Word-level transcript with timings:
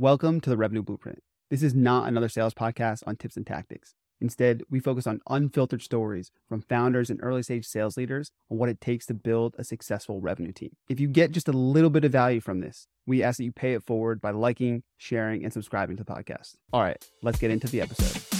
Welcome 0.00 0.40
to 0.40 0.48
the 0.48 0.56
Revenue 0.56 0.82
Blueprint. 0.82 1.22
This 1.50 1.62
is 1.62 1.74
not 1.74 2.08
another 2.08 2.30
sales 2.30 2.54
podcast 2.54 3.02
on 3.06 3.16
tips 3.16 3.36
and 3.36 3.46
tactics. 3.46 3.92
Instead, 4.18 4.62
we 4.70 4.80
focus 4.80 5.06
on 5.06 5.20
unfiltered 5.28 5.82
stories 5.82 6.30
from 6.48 6.62
founders 6.62 7.10
and 7.10 7.20
early 7.22 7.42
stage 7.42 7.66
sales 7.66 7.98
leaders 7.98 8.30
on 8.50 8.56
what 8.56 8.70
it 8.70 8.80
takes 8.80 9.04
to 9.04 9.12
build 9.12 9.54
a 9.58 9.62
successful 9.62 10.18
revenue 10.18 10.52
team. 10.52 10.70
If 10.88 11.00
you 11.00 11.06
get 11.06 11.32
just 11.32 11.48
a 11.48 11.52
little 11.52 11.90
bit 11.90 12.06
of 12.06 12.12
value 12.12 12.40
from 12.40 12.60
this, 12.60 12.88
we 13.06 13.22
ask 13.22 13.36
that 13.36 13.44
you 13.44 13.52
pay 13.52 13.74
it 13.74 13.84
forward 13.84 14.22
by 14.22 14.30
liking, 14.30 14.84
sharing, 14.96 15.44
and 15.44 15.52
subscribing 15.52 15.98
to 15.98 16.02
the 16.02 16.10
podcast. 16.10 16.54
All 16.72 16.80
right, 16.80 16.96
let's 17.22 17.38
get 17.38 17.50
into 17.50 17.66
the 17.66 17.82
episode. 17.82 18.39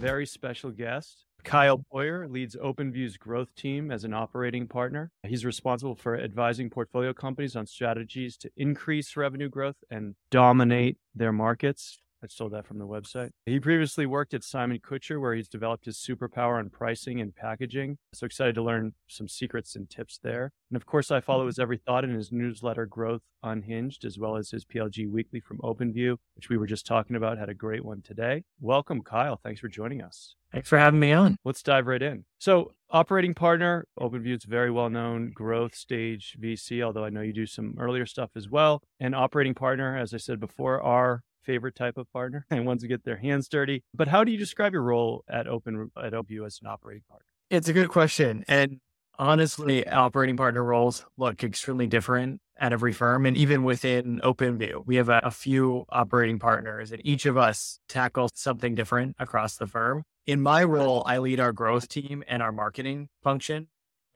Very 0.00 0.24
special 0.24 0.70
guest. 0.70 1.26
Kyle 1.44 1.84
Poyar 1.92 2.30
leads 2.30 2.56
OpenView's 2.56 3.18
growth 3.18 3.54
team 3.54 3.90
as 3.90 4.02
an 4.04 4.14
operating 4.14 4.66
partner. 4.66 5.12
He's 5.26 5.44
responsible 5.44 5.94
for 5.94 6.18
advising 6.18 6.70
portfolio 6.70 7.12
companies 7.12 7.54
on 7.54 7.66
strategies 7.66 8.38
to 8.38 8.50
increase 8.56 9.14
revenue 9.14 9.50
growth 9.50 9.76
and 9.90 10.14
dominate 10.30 10.96
their 11.14 11.32
markets. 11.32 12.00
I 12.22 12.26
stole 12.26 12.50
that 12.50 12.66
from 12.66 12.78
the 12.78 12.86
website. 12.86 13.30
He 13.46 13.58
previously 13.58 14.04
worked 14.04 14.34
at 14.34 14.44
Simon 14.44 14.78
Kucher, 14.78 15.20
where 15.20 15.34
he's 15.34 15.48
developed 15.48 15.86
his 15.86 15.96
superpower 15.96 16.58
on 16.58 16.68
pricing 16.68 17.20
and 17.20 17.34
packaging. 17.34 17.96
So 18.12 18.26
excited 18.26 18.54
to 18.56 18.62
learn 18.62 18.92
some 19.08 19.26
secrets 19.26 19.74
and 19.74 19.88
tips 19.88 20.18
there. 20.22 20.52
And 20.70 20.76
of 20.76 20.84
course, 20.84 21.10
I 21.10 21.20
follow 21.20 21.40
mm-hmm. 21.40 21.48
his 21.48 21.58
every 21.58 21.78
thought 21.78 22.04
in 22.04 22.14
his 22.14 22.30
newsletter, 22.30 22.84
Growth 22.84 23.22
Unhinged, 23.42 24.04
as 24.04 24.18
well 24.18 24.36
as 24.36 24.50
his 24.50 24.64
PLG 24.66 25.10
Weekly 25.10 25.40
from 25.40 25.58
OpenView, 25.58 26.16
which 26.36 26.50
we 26.50 26.58
were 26.58 26.66
just 26.66 26.86
talking 26.86 27.16
about. 27.16 27.38
Had 27.38 27.48
a 27.48 27.54
great 27.54 27.84
one 27.84 28.02
today. 28.02 28.44
Welcome, 28.60 29.02
Kyle. 29.02 29.40
Thanks 29.42 29.60
for 29.60 29.68
joining 29.68 30.02
us. 30.02 30.36
Thanks 30.52 30.68
for 30.68 30.78
having 30.78 31.00
me 31.00 31.12
on. 31.12 31.36
Let's 31.44 31.62
dive 31.62 31.86
right 31.86 32.02
in. 32.02 32.24
So, 32.38 32.72
operating 32.90 33.34
partner, 33.34 33.86
OpenView 33.98 34.36
is 34.36 34.44
very 34.44 34.70
well 34.70 34.90
known 34.90 35.30
growth 35.32 35.74
stage 35.74 36.36
VC, 36.40 36.82
although 36.82 37.04
I 37.04 37.10
know 37.10 37.20
you 37.20 37.32
do 37.32 37.46
some 37.46 37.76
earlier 37.78 38.04
stuff 38.04 38.30
as 38.36 38.48
well. 38.48 38.82
And 38.98 39.14
operating 39.14 39.54
partner, 39.54 39.96
as 39.96 40.12
I 40.12 40.16
said 40.18 40.40
before, 40.40 40.82
are 40.82 41.22
favorite 41.42 41.74
type 41.74 41.96
of 41.96 42.10
partner 42.12 42.46
and 42.50 42.66
ones 42.66 42.82
who 42.82 42.88
get 42.88 43.04
their 43.04 43.16
hands 43.16 43.48
dirty. 43.48 43.82
But 43.94 44.08
how 44.08 44.24
do 44.24 44.32
you 44.32 44.38
describe 44.38 44.72
your 44.72 44.82
role 44.82 45.24
at 45.28 45.46
Open 45.46 45.90
at 46.02 46.12
OpenView 46.12 46.46
as 46.46 46.58
an 46.62 46.68
operating 46.68 47.02
partner? 47.08 47.26
It's 47.50 47.68
a 47.68 47.72
good 47.72 47.88
question. 47.88 48.44
And 48.46 48.80
honestly, 49.18 49.86
operating 49.86 50.36
partner 50.36 50.62
roles 50.62 51.04
look 51.16 51.42
extremely 51.42 51.86
different 51.86 52.40
at 52.58 52.72
every 52.72 52.92
firm. 52.92 53.26
And 53.26 53.36
even 53.36 53.64
within 53.64 54.20
OpenView, 54.22 54.86
we 54.86 54.96
have 54.96 55.08
a, 55.08 55.20
a 55.24 55.30
few 55.30 55.84
operating 55.88 56.38
partners 56.38 56.92
and 56.92 57.00
each 57.04 57.26
of 57.26 57.36
us 57.36 57.80
tackles 57.88 58.30
something 58.34 58.74
different 58.74 59.16
across 59.18 59.56
the 59.56 59.66
firm. 59.66 60.04
In 60.26 60.40
my 60.40 60.62
role, 60.62 61.02
I 61.06 61.18
lead 61.18 61.40
our 61.40 61.52
growth 61.52 61.88
team 61.88 62.22
and 62.28 62.42
our 62.42 62.52
marketing 62.52 63.08
function. 63.22 63.68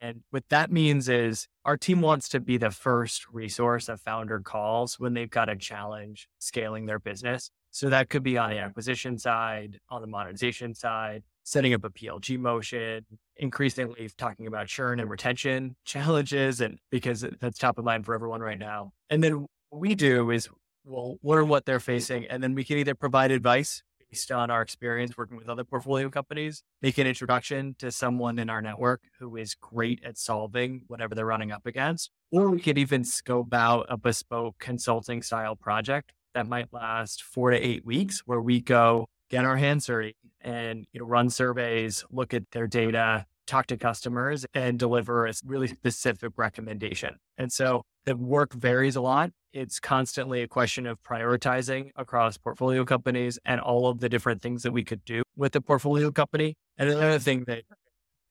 And 0.05 0.21
what 0.29 0.43
that 0.49 0.71
means 0.71 1.09
is 1.09 1.47
our 1.63 1.77
team 1.77 1.99
wants 1.99 2.29
to 2.29 2.39
be 2.39 2.57
the 2.57 2.69
first 2.69 3.25
resource 3.31 3.89
a 3.89 3.97
founder 3.97 4.39
calls 4.39 4.99
when 4.99 5.15
they've 5.15 5.29
got 5.29 5.49
a 5.49 5.55
challenge 5.55 6.27
scaling 6.37 6.85
their 6.85 6.99
business. 6.99 7.49
So 7.71 7.89
that 7.89 8.09
could 8.09 8.21
be 8.21 8.37
on 8.37 8.51
the 8.51 8.59
acquisition 8.59 9.17
side, 9.17 9.79
on 9.89 10.01
the 10.01 10.07
monetization 10.07 10.75
side, 10.75 11.23
setting 11.43 11.73
up 11.73 11.83
a 11.83 11.89
PLG 11.89 12.37
motion, 12.37 13.03
increasingly 13.37 14.07
talking 14.15 14.45
about 14.45 14.67
churn 14.67 14.99
and 14.99 15.09
retention 15.09 15.75
challenges, 15.85 16.61
and 16.61 16.77
because 16.91 17.25
that's 17.41 17.57
top 17.57 17.79
of 17.79 17.83
mind 17.83 18.05
for 18.05 18.13
everyone 18.13 18.41
right 18.41 18.59
now. 18.59 18.91
And 19.09 19.23
then 19.23 19.47
what 19.69 19.79
we 19.81 19.95
do 19.95 20.29
is 20.29 20.47
we'll 20.83 21.17
learn 21.23 21.47
what 21.47 21.65
they're 21.65 21.79
facing, 21.79 22.27
and 22.27 22.43
then 22.43 22.53
we 22.53 22.63
can 22.63 22.77
either 22.77 22.93
provide 22.93 23.31
advice 23.31 23.81
based 24.15 24.31
on 24.31 24.49
our 24.49 24.61
experience 24.61 25.17
working 25.17 25.35
with 25.35 25.49
other 25.49 25.65
portfolio 25.65 26.09
companies, 26.09 26.63
make 26.81 26.97
an 26.97 27.05
introduction 27.05 27.75
to 27.77 27.91
someone 27.91 28.39
in 28.39 28.49
our 28.49 28.61
network 28.61 29.01
who 29.19 29.35
is 29.35 29.55
great 29.55 30.01
at 30.05 30.17
solving 30.17 30.81
whatever 30.87 31.13
they're 31.13 31.25
running 31.25 31.51
up 31.51 31.65
against. 31.65 32.11
Or 32.31 32.49
we 32.49 32.61
could 32.61 32.77
even 32.77 33.03
scope 33.03 33.53
out 33.53 33.87
a 33.89 33.97
bespoke 33.97 34.55
consulting 34.57 35.21
style 35.21 35.57
project 35.57 36.13
that 36.33 36.47
might 36.47 36.71
last 36.71 37.23
four 37.23 37.51
to 37.51 37.57
eight 37.57 37.85
weeks 37.85 38.21
where 38.25 38.39
we 38.39 38.61
go 38.61 39.09
get 39.29 39.43
our 39.43 39.57
hands 39.57 39.85
dirty 39.87 40.15
and 40.39 40.85
you 40.93 41.01
know, 41.01 41.05
run 41.05 41.29
surveys, 41.29 42.05
look 42.09 42.33
at 42.33 42.49
their 42.51 42.67
data, 42.67 43.25
talk 43.45 43.67
to 43.67 43.77
customers 43.77 44.45
and 44.53 44.79
deliver 44.79 45.25
a 45.25 45.33
really 45.45 45.67
specific 45.67 46.33
recommendation. 46.37 47.17
And 47.37 47.51
so 47.51 47.83
the 48.05 48.15
work 48.15 48.53
varies 48.53 48.95
a 48.95 49.01
lot. 49.01 49.31
It's 49.53 49.79
constantly 49.79 50.41
a 50.41 50.47
question 50.47 50.85
of 50.85 51.01
prioritizing 51.03 51.91
across 51.95 52.37
portfolio 52.37 52.83
companies 52.85 53.39
and 53.45 53.61
all 53.61 53.87
of 53.87 53.99
the 53.99 54.09
different 54.09 54.41
things 54.41 54.63
that 54.63 54.71
we 54.71 54.83
could 54.83 55.03
do 55.05 55.23
with 55.35 55.53
the 55.53 55.61
portfolio 55.61 56.11
company. 56.11 56.55
And 56.77 56.89
another 56.89 57.19
thing 57.19 57.45
that 57.47 57.63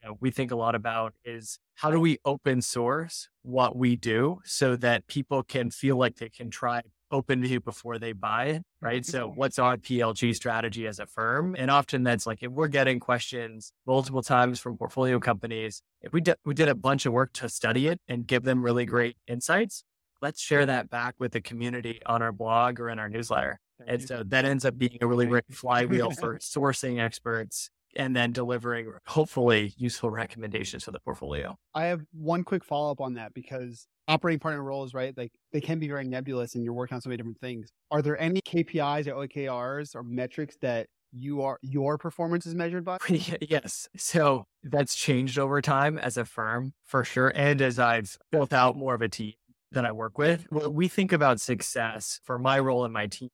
you 0.02 0.10
know, 0.10 0.18
we 0.20 0.30
think 0.30 0.50
a 0.50 0.56
lot 0.56 0.74
about 0.74 1.14
is 1.24 1.58
how 1.76 1.90
do 1.90 1.98
we 1.98 2.18
open 2.24 2.60
source 2.60 3.28
what 3.42 3.76
we 3.76 3.96
do 3.96 4.40
so 4.44 4.76
that 4.76 5.06
people 5.06 5.42
can 5.42 5.70
feel 5.70 5.96
like 5.96 6.16
they 6.16 6.28
can 6.28 6.50
try 6.50 6.82
OpenView 7.22 7.62
before 7.62 7.98
they 7.98 8.12
buy 8.12 8.46
it, 8.46 8.62
right? 8.80 9.06
So 9.06 9.32
what's 9.34 9.58
our 9.58 9.76
PLG 9.76 10.34
strategy 10.34 10.86
as 10.86 10.98
a 10.98 11.06
firm? 11.06 11.54
And 11.56 11.70
often 11.70 12.02
that's 12.02 12.26
like 12.26 12.42
if 12.42 12.50
we're 12.50 12.68
getting 12.68 12.98
questions 13.00 13.72
multiple 13.86 14.22
times 14.22 14.58
from 14.60 14.76
portfolio 14.76 15.20
companies, 15.20 15.82
if 16.02 16.12
we 16.12 16.20
did 16.20 16.36
we 16.44 16.54
did 16.54 16.68
a 16.68 16.74
bunch 16.74 17.06
of 17.06 17.12
work 17.12 17.32
to 17.34 17.48
study 17.48 17.86
it 17.86 18.00
and 18.08 18.26
give 18.26 18.42
them 18.42 18.62
really 18.62 18.84
great 18.84 19.16
insights, 19.28 19.84
let's 20.20 20.40
share 20.40 20.66
that 20.66 20.90
back 20.90 21.14
with 21.18 21.32
the 21.32 21.40
community 21.40 22.00
on 22.06 22.22
our 22.22 22.32
blog 22.32 22.80
or 22.80 22.90
in 22.90 22.98
our 22.98 23.08
newsletter. 23.08 23.60
And 23.86 24.02
so 24.02 24.22
that 24.26 24.44
ends 24.44 24.64
up 24.64 24.78
being 24.78 24.98
a 25.00 25.06
really 25.06 25.26
great 25.26 25.44
flywheel 25.50 26.10
for 26.20 26.38
sourcing 26.38 27.00
experts 27.00 27.70
and 27.96 28.14
then 28.14 28.32
delivering 28.32 28.92
hopefully 29.06 29.74
useful 29.76 30.10
recommendations 30.10 30.84
for 30.84 30.90
the 30.90 31.00
portfolio. 31.00 31.56
I 31.74 31.84
have 31.84 32.02
one 32.12 32.44
quick 32.44 32.64
follow 32.64 32.90
up 32.90 33.00
on 33.00 33.14
that 33.14 33.34
because 33.34 33.86
operating 34.08 34.40
partner 34.40 34.62
roles, 34.62 34.94
right? 34.94 35.16
Like 35.16 35.32
they 35.52 35.60
can 35.60 35.78
be 35.78 35.88
very 35.88 36.04
nebulous 36.04 36.54
and 36.54 36.64
you're 36.64 36.74
working 36.74 36.96
on 36.96 37.00
so 37.00 37.08
many 37.08 37.16
different 37.16 37.40
things. 37.40 37.70
Are 37.90 38.02
there 38.02 38.18
any 38.20 38.40
KPIs 38.42 39.06
or 39.06 39.26
OKRs 39.26 39.94
or 39.94 40.02
metrics 40.02 40.56
that 40.60 40.88
you 41.12 41.42
are 41.42 41.58
your 41.62 41.96
performance 41.96 42.46
is 42.46 42.54
measured 42.54 42.84
by? 42.84 42.98
yes. 43.08 43.88
So 43.96 44.46
that's 44.62 44.94
changed 44.94 45.38
over 45.38 45.62
time 45.62 45.98
as 45.98 46.16
a 46.16 46.24
firm 46.24 46.74
for 46.84 47.04
sure. 47.04 47.32
And 47.34 47.62
as 47.62 47.78
I've 47.78 48.18
built 48.32 48.52
out 48.52 48.76
more 48.76 48.94
of 48.94 49.02
a 49.02 49.08
team 49.08 49.34
that 49.72 49.84
I 49.84 49.92
work 49.92 50.18
with, 50.18 50.46
when 50.50 50.74
we 50.74 50.88
think 50.88 51.12
about 51.12 51.40
success 51.40 52.20
for 52.24 52.38
my 52.38 52.58
role 52.58 52.84
in 52.84 52.92
my 52.92 53.06
team, 53.06 53.30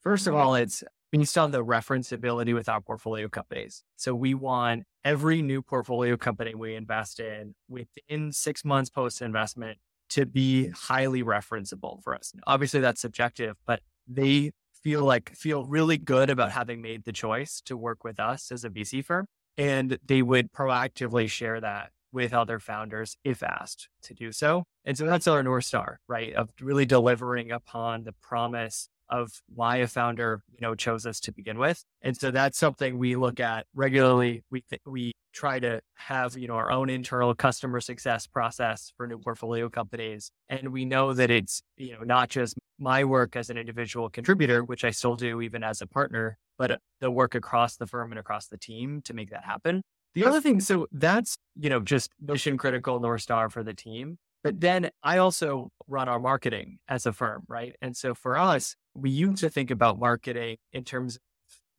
first 0.00 0.26
of 0.26 0.34
mm-hmm. 0.34 0.42
all, 0.42 0.54
it's 0.54 0.84
based 1.14 1.38
on 1.38 1.52
the 1.52 1.64
referenceability 1.64 2.52
with 2.52 2.68
our 2.68 2.80
portfolio 2.80 3.28
companies. 3.28 3.84
So 3.94 4.16
we 4.16 4.34
want 4.34 4.82
every 5.04 5.42
new 5.42 5.62
portfolio 5.62 6.16
company 6.16 6.56
we 6.56 6.74
invest 6.74 7.20
in 7.20 7.54
within 7.68 8.32
six 8.32 8.64
months 8.64 8.90
post 8.90 9.22
investment 9.22 9.78
to 10.08 10.26
be 10.26 10.70
highly 10.70 11.22
referenceable 11.22 12.02
for 12.02 12.16
us. 12.16 12.32
Obviously, 12.48 12.80
that's 12.80 13.00
subjective, 13.00 13.54
but 13.64 13.80
they 14.08 14.50
feel 14.82 15.04
like 15.04 15.36
feel 15.36 15.64
really 15.64 15.98
good 15.98 16.30
about 16.30 16.50
having 16.50 16.82
made 16.82 17.04
the 17.04 17.12
choice 17.12 17.60
to 17.66 17.76
work 17.76 18.02
with 18.02 18.18
us 18.18 18.50
as 18.50 18.64
a 18.64 18.70
VC 18.70 19.04
firm, 19.04 19.26
and 19.56 19.98
they 20.04 20.20
would 20.20 20.52
proactively 20.52 21.30
share 21.30 21.60
that 21.60 21.90
with 22.10 22.34
other 22.34 22.58
founders 22.58 23.16
if 23.22 23.40
asked 23.42 23.88
to 24.02 24.14
do 24.14 24.32
so. 24.32 24.64
And 24.84 24.98
so 24.98 25.06
that's 25.06 25.28
our 25.28 25.44
north 25.44 25.64
star, 25.64 26.00
right? 26.08 26.32
Of 26.32 26.50
really 26.60 26.86
delivering 26.86 27.52
upon 27.52 28.02
the 28.02 28.14
promise 28.20 28.88
of 29.08 29.30
why 29.54 29.76
a 29.78 29.86
founder, 29.86 30.42
you 30.52 30.58
know, 30.60 30.74
chose 30.74 31.06
us 31.06 31.20
to 31.20 31.32
begin 31.32 31.58
with. 31.58 31.84
And 32.02 32.16
so 32.16 32.30
that's 32.30 32.58
something 32.58 32.98
we 32.98 33.16
look 33.16 33.40
at 33.40 33.66
regularly. 33.74 34.42
We 34.50 34.62
th- 34.62 34.82
we 34.86 35.12
try 35.32 35.58
to 35.58 35.80
have, 35.96 36.36
you 36.36 36.46
know, 36.46 36.54
our 36.54 36.70
own 36.70 36.88
internal 36.88 37.34
customer 37.34 37.80
success 37.80 38.26
process 38.26 38.92
for 38.96 39.06
new 39.06 39.18
portfolio 39.18 39.68
companies. 39.68 40.30
And 40.48 40.72
we 40.72 40.84
know 40.84 41.12
that 41.12 41.30
it's, 41.30 41.60
you 41.76 41.92
know, 41.92 42.04
not 42.04 42.28
just 42.28 42.54
my 42.78 43.04
work 43.04 43.36
as 43.36 43.50
an 43.50 43.58
individual 43.58 44.08
contributor, 44.08 44.62
which 44.62 44.84
I 44.84 44.90
still 44.90 45.16
do 45.16 45.40
even 45.40 45.62
as 45.64 45.82
a 45.82 45.86
partner, 45.86 46.38
but 46.56 46.70
uh, 46.70 46.76
the 47.00 47.10
work 47.10 47.34
across 47.34 47.76
the 47.76 47.86
firm 47.86 48.12
and 48.12 48.18
across 48.18 48.46
the 48.46 48.58
team 48.58 49.02
to 49.02 49.14
make 49.14 49.30
that 49.30 49.44
happen. 49.44 49.82
The 50.14 50.24
other 50.24 50.40
thing, 50.40 50.60
so 50.60 50.86
that's, 50.92 51.36
you 51.58 51.68
know, 51.68 51.80
just 51.80 52.10
mission 52.20 52.56
critical 52.56 53.00
North 53.00 53.22
Star 53.22 53.50
for 53.50 53.64
the 53.64 53.74
team. 53.74 54.18
But 54.44 54.60
then 54.60 54.90
I 55.02 55.18
also 55.18 55.70
run 55.88 56.08
our 56.08 56.20
marketing 56.20 56.78
as 56.86 57.06
a 57.06 57.12
firm, 57.12 57.44
right? 57.48 57.74
And 57.80 57.96
so 57.96 58.14
for 58.14 58.36
us, 58.36 58.76
we 58.94 59.08
used 59.08 59.38
to 59.38 59.48
think 59.48 59.70
about 59.70 59.98
marketing 59.98 60.58
in 60.72 60.84
terms 60.84 61.16
of 61.16 61.22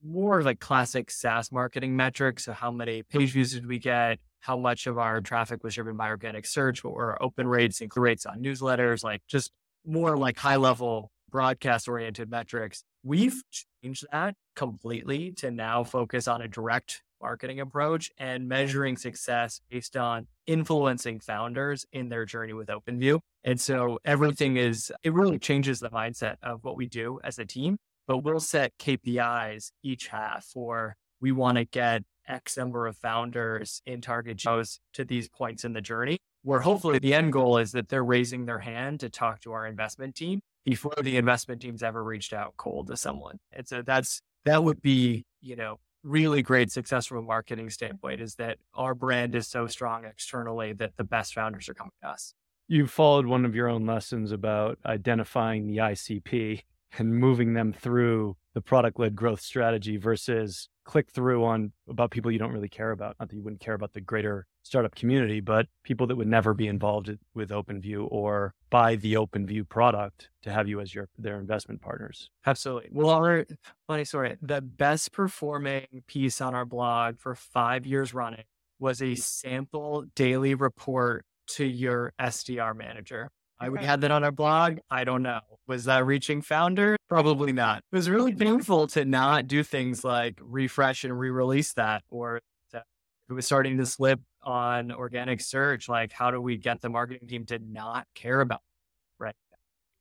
more 0.04 0.42
like 0.42 0.60
classic 0.60 1.12
SaaS 1.12 1.52
marketing 1.52 1.96
metrics. 1.96 2.46
So 2.46 2.54
how 2.54 2.72
many 2.72 3.04
page 3.04 3.32
views 3.32 3.54
did 3.54 3.68
we 3.68 3.78
get? 3.78 4.20
How 4.40 4.58
much 4.58 4.88
of 4.88 4.98
our 4.98 5.22
traffic 5.22 5.64
was 5.64 5.76
driven 5.76 5.96
by 5.96 6.10
organic 6.10 6.48
search? 6.48 6.84
What 6.84 6.96
were 6.96 7.12
our 7.12 7.24
open 7.24 7.48
rates 7.48 7.82
and 7.82 7.92
rates 7.96 8.26
on 8.26 8.42
newsletters? 8.42 9.04
Like 9.04 9.22
just 9.28 9.52
more 9.86 10.18
like 10.18 10.38
high 10.38 10.56
level 10.58 11.12
broadcast 11.30 11.88
oriented 11.88 12.32
metrics. 12.32 12.84
We've 13.04 13.42
changed 13.84 14.06
that 14.12 14.36
completely 14.56 15.34
to 15.34 15.52
now 15.52 15.84
focus 15.84 16.28
on 16.28 16.42
a 16.42 16.48
direct 16.48 17.04
marketing 17.26 17.60
approach 17.60 18.12
and 18.20 18.48
measuring 18.48 18.96
success 18.96 19.60
based 19.72 19.98
on 19.98 20.28
influencing 20.46 21.20
founders 21.20 21.84
in 21.92 22.08
their 22.08 22.24
journey 22.24 22.54
with 22.54 22.68
OpenView. 22.68 23.20
And 23.44 23.60
so 23.60 23.98
everything 24.06 24.58
is, 24.58 24.92
it 25.02 25.12
really 25.12 25.40
changes 25.40 25.80
the 25.80 25.90
mindset 25.90 26.36
of 26.44 26.64
what 26.64 26.78
we 26.78 26.86
do 26.86 27.20
as 27.24 27.40
a 27.40 27.46
team, 27.46 27.78
but 28.08 28.20
we'll 28.20 28.40
set 28.40 28.78
KPIs 28.78 29.72
each 29.82 30.06
half 30.10 30.46
for 30.46 30.96
we 31.20 31.32
want 31.32 31.58
to 31.58 31.66
get 31.66 32.04
X 32.28 32.58
number 32.58 32.86
of 32.86 32.96
founders 32.96 33.82
in 33.88 34.02
target 34.02 34.38
geos 34.38 34.80
to 34.94 35.04
these 35.04 35.28
points 35.28 35.66
in 35.66 35.74
the 35.74 35.82
journey, 35.82 36.20
where 36.44 36.60
hopefully 36.60 37.00
the 37.00 37.16
end 37.16 37.34
goal 37.34 37.58
is 37.58 37.72
that 37.72 37.90
they're 37.90 38.04
raising 38.04 38.46
their 38.46 38.60
hand 38.60 39.00
to 39.00 39.10
talk 39.10 39.42
to 39.42 39.52
our 39.52 39.66
investment 39.66 40.14
team 40.14 40.42
before 40.64 40.94
the 41.02 41.18
investment 41.18 41.60
team's 41.60 41.82
ever 41.82 42.04
reached 42.04 42.34
out 42.34 42.54
cold 42.56 42.86
to 42.88 42.98
someone. 42.98 43.40
And 43.52 43.68
so 43.68 43.82
that's, 43.82 44.22
that 44.46 44.64
would 44.64 44.80
be, 44.84 45.24
you 45.42 45.56
know, 45.56 45.80
really 46.06 46.42
great 46.42 46.72
success 46.72 47.08
from 47.08 47.18
a 47.18 47.22
marketing 47.22 47.70
standpoint 47.70 48.22
is 48.22 48.36
that 48.36 48.58
our 48.76 48.94
brand 48.94 49.34
is 49.36 49.48
so 49.48 49.68
strong 49.68 50.06
externally 50.06 50.72
that 50.74 50.96
the 50.98 51.04
best 51.04 51.34
founders 51.34 51.68
are 51.68 51.74
coming 51.74 51.92
to 52.04 52.10
us. 52.10 52.34
You 52.68 52.88
followed 52.88 53.26
one 53.26 53.44
of 53.44 53.56
your 53.56 53.68
own 53.68 53.86
lessons 53.86 54.32
about 54.32 54.78
identifying 54.86 55.68
the 55.68 55.78
ICP 55.78 56.62
and 56.98 57.16
moving 57.16 57.54
them 57.54 57.74
through 57.74 58.38
the 58.54 58.62
product 58.62 59.00
led 59.00 59.16
growth 59.16 59.42
strategy 59.42 59.98
versus 59.98 60.70
click 60.86 61.12
through 61.12 61.44
on 61.44 61.72
about 61.90 62.12
people 62.12 62.32
you 62.32 62.40
don't 62.40 62.52
really 62.52 62.70
care 62.70 62.92
about. 62.92 63.16
Not 63.20 63.30
that 63.30 63.36
you 63.36 63.42
wouldn't 63.42 63.62
care 63.62 63.74
about 63.74 63.94
the 63.94 64.02
greater 64.02 64.46
startup 64.64 64.96
community, 64.96 65.42
but 65.42 65.68
people 65.84 66.08
that 66.08 66.16
would 66.16 66.28
never 66.28 66.54
be 66.54 66.68
involved 66.68 67.12
with 67.34 67.50
OpenView 67.50 68.08
or 68.10 68.54
buy 68.70 68.96
the 68.96 69.14
OpenView 69.14 69.68
product 69.68 70.30
to 70.44 70.52
have 70.52 70.68
you 70.68 70.80
as 70.80 70.94
your 70.94 71.10
their 71.18 71.40
investment 71.40 71.82
partners. 71.82 72.30
Absolutely. 72.46 72.90
Well, 72.92 73.10
our 73.10 73.46
funny 73.88 74.06
story, 74.06 74.38
the 74.42 74.62
best 74.62 75.12
performing 75.12 76.04
piece 76.08 76.42
on 76.42 76.56
our 76.56 76.66
blog 76.66 77.20
for 77.20 77.36
five 77.36 77.86
years 77.86 78.14
running 78.14 78.46
was 78.80 79.02
a 79.02 79.16
sample 79.16 80.06
daily 80.16 80.56
report 80.56 81.26
to 81.48 81.66
your 81.66 82.14
SDR 82.20 82.76
manager. 82.76 83.30
I 83.60 83.70
we 83.70 83.84
had 83.84 84.02
that 84.02 84.12
on 84.12 84.24
our 84.24 84.32
blog. 84.32 84.80
I 84.90 85.04
don't 85.04 85.24
know. 85.24 85.40
Was 85.68 85.86
that 85.86 86.06
reaching 86.06 86.42
founder? 86.42 86.98
Probably 87.08 87.52
not. 87.52 87.84
It 87.92 87.96
was 87.96 88.10
really 88.10 88.34
painful 88.34 88.88
to 88.88 89.06
not 89.06 89.48
do 89.48 89.64
things 89.64 90.04
like 90.04 90.40
refresh 90.42 91.04
and 91.04 91.18
re-release 91.18 91.74
that, 91.74 92.04
or 92.10 92.42
if 92.74 92.84
it 93.30 93.34
was 93.34 93.46
starting 93.46 93.78
to 93.78 93.86
slip 93.86 94.20
on 94.44 94.92
organic 94.92 95.42
search. 95.42 95.90
Like, 95.90 96.12
how 96.12 96.32
do 96.32 96.42
we 96.42 96.58
get 96.58 96.82
the 96.82 96.90
marketing 96.90 97.28
team 97.28 97.46
to 97.46 97.60
not 97.60 98.06
care 98.14 98.42
about? 98.42 98.60
It, 98.60 99.24
right? 99.24 99.36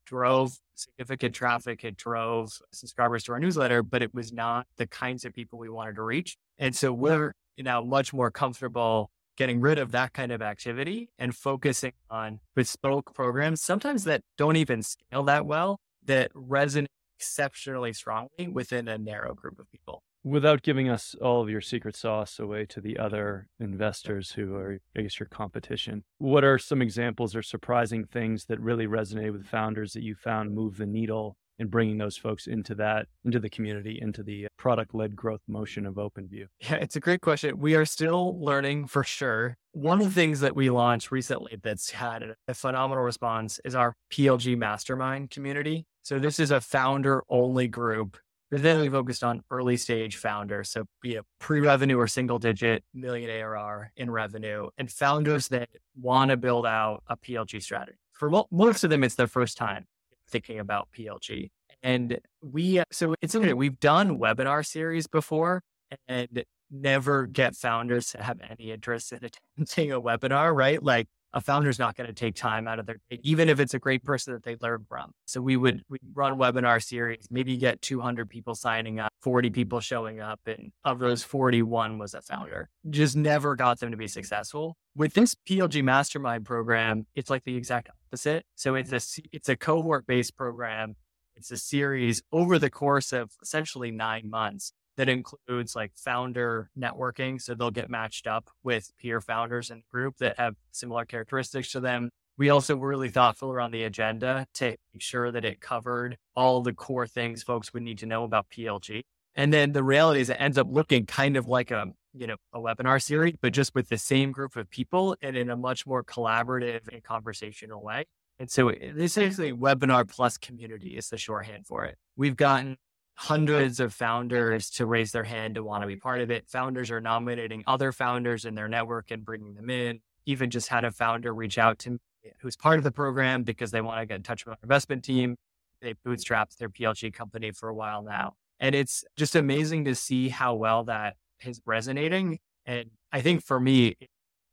drove 0.07 0.59
significant 0.75 1.35
traffic. 1.35 1.85
It 1.85 1.97
drove 1.97 2.59
subscribers 2.73 3.25
to 3.25 3.33
our 3.33 3.41
newsletter, 3.41 3.83
but 3.83 4.03
it 4.03 4.15
was 4.15 4.33
not 4.33 4.67
the 4.77 4.87
kinds 4.87 5.25
of 5.25 5.33
people 5.33 5.59
we 5.59 5.69
wanted 5.69 5.97
to 5.97 6.03
reach. 6.03 6.37
And 6.59 6.75
so 6.75 6.93
we're 6.93 7.35
now 7.59 7.83
much 7.83 8.13
more 8.13 8.31
comfortable 8.31 9.11
getting 9.37 9.61
rid 9.61 9.79
of 9.79 9.93
that 9.93 10.13
kind 10.13 10.33
of 10.33 10.43
activity 10.43 11.11
and 11.19 11.35
focusing 11.35 11.93
on 12.11 12.41
bespoke 12.55 13.15
programs, 13.15 13.63
sometimes 13.63 14.05
that 14.05 14.23
don't 14.37 14.57
even 14.57 14.83
scale 14.83 15.25
that 15.25 15.47
well, 15.47 15.81
that 16.05 16.33
resonate 16.35 16.87
exceptionally 17.19 17.93
strongly 17.93 18.49
within 18.49 18.89
a 18.89 18.99
narrow 18.99 19.35
group 19.35 19.59
of 19.59 19.71
people. 19.71 20.03
Without 20.23 20.63
giving 20.63 20.89
us 20.89 21.15
all 21.21 21.43
of 21.43 21.51
your 21.51 21.61
secret 21.61 21.95
sauce 21.95 22.39
away 22.39 22.65
to 22.65 22.81
the 22.81 22.99
other 22.99 23.47
investors 23.61 24.33
who 24.33 24.55
are, 24.55 24.79
I 24.97 25.03
guess, 25.03 25.21
your 25.21 25.29
competition, 25.29 26.03
what 26.17 26.45
are 26.45 26.59
some 26.59 26.81
examples 26.81 27.37
or 27.37 27.43
surprising 27.43 28.05
things 28.07 28.47
that 28.47 28.59
really 28.59 28.87
resonate 28.87 29.33
with 29.33 29.47
founders 29.47 29.93
that 29.93 30.03
you 30.03 30.15
found 30.15 30.55
move 30.55 30.79
the 30.79 30.87
needle 30.87 31.37
and 31.59 31.71
bringing 31.71 31.99
those 31.99 32.17
folks 32.17 32.47
into 32.47 32.75
that, 32.77 33.07
into 33.25 33.39
the 33.39 33.49
community, 33.49 33.99
into 34.01 34.23
the 34.23 34.47
uh, 34.47 34.49
product 34.57 34.95
led 34.95 35.15
growth 35.15 35.43
motion 35.47 35.87
of 35.87 35.95
OpenView? 35.95 36.47
Yeah, 36.61 36.77
it's 36.77 36.97
a 36.97 37.01
great 37.01 37.21
question. 37.21 37.59
We 37.59 37.75
are 37.75 37.85
still 37.85 38.39
learning 38.43 38.87
for 38.87 39.05
sure. 39.05 39.57
One 39.73 40.01
of 40.01 40.07
the 40.07 40.15
things 40.15 40.41
that 40.41 40.57
we 40.57 40.71
launched 40.71 41.11
recently 41.11 41.59
that's 41.63 41.91
had 41.91 42.35
a 42.49 42.55
phenomenal 42.55 43.05
response 43.05 43.61
is 43.65 43.75
our 43.75 43.95
PLG 44.13 44.57
Mastermind 44.57 45.31
community. 45.31 45.87
So, 46.03 46.19
this 46.19 46.39
is 46.39 46.51
a 46.51 46.61
founder 46.61 47.25
only 47.29 47.67
group 47.67 48.19
but 48.55 48.63
then 48.63 48.79
we 48.81 48.89
focused 48.89 49.25
on 49.25 49.43
early 49.51 49.77
stage 49.77 50.17
founders. 50.17 50.71
So 50.71 50.85
be 51.03 51.17
a 51.17 51.23
pre-revenue 51.41 51.99
or 51.99 52.07
single 52.07 52.39
digit 52.39 52.85
million 52.95 53.29
ARR 53.29 53.91
in 53.97 54.13
revenue 54.13 54.69
and 54.79 54.89
founders 54.89 55.49
that 55.49 55.71
want 56.01 56.31
to 56.31 56.37
build 56.37 56.65
out 56.65 57.03
a 57.09 57.17
PLG 57.17 57.61
strategy. 57.61 57.99
For 58.13 58.31
most 58.53 58.85
of 58.85 58.91
them, 58.91 59.03
it's 59.03 59.17
their 59.17 59.27
first 59.27 59.57
time 59.57 59.87
thinking 60.35 60.59
about 60.59 60.89
PLG. 60.99 61.51
And 61.85 62.19
we, 62.43 62.81
uh, 62.81 62.85
so 62.91 63.15
it's 63.23 63.37
interesting. 63.37 63.55
Hmm. 63.55 63.61
We've 63.61 63.79
done 63.79 64.19
webinar 64.19 64.67
series 64.67 65.07
before 65.07 65.63
and 66.09 66.45
never 66.73 67.27
get 67.27 67.55
founders 67.55 68.11
to 68.11 68.23
have 68.23 68.41
any 68.51 68.73
interest 68.73 69.13
in 69.13 69.21
attending 69.61 69.93
a 69.93 70.01
webinar, 70.01 70.53
right? 70.53 70.83
Like 70.83 71.07
a 71.35 71.41
founder's 71.41 71.79
not 71.79 71.97
going 71.97 72.07
to 72.07 72.15
take 72.15 72.37
time 72.37 72.67
out 72.67 72.79
of 72.79 72.87
their 72.87 72.99
day, 73.11 73.19
even 73.23 73.49
if 73.49 73.59
it's 73.59 73.75
a 73.75 73.79
great 73.79 74.05
person 74.05 74.33
that 74.33 74.45
they 74.45 74.57
learn 74.61 74.87
from. 74.89 75.11
So 75.27 75.41
we 75.41 75.57
would 75.57 75.83
we 75.91 75.99
run 76.15 76.39
webinar 76.39 76.83
series, 76.83 77.27
maybe 77.31 77.57
get 77.57 77.83
200 77.83 78.31
people 78.31 78.55
signing 78.55 79.01
up, 79.01 79.13
40 79.21 79.51
people 79.51 79.81
showing 79.81 80.21
up, 80.21 80.41
and 80.47 80.71
of 80.85 81.01
those 81.01 81.25
41 81.25 81.99
was 81.99 82.15
a 82.15 82.23
founder. 82.23 82.71
Just 82.89 83.17
never 83.17 83.57
got 83.57 83.81
them 83.81 83.91
to 83.91 83.97
be 83.97 84.07
successful. 84.07 84.77
With 84.97 85.15
this 85.15 85.35
PLG 85.35 85.83
Mastermind 85.83 86.45
program, 86.45 87.07
it's 87.17 87.29
like 87.29 87.43
the 87.45 87.57
exact 87.57 87.89
opposite. 87.91 88.47
So 88.55 88.77
it's 88.77 88.93
a 88.93 89.23
it's 89.33 89.49
a 89.49 89.57
cohort 89.57 90.07
based 90.07 90.37
program. 90.37 90.95
It's 91.37 91.51
a 91.51 91.57
series 91.57 92.23
over 92.31 92.61
the 92.61 92.71
course 92.71 93.13
of 93.13 93.33
essentially 93.43 93.91
nine 93.91 94.31
months 94.31 94.73
that 94.97 95.09
includes 95.09 95.75
like 95.75 95.93
founder 95.97 96.71
networking. 96.79 97.41
So 97.41 97.55
they'll 97.55 97.71
get 97.71 97.91
matched 97.91 98.27
up 98.27 98.51
with 98.63 98.91
peer 98.99 99.21
founders 99.21 99.71
in 99.71 99.79
the 99.79 99.85
group 99.91 100.17
that 100.19 100.39
have 100.39 100.55
similar 100.73 101.05
characteristics 101.05 101.73
to 101.73 101.81
them. 101.81 102.11
We 102.37 102.51
also 102.51 102.77
were 102.77 102.89
really 102.89 103.11
thoughtful 103.11 103.51
around 103.53 103.71
the 103.71 103.85
agenda 103.85 104.47
to 104.55 104.77
make 104.93 105.01
sure 105.03 105.31
that 105.31 105.45
it 105.45 105.61
covered 105.61 106.17
all 106.35 106.63
the 106.63 106.73
core 106.73 107.07
things 107.07 107.43
folks 107.43 107.73
would 107.73 107.83
need 107.83 107.99
to 107.99 108.07
know 108.07 108.25
about 108.25 108.47
PLG. 108.51 109.03
And 109.37 109.53
then 109.53 109.73
the 109.73 109.83
reality 109.83 110.21
is 110.21 110.31
it 110.31 110.37
ends 110.41 110.59
up 110.59 110.67
looking 110.71 111.07
kind 111.07 111.37
of 111.37 111.49
like 111.49 111.71
a, 111.71 111.87
you 112.13 112.27
know, 112.27 112.37
a 112.53 112.61
webinar 112.61 113.03
series, 113.03 113.35
but 113.41 113.53
just 113.53 113.75
with 113.75 113.89
the 113.89 113.99
same 113.99 114.33
group 114.33 114.57
of 114.57 114.71
people 114.71 115.17
and 115.23 115.37
in 115.37 115.51
a 115.51 115.57
much 115.57 115.87
more 115.87 116.05
collaborative 116.05 116.89
and 116.93 117.03
conversational 117.03 117.83
way. 117.83 118.05
And 118.39 118.51
so 118.51 118.73
this 118.95 119.17
is 119.17 119.39
a 119.39 119.53
webinar 119.53 120.09
plus 120.09 120.37
community 120.37 120.97
is 120.97 121.09
the 121.09 121.19
shorthand 121.19 121.67
for 121.67 121.85
it. 121.85 121.97
We've 122.17 122.37
gotten 122.37 122.79
hundreds 123.15 123.81
of 123.81 123.95
founders 123.95 124.71
to 124.71 124.87
raise 124.87 125.13
their 125.13 125.25
hand 125.25 125.55
to 125.55 125.63
want 125.63 125.83
to 125.83 125.87
be 125.87 125.97
part 125.97 126.21
of 126.21 126.31
it. 126.31 126.49
Founders 126.49 126.91
are 126.91 127.01
nominating 127.01 127.63
other 127.67 127.93
founders 127.93 128.45
in 128.45 128.55
their 128.55 128.69
network 128.69 129.11
and 129.11 129.25
bringing 129.25 129.55
them 129.55 129.71
in. 129.71 130.01
Even 130.27 130.51
just 130.51 130.69
had 130.69 130.85
a 130.85 130.91
founder 130.91 131.35
reach 131.35 131.59
out 131.59 131.79
to 131.79 131.91
me 131.91 131.99
who's 132.41 132.57
part 132.57 132.79
of 132.79 132.85
the 132.85 132.91
program 132.91 133.43
because 133.43 133.71
they 133.71 133.81
want 133.81 134.01
to 134.01 134.07
get 134.07 134.17
in 134.17 134.23
touch 134.23 134.45
with 134.45 134.53
our 134.53 134.59
investment 134.63 135.05
team. 135.05 135.37
They 135.81 135.95
bootstrapped 136.07 136.57
their 136.57 136.69
PLG 136.69 137.13
company 137.13 137.53
for 137.53 137.69
a 137.69 137.75
while 137.75 138.03
now. 138.03 138.35
And 138.61 138.75
it's 138.75 139.05
just 139.17 139.37
amazing 139.37 139.85
to 139.85 139.95
see 139.95 140.29
how 140.29 140.55
well 140.55 140.85
that 140.85 141.17
is 141.45 141.61
resonating. 141.67 142.39
And 142.65 142.91
I 143.13 143.21
think 143.21 143.43
for 143.43 143.61
me, 143.61 143.97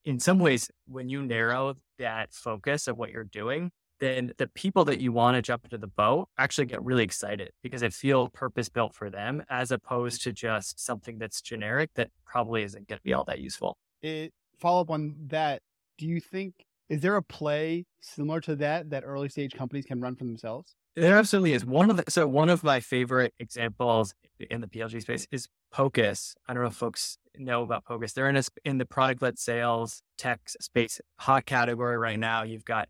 in 0.04 0.19
some 0.19 0.40
ways, 0.40 0.69
when 0.88 1.10
you 1.10 1.22
narrow 1.22 1.76
that 2.00 2.33
focus 2.33 2.88
of 2.88 2.97
what 2.97 3.12
you're 3.12 3.24
doing, 3.24 3.71
then 4.02 4.34
the 4.38 4.48
people 4.48 4.84
that 4.86 5.00
you 5.00 5.14
want 5.14 5.36
to 5.36 5.42
jump 5.42 5.64
into 5.64 5.78
the 5.78 5.88
boat 5.88 6.28
actually 6.38 6.66
get 6.66 6.84
really 6.84 7.04
excited 7.04 7.52
because 7.62 7.84
it 7.84 7.94
feels 7.94 8.30
purpose 8.34 8.68
built 8.68 8.94
for 8.96 9.10
them 9.10 9.44
as 9.50 9.72
opposed 9.72 10.24
to 10.24 10.34
just 10.34 10.84
something 10.84 11.20
that's 11.20 11.40
generic 11.40 11.92
that 11.96 12.10
probably 12.26 12.64
isn't 12.64 12.88
going 12.88 12.98
to 12.98 13.04
be 13.04 13.14
all 13.14 13.24
that 13.24 13.40
useful. 13.40 13.78
Eh, 14.04 14.08
it 14.24 14.34
follow 14.60 14.81
up 14.81 14.90
on 14.90 15.16
that. 15.28 15.62
Do 15.98 16.08
you 16.08 16.20
think 16.20 16.66
is 16.90 17.02
there 17.02 17.16
a 17.16 17.24
play 17.24 17.86
similar 18.02 18.42
to 18.42 18.56
that 18.58 18.90
that 18.90 19.04
early 19.06 19.30
stage 19.30 19.54
companies 19.54 19.86
can 19.86 20.02
run 20.02 20.16
for 20.16 20.26
themselves? 20.26 20.76
There 20.96 21.18
absolutely 21.18 21.54
is. 21.54 21.64
One 21.64 21.90
of 21.90 21.98
the 21.98 22.04
so 22.10 22.28
one 22.28 22.50
of 22.50 22.64
my 22.64 22.80
favorite 22.80 23.34
examples 23.40 24.14
in 24.50 24.62
the 24.62 24.68
PLG 24.68 25.02
space 25.02 25.28
is 25.31 25.48
Pocus. 25.72 26.36
I 26.48 26.54
don't 26.54 26.64
know 26.64 26.70
if 26.70 26.76
folks 26.76 27.18
know 27.38 27.62
about 27.62 27.86
Pocus. 27.86 28.14
They're 28.14 28.28
in 28.28 28.36
a, 28.36 28.44
in 28.66 28.78
the 28.78 28.86
product 28.86 29.22
led 29.22 29.40
sales 29.40 30.02
tech 30.18 30.42
space 30.60 31.00
hot 31.20 31.46
category 31.46 31.98
right 31.98 32.20
now. 32.20 32.44
You've 32.44 32.66
got 32.66 32.90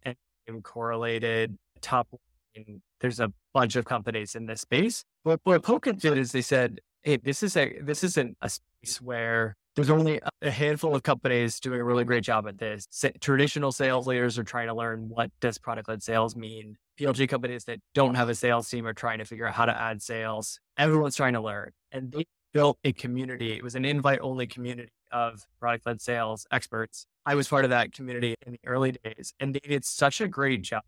correlated 0.59 1.57
Toplyne. 1.81 2.81
There's 2.99 3.19
a 3.19 3.31
bunch 3.53 3.75
of 3.77 3.85
companies 3.85 4.35
in 4.35 4.45
this 4.45 4.61
space. 4.61 5.05
But 5.23 5.39
what 5.43 5.63
Pocus 5.63 5.97
did 5.97 6.17
is 6.17 6.31
they 6.31 6.41
said, 6.41 6.79
hey, 7.03 7.17
this 7.17 7.43
is 7.43 7.55
a 7.55 7.79
this 7.81 8.03
isn't 8.03 8.37
a 8.41 8.49
space 8.49 8.99
where 9.01 9.55
there's 9.75 9.89
only 9.89 10.19
a 10.41 10.51
handful 10.51 10.93
of 10.95 11.03
companies 11.03 11.59
doing 11.59 11.79
a 11.79 11.83
really 11.83 12.03
great 12.03 12.23
job 12.23 12.47
at 12.47 12.57
this. 12.57 12.85
Traditional 13.21 13.71
sales 13.71 14.05
leaders 14.05 14.37
are 14.37 14.43
trying 14.43 14.67
to 14.67 14.73
learn 14.73 15.07
what 15.07 15.31
does 15.39 15.57
product 15.57 15.87
led 15.87 16.03
sales 16.03 16.35
mean. 16.35 16.75
PLG 16.99 17.29
companies 17.29 17.63
that 17.65 17.79
don't 17.93 18.15
have 18.15 18.27
a 18.27 18.35
sales 18.35 18.69
team 18.69 18.85
are 18.85 18.93
trying 18.93 19.19
to 19.19 19.25
figure 19.25 19.47
out 19.47 19.53
how 19.53 19.65
to 19.65 19.81
add 19.81 20.01
sales. 20.01 20.59
Everyone's 20.77 21.15
trying 21.15 21.33
to 21.33 21.41
learn. 21.41 21.71
And 21.91 22.11
they 22.11 22.25
built 22.53 22.77
a 22.83 22.91
community. 22.91 23.53
It 23.53 23.63
was 23.63 23.75
an 23.75 23.85
invite 23.85 24.19
only 24.21 24.45
community 24.45 24.91
of 25.11 25.45
product 25.59 25.85
led 25.85 26.01
sales 26.01 26.45
experts. 26.51 27.05
I 27.25 27.35
was 27.35 27.47
part 27.47 27.63
of 27.65 27.69
that 27.69 27.93
community 27.93 28.35
in 28.45 28.53
the 28.53 28.59
early 28.65 28.93
days 28.93 29.33
and 29.39 29.53
they 29.53 29.59
did 29.59 29.85
such 29.85 30.21
a 30.21 30.27
great 30.27 30.63
job 30.63 30.83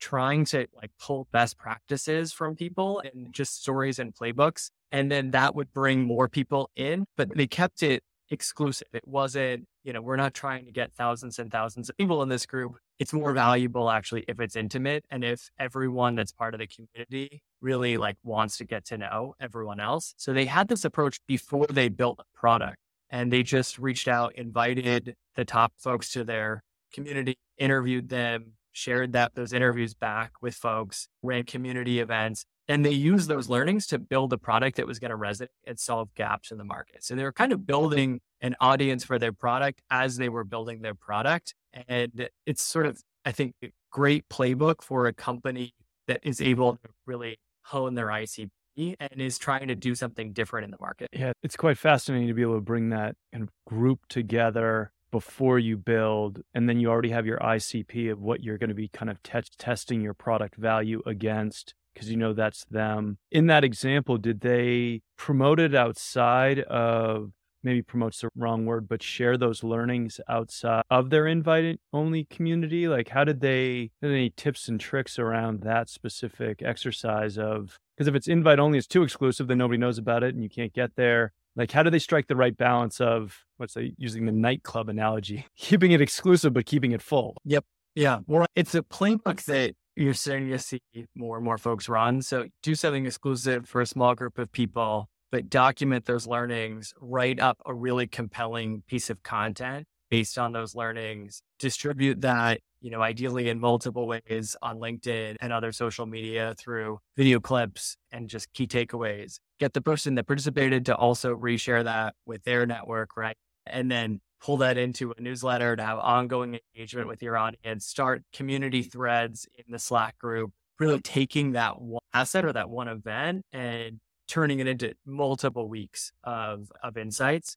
trying 0.00 0.44
to 0.46 0.66
like 0.74 0.90
pull 0.98 1.26
best 1.32 1.58
practices 1.58 2.32
from 2.32 2.56
people 2.56 3.02
and 3.04 3.32
just 3.32 3.60
stories 3.62 3.98
and 3.98 4.14
playbooks. 4.14 4.70
And 4.92 5.10
then 5.10 5.30
that 5.32 5.54
would 5.54 5.72
bring 5.72 6.04
more 6.04 6.28
people 6.28 6.70
in, 6.74 7.04
but 7.16 7.36
they 7.36 7.46
kept 7.46 7.82
it 7.82 8.02
exclusive. 8.30 8.88
It 8.92 9.06
wasn't, 9.06 9.66
you 9.84 9.92
know, 9.92 10.00
we're 10.00 10.16
not 10.16 10.34
trying 10.34 10.64
to 10.64 10.72
get 10.72 10.92
thousands 10.92 11.38
and 11.38 11.50
thousands 11.50 11.88
of 11.90 11.96
people 11.98 12.22
in 12.22 12.28
this 12.28 12.46
group. 12.46 12.76
It's 12.98 13.12
more 13.12 13.32
valuable 13.32 13.90
actually 13.90 14.24
if 14.28 14.40
it's 14.40 14.56
intimate 14.56 15.04
and 15.10 15.24
if 15.24 15.50
everyone 15.58 16.14
that's 16.14 16.32
part 16.32 16.54
of 16.54 16.60
the 16.60 16.66
community 16.66 17.42
really 17.60 17.96
like 17.96 18.16
wants 18.22 18.56
to 18.58 18.64
get 18.64 18.84
to 18.86 18.98
know 18.98 19.34
everyone 19.40 19.80
else. 19.80 20.14
So 20.16 20.32
they 20.32 20.46
had 20.46 20.68
this 20.68 20.84
approach 20.84 21.18
before 21.26 21.66
they 21.66 21.88
built 21.88 22.20
a 22.20 22.38
product. 22.38 22.76
and 23.10 23.32
they 23.32 23.42
just 23.42 23.78
reached 23.78 24.08
out, 24.08 24.34
invited 24.36 25.14
the 25.40 25.44
top 25.46 25.72
folks 25.78 26.12
to 26.12 26.22
their 26.22 26.62
community, 26.92 27.38
interviewed 27.56 28.10
them, 28.10 28.52
shared 28.72 29.14
that 29.14 29.34
those 29.34 29.54
interviews 29.54 29.94
back 29.94 30.32
with 30.42 30.54
folks, 30.54 31.08
ran 31.22 31.44
community 31.44 31.98
events, 31.98 32.44
and 32.68 32.84
they 32.84 32.92
used 32.92 33.26
those 33.26 33.48
learnings 33.48 33.86
to 33.86 33.98
build 33.98 34.34
a 34.34 34.38
product 34.38 34.76
that 34.76 34.86
was 34.86 34.98
going 34.98 35.10
to 35.10 35.16
resonate 35.16 35.48
and 35.66 35.78
solve 35.78 36.14
gaps 36.14 36.52
in 36.52 36.58
the 36.58 36.64
market. 36.64 37.02
So 37.02 37.14
they 37.14 37.24
were 37.24 37.32
kind 37.32 37.52
of 37.52 37.66
building 37.66 38.20
an 38.42 38.54
audience 38.60 39.02
for 39.02 39.18
their 39.18 39.32
product 39.32 39.80
as 39.90 40.18
they 40.18 40.28
were 40.28 40.44
building 40.44 40.82
their 40.82 40.94
product. 40.94 41.54
And 41.88 42.28
it's 42.44 42.62
sort 42.62 42.84
of, 42.84 43.00
I 43.24 43.32
think, 43.32 43.54
a 43.64 43.72
great 43.90 44.28
playbook 44.28 44.82
for 44.82 45.06
a 45.06 45.14
company 45.14 45.72
that 46.06 46.20
is 46.22 46.42
able 46.42 46.74
to 46.74 46.90
really 47.06 47.38
hone 47.64 47.94
their 47.94 48.08
ICP 48.08 48.50
and 48.76 49.20
is 49.20 49.38
trying 49.38 49.68
to 49.68 49.74
do 49.74 49.94
something 49.94 50.32
different 50.32 50.66
in 50.66 50.70
the 50.70 50.78
market. 50.80 51.08
Yeah, 51.12 51.32
it's 51.42 51.56
quite 51.56 51.78
fascinating 51.78 52.28
to 52.28 52.34
be 52.34 52.42
able 52.42 52.56
to 52.56 52.60
bring 52.60 52.90
that 52.90 53.16
kind 53.32 53.42
of 53.42 53.48
group 53.66 54.00
together 54.08 54.92
before 55.10 55.58
you 55.58 55.76
build, 55.76 56.42
and 56.54 56.68
then 56.68 56.80
you 56.80 56.88
already 56.88 57.10
have 57.10 57.26
your 57.26 57.38
ICP 57.38 58.10
of 58.10 58.20
what 58.20 58.42
you're 58.42 58.58
going 58.58 58.68
to 58.68 58.74
be 58.74 58.88
kind 58.88 59.10
of 59.10 59.22
te- 59.22 59.40
testing 59.58 60.00
your 60.00 60.14
product 60.14 60.56
value 60.56 61.02
against 61.06 61.74
because 61.94 62.10
you 62.10 62.16
know 62.16 62.32
that's 62.32 62.64
them. 62.66 63.18
In 63.30 63.46
that 63.48 63.64
example, 63.64 64.16
did 64.16 64.40
they 64.40 65.02
promote 65.16 65.60
it 65.60 65.74
outside 65.74 66.60
of 66.60 67.32
maybe 67.62 67.82
promotes 67.82 68.20
the 68.20 68.28
wrong 68.36 68.64
word, 68.64 68.88
but 68.88 69.02
share 69.02 69.36
those 69.36 69.62
learnings 69.62 70.20
outside 70.28 70.82
of 70.90 71.10
their 71.10 71.26
invite 71.26 71.80
only 71.92 72.24
community? 72.24 72.88
Like, 72.88 73.08
how 73.08 73.24
did 73.24 73.40
they, 73.40 73.90
any 74.02 74.30
tips 74.30 74.68
and 74.68 74.80
tricks 74.80 75.18
around 75.18 75.60
that 75.62 75.88
specific 75.88 76.62
exercise 76.62 77.36
of, 77.36 77.78
because 77.96 78.08
if 78.08 78.14
it's 78.14 78.28
invite 78.28 78.58
only, 78.58 78.78
it's 78.78 78.86
too 78.86 79.02
exclusive, 79.02 79.48
then 79.48 79.58
nobody 79.58 79.78
knows 79.78 79.98
about 79.98 80.22
it 80.22 80.34
and 80.34 80.42
you 80.42 80.48
can't 80.48 80.72
get 80.72 80.96
there. 80.96 81.32
Like, 81.56 81.72
how 81.72 81.82
do 81.82 81.90
they 81.90 81.98
strike 81.98 82.28
the 82.28 82.36
right 82.36 82.56
balance 82.56 83.00
of, 83.00 83.38
what's 83.56 83.74
say, 83.74 83.92
using 83.98 84.26
the 84.26 84.32
nightclub 84.32 84.88
analogy, 84.88 85.46
keeping 85.56 85.92
it 85.92 86.00
exclusive, 86.00 86.52
but 86.52 86.66
keeping 86.66 86.92
it 86.92 87.02
full? 87.02 87.36
Yep. 87.44 87.64
Yeah. 87.94 88.20
Well, 88.26 88.46
it's 88.54 88.74
a 88.74 88.82
playbook 88.82 89.44
that 89.46 89.74
you're 89.96 90.14
starting 90.14 90.48
to 90.50 90.58
see 90.58 90.80
more 91.14 91.36
and 91.36 91.44
more 91.44 91.58
folks 91.58 91.88
run. 91.88 92.22
So 92.22 92.46
do 92.62 92.74
something 92.74 93.04
exclusive 93.04 93.68
for 93.68 93.80
a 93.80 93.86
small 93.86 94.14
group 94.14 94.38
of 94.38 94.50
people 94.52 95.08
but 95.30 95.48
document 95.48 96.06
those 96.06 96.26
learnings, 96.26 96.92
write 97.00 97.40
up 97.40 97.58
a 97.66 97.74
really 97.74 98.06
compelling 98.06 98.82
piece 98.86 99.10
of 99.10 99.22
content 99.22 99.86
based 100.10 100.38
on 100.38 100.52
those 100.52 100.74
learnings, 100.74 101.42
distribute 101.58 102.20
that, 102.20 102.60
you 102.80 102.90
know, 102.90 103.00
ideally 103.00 103.48
in 103.48 103.60
multiple 103.60 104.06
ways 104.06 104.56
on 104.60 104.78
LinkedIn 104.78 105.36
and 105.40 105.52
other 105.52 105.72
social 105.72 106.06
media 106.06 106.54
through 106.58 106.98
video 107.16 107.40
clips 107.40 107.96
and 108.10 108.28
just 108.28 108.52
key 108.52 108.66
takeaways. 108.66 109.38
Get 109.58 109.72
the 109.72 109.80
person 109.80 110.16
that 110.16 110.26
participated 110.26 110.86
to 110.86 110.96
also 110.96 111.34
reshare 111.34 111.84
that 111.84 112.14
with 112.26 112.42
their 112.44 112.66
network, 112.66 113.16
right? 113.16 113.36
And 113.66 113.90
then 113.90 114.20
pull 114.40 114.56
that 114.58 114.78
into 114.78 115.12
a 115.16 115.20
newsletter 115.20 115.76
to 115.76 115.82
have 115.82 115.98
ongoing 115.98 116.58
engagement 116.74 117.06
with 117.08 117.22
your 117.22 117.36
audience, 117.36 117.86
start 117.86 118.22
community 118.32 118.82
threads 118.82 119.46
in 119.56 119.64
the 119.70 119.78
Slack 119.78 120.18
group, 120.18 120.50
really 120.78 121.00
taking 121.00 121.52
that 121.52 121.80
one 121.80 122.00
asset 122.14 122.44
or 122.44 122.52
that 122.52 122.70
one 122.70 122.88
event 122.88 123.42
and 123.52 124.00
turning 124.26 124.60
it 124.60 124.66
into 124.66 124.94
multiple 125.04 125.68
weeks 125.68 126.12
of 126.24 126.70
of 126.82 126.96
insights 126.96 127.56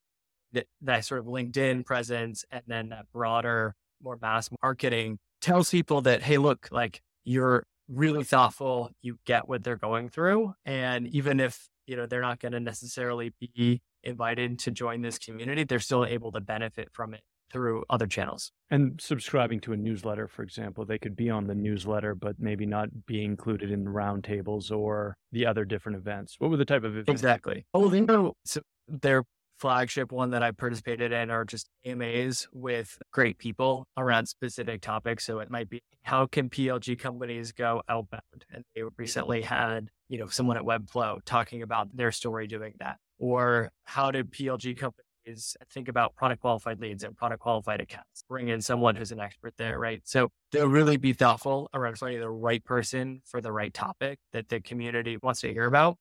that 0.54 0.66
that 0.82 1.04
sort 1.04 1.20
of 1.20 1.26
LinkedIn 1.26 1.84
presence 1.84 2.44
and 2.50 2.62
then 2.66 2.88
that 2.88 3.06
broader, 3.12 3.74
more 4.02 4.18
mass 4.20 4.48
marketing 4.62 5.18
tells 5.40 5.70
people 5.70 6.00
that, 6.02 6.22
hey, 6.22 6.38
look, 6.38 6.68
like 6.70 7.00
you're 7.24 7.64
really 7.88 8.24
thoughtful, 8.24 8.90
you 9.02 9.18
get 9.26 9.48
what 9.48 9.62
they're 9.62 9.76
going 9.76 10.08
through. 10.08 10.54
And 10.64 11.06
even 11.08 11.38
if, 11.38 11.68
you 11.86 11.96
know, 11.96 12.06
they're 12.06 12.22
not 12.22 12.40
going 12.40 12.52
to 12.52 12.60
necessarily 12.60 13.32
be 13.38 13.82
invited 14.02 14.58
to 14.60 14.70
join 14.70 15.02
this 15.02 15.18
community, 15.18 15.64
they're 15.64 15.78
still 15.80 16.06
able 16.06 16.32
to 16.32 16.40
benefit 16.40 16.88
from 16.92 17.14
it 17.14 17.20
through 17.52 17.84
other 17.88 18.06
channels. 18.06 18.50
And 18.70 19.00
subscribing 19.00 19.60
to 19.60 19.72
a 19.72 19.76
newsletter, 19.76 20.26
for 20.26 20.42
example, 20.42 20.84
they 20.84 20.98
could 20.98 21.14
be 21.14 21.30
on 21.30 21.46
the 21.46 21.54
newsletter, 21.54 22.14
but 22.14 22.36
maybe 22.38 22.66
not 22.66 23.06
be 23.06 23.22
included 23.22 23.70
in 23.70 23.84
the 23.84 23.90
roundtables 23.90 24.72
or 24.72 25.16
the 25.30 25.46
other 25.46 25.64
different 25.64 25.98
events. 25.98 26.36
What 26.38 26.50
were 26.50 26.56
the 26.56 26.64
type 26.64 26.84
of 26.84 26.92
events? 26.92 27.10
Exactly. 27.10 27.66
Oh, 27.72 27.88
they 27.88 28.00
know 28.00 28.34
so 28.44 28.60
their 28.88 29.24
flagship 29.58 30.12
one 30.12 30.30
that 30.30 30.42
I 30.42 30.50
participated 30.50 31.12
in 31.12 31.30
are 31.30 31.44
just 31.44 31.68
AMAs 31.84 32.48
with 32.52 32.98
great 33.12 33.38
people 33.38 33.86
around 33.96 34.26
specific 34.26 34.80
topics. 34.80 35.24
So 35.24 35.38
it 35.38 35.50
might 35.50 35.68
be 35.68 35.82
how 36.02 36.26
can 36.26 36.50
PLG 36.50 36.98
companies 36.98 37.52
go 37.52 37.82
outbound? 37.88 38.44
And 38.52 38.64
they 38.74 38.82
recently 38.98 39.42
had, 39.42 39.90
you 40.08 40.18
know, 40.18 40.26
someone 40.26 40.56
at 40.56 40.64
Webflow 40.64 41.20
talking 41.24 41.62
about 41.62 41.96
their 41.96 42.12
story 42.12 42.46
doing 42.46 42.74
that. 42.78 42.98
Or 43.18 43.70
how 43.84 44.10
did 44.10 44.30
PLG 44.30 44.76
companies 44.76 45.56
think 45.70 45.88
about 45.88 46.14
product 46.14 46.42
qualified 46.42 46.80
leads 46.80 47.02
and 47.02 47.16
product 47.16 47.40
qualified 47.40 47.80
accounts. 47.80 48.24
Bring 48.28 48.48
in 48.48 48.60
someone 48.60 48.96
who's 48.96 49.12
an 49.12 49.20
expert 49.20 49.54
there, 49.56 49.78
right? 49.78 50.02
So 50.04 50.30
they'll 50.52 50.66
really 50.66 50.96
be 50.96 51.12
thoughtful 51.12 51.70
around 51.72 51.96
finding 51.96 52.20
the 52.20 52.28
right 52.28 52.62
person 52.62 53.22
for 53.24 53.40
the 53.40 53.52
right 53.52 53.72
topic 53.72 54.18
that 54.32 54.48
the 54.48 54.60
community 54.60 55.16
wants 55.22 55.40
to 55.40 55.52
hear 55.52 55.64
about. 55.64 55.96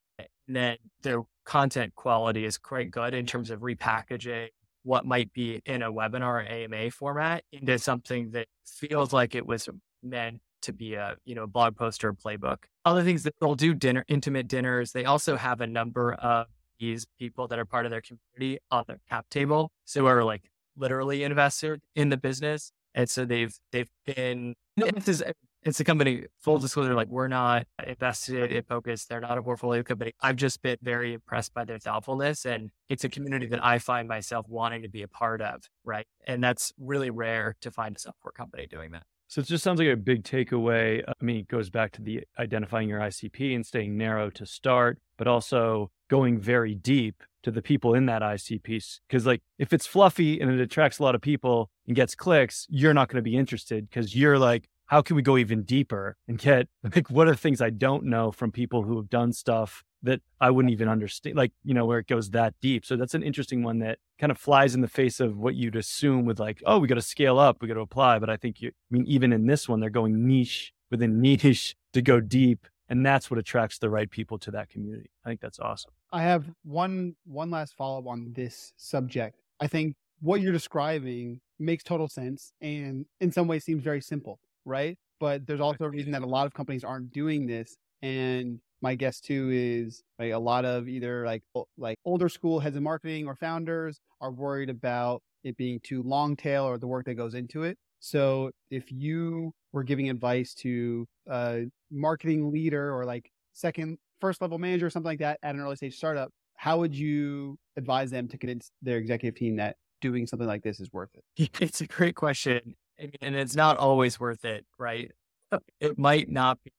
And 0.48 0.56
then 0.56 0.78
their 1.02 1.24
content 1.46 1.96
quality 1.96 2.46
is 2.46 2.58
quite 2.58 2.92
good 2.92 3.14
in 3.14 3.26
terms 3.26 3.50
of 3.50 3.62
repackaging 3.62 4.50
what 4.84 5.06
might 5.06 5.32
be 5.34 5.62
in 5.66 5.82
a 5.82 5.92
webinar 5.92 6.50
AMA 6.50 6.92
format 6.92 7.44
into 7.52 7.80
something 7.80 8.32
that 8.32 8.48
feels 8.66 9.14
like 9.14 9.34
it 9.36 9.46
was 9.46 9.70
meant 10.02 10.42
to 10.62 10.74
be 10.74 10.94
a 10.94 11.16
you 11.26 11.36
know 11.36 11.48
blog 11.48 11.76
post 11.76 12.04
or 12.04 12.14
playbook. 12.14 12.58
Other 12.86 13.04
things 13.04 13.24
that 13.24 13.36
they'll 13.40 13.56
do 13.56 13.74
dinner 13.74 14.04
intimate 14.08 14.48
dinners. 14.48 14.92
They 14.92 15.06
also 15.06 15.38
have 15.38 15.62
a 15.62 15.68
number 15.68 16.14
of 16.14 16.48
these 16.80 17.06
people 17.18 17.48
that 17.48 17.60
are 17.60 17.66
part 17.66 17.86
of 17.86 17.92
their 17.92 18.02
community 18.02 18.60
on 18.72 18.84
their 18.88 19.00
cap 19.10 19.26
table. 19.30 19.72
So 19.86 20.06
are 20.08 20.24
like 20.24 20.50
literally 20.76 21.24
invested 21.24 21.82
in 21.96 22.10
the 22.10 22.18
business. 22.18 22.72
And 22.96 23.10
so 23.10 23.26
they've 23.26 23.56
they've 23.72 23.90
been 24.06 24.56
it's, 24.78 25.22
it's 25.66 25.80
a 25.80 25.84
company 25.84 26.26
full 26.40 26.56
mm-hmm. 26.56 26.64
disclosure, 26.64 26.94
like 26.94 27.08
we're 27.08 27.28
not 27.28 27.68
invested 27.86 28.52
in 28.52 28.64
Pocus. 28.64 29.06
They're 29.06 29.22
not 29.22 29.38
a 29.38 29.44
portfolio 29.44 29.84
company. 29.84 30.14
I've 30.22 30.36
just 30.36 30.62
been 30.62 30.78
very 30.82 31.14
impressed 31.14 31.54
by 31.54 31.66
their 31.66 31.80
thoughtfulness 31.80 32.46
and 32.46 32.70
it's 32.90 33.04
a 33.04 33.10
community 33.10 33.48
that 33.48 33.64
I 33.64 33.80
find 33.80 34.08
myself 34.08 34.46
wanting 34.48 34.84
to 34.84 34.90
be 34.90 35.02
a 35.02 35.08
part 35.08 35.42
of. 35.42 35.64
Right. 35.84 36.08
And 36.28 36.44
that's 36.44 36.74
really 36.78 37.10
rare 37.10 37.56
to 37.62 37.72
find 37.72 37.96
a 37.96 38.00
software 38.00 38.32
company 38.32 38.68
doing 38.68 38.92
that. 38.92 39.04
So 39.34 39.42
it 39.42 39.48
just 39.48 39.64
sounds 39.64 39.80
like 39.80 39.88
a 39.88 39.96
big 39.96 40.24
takeaway. 40.24 41.02
Uh, 41.08 41.14
I 41.20 41.26
mean, 41.26 41.38
it 41.38 41.48
goes 41.48 41.72
back 41.72 41.92
to 41.94 42.04
the 42.04 42.22
identifying 42.38 42.88
your 42.88 43.00
ICP 43.00 43.56
and 43.56 43.66
staying 43.66 43.98
narrow 43.98 44.30
to 44.30 44.46
start, 44.46 45.00
but 45.18 45.28
also 45.28 45.90
going 46.08 46.40
very 46.40 46.76
deep 46.76 47.24
to 47.42 47.50
the 47.50 47.64
people 47.64 47.96
in 47.96 48.06
that 48.06 48.22
ICP. 48.22 49.00
Because, 49.08 49.26
like, 49.26 49.42
if 49.58 49.74
it's 49.74 49.88
fluffy 49.88 50.40
and 50.40 50.52
it 50.52 50.60
attracts 50.60 51.00
a 51.00 51.04
lot 51.04 51.16
of 51.16 51.22
people 51.22 51.72
and 51.88 51.96
gets 51.96 52.14
clicks, 52.14 52.68
you're 52.70 52.94
not 52.94 53.10
going 53.10 53.24
to 53.24 53.28
be 53.28 53.36
interested 53.36 53.90
because 53.90 54.16
you're 54.16 54.38
like, 54.38 54.70
how 54.88 55.02
can 55.02 55.16
we 55.16 55.22
go 55.22 55.38
even 55.38 55.64
deeper 55.64 56.16
and 56.28 56.38
get 56.38 56.68
like 56.96 57.10
what 57.10 57.28
are 57.28 57.32
the 57.32 57.38
things 57.38 57.62
I 57.62 57.70
don't 57.70 58.06
know 58.06 58.32
from 58.32 58.52
people 58.52 58.84
who 58.84 58.98
have 58.98 59.10
done 59.10 59.34
stuff 59.34 59.84
that 60.04 60.22
I 60.42 60.52
wouldn't 60.52 60.74
even 60.74 60.90
understand, 60.90 61.38
like, 61.38 61.54
you 61.64 61.74
know, 61.74 61.86
where 61.86 62.00
it 62.00 62.08
goes 62.08 62.32
that 62.32 62.56
deep. 62.62 62.86
So 62.86 62.98
that's 62.98 63.14
an 63.14 63.24
interesting 63.24 63.64
one 63.64 63.80
that 63.80 64.00
kind 64.20 64.32
of 64.32 64.38
flies 64.38 64.76
in 64.76 64.82
the 64.82 64.90
face 64.90 65.22
of 65.22 65.38
what 65.38 65.56
you'd 65.56 65.78
assume 65.78 66.26
with 66.26 66.42
like, 66.42 66.62
oh, 66.66 66.78
we 66.80 66.90
got 66.90 66.96
to 66.96 67.02
scale 67.02 67.40
up, 67.40 67.62
we 67.62 67.70
got 67.70 67.76
to 67.76 67.80
apply. 67.80 68.20
But 68.20 68.30
I 68.30 68.36
think 68.36 68.62
you, 68.62 68.70
I 68.70 68.72
mean, 68.92 69.06
even 69.08 69.32
in 69.32 69.48
this 69.48 69.70
one, 69.70 69.80
they're 69.80 69.90
going 69.90 70.28
niche 70.28 70.74
within 70.92 71.22
niche 71.22 71.76
to 71.94 72.02
go 72.02 72.20
deep 72.20 72.68
and 72.90 73.06
that's 73.06 73.32
what 73.32 73.40
attracts 73.40 73.80
the 73.80 73.90
right 73.90 74.10
people 74.10 74.38
to 74.38 74.52
that 74.52 74.70
community 74.70 75.10
i 75.26 75.30
think 75.30 75.40
that's 75.40 75.60
awesome 75.60 75.92
i 76.12 76.22
have 76.22 76.50
one 76.64 77.16
one 77.26 77.50
last 77.50 77.76
follow-up 77.76 78.08
on 78.08 78.32
this 78.36 78.74
subject 78.78 79.40
i 79.60 79.68
think 79.68 79.96
what 80.22 80.42
you're 80.42 80.52
describing 80.52 81.40
makes 81.60 81.84
total 81.84 82.08
sense 82.08 82.54
and 82.62 83.06
in 83.22 83.32
some 83.32 83.48
ways 83.48 83.64
seems 83.64 83.84
very 83.84 84.02
simple 84.02 84.40
right 84.66 84.98
but 85.20 85.46
there's 85.48 85.62
also 85.62 85.86
a 85.86 85.90
reason 85.90 86.12
that 86.12 86.22
a 86.22 86.28
lot 86.28 86.46
of 86.46 86.54
companies 86.54 86.84
aren't 86.84 87.12
doing 87.12 87.46
this 87.46 87.78
and 88.02 88.60
my 88.82 88.96
guess 88.96 89.20
too 89.20 89.50
is 89.52 90.04
like 90.20 90.32
a 90.32 90.40
lot 90.40 90.66
of 90.66 90.88
either 90.88 91.26
like 91.26 91.44
like 91.78 91.98
older 92.06 92.30
school 92.30 92.60
heads 92.60 92.76
of 92.76 92.84
marketing 92.84 93.28
or 93.28 93.36
founders 93.36 94.00
are 94.22 94.32
worried 94.32 94.70
about 94.70 95.22
it 95.44 95.56
being 95.58 95.80
too 95.84 96.02
long 96.04 96.36
tail 96.36 96.64
or 96.66 96.78
the 96.78 96.88
work 96.88 97.06
that 97.06 97.16
goes 97.16 97.34
into 97.34 97.64
it 97.64 97.78
so 98.00 98.52
if 98.70 98.92
you 98.92 99.54
were 99.72 99.84
giving 99.84 100.10
advice 100.10 100.54
to 100.54 101.06
a 101.30 101.64
marketing 101.90 102.52
leader 102.52 102.94
or 102.94 103.06
like 103.06 103.32
second, 103.54 103.98
first 104.20 104.42
level 104.42 104.60
manager 104.60 104.88
or 104.88 104.90
something 104.90 105.10
like 105.10 105.20
that 105.20 105.40
at 105.42 105.56
an 105.56 105.62
early 105.62 105.78
stage 105.78 105.96
startup, 105.96 106.30
how 106.56 106.80
would 106.80 106.94
you 106.94 107.58
advise 107.78 108.12
them 108.12 108.28
to 108.28 108.38
convince 108.38 108.72
their 108.82 108.98
executive 108.98 109.36
team 109.36 109.56
that 109.56 109.78
doing 110.02 110.28
something 110.28 110.48
like 110.48 110.64
this 110.64 110.82
is 110.82 110.92
worth 110.92 111.10
it? 111.14 111.24
It's 111.62 111.82
a 111.82 111.88
great 111.88 112.16
question. 112.16 112.76
And 113.22 113.36
it's 113.36 113.56
not 113.56 113.78
always 113.78 114.20
worth 114.20 114.46
it, 114.46 114.66
right? 114.78 115.12
Oh. 115.52 115.60
It 115.80 115.98
might 115.98 116.30
not 116.30 116.60
be. 116.64 116.72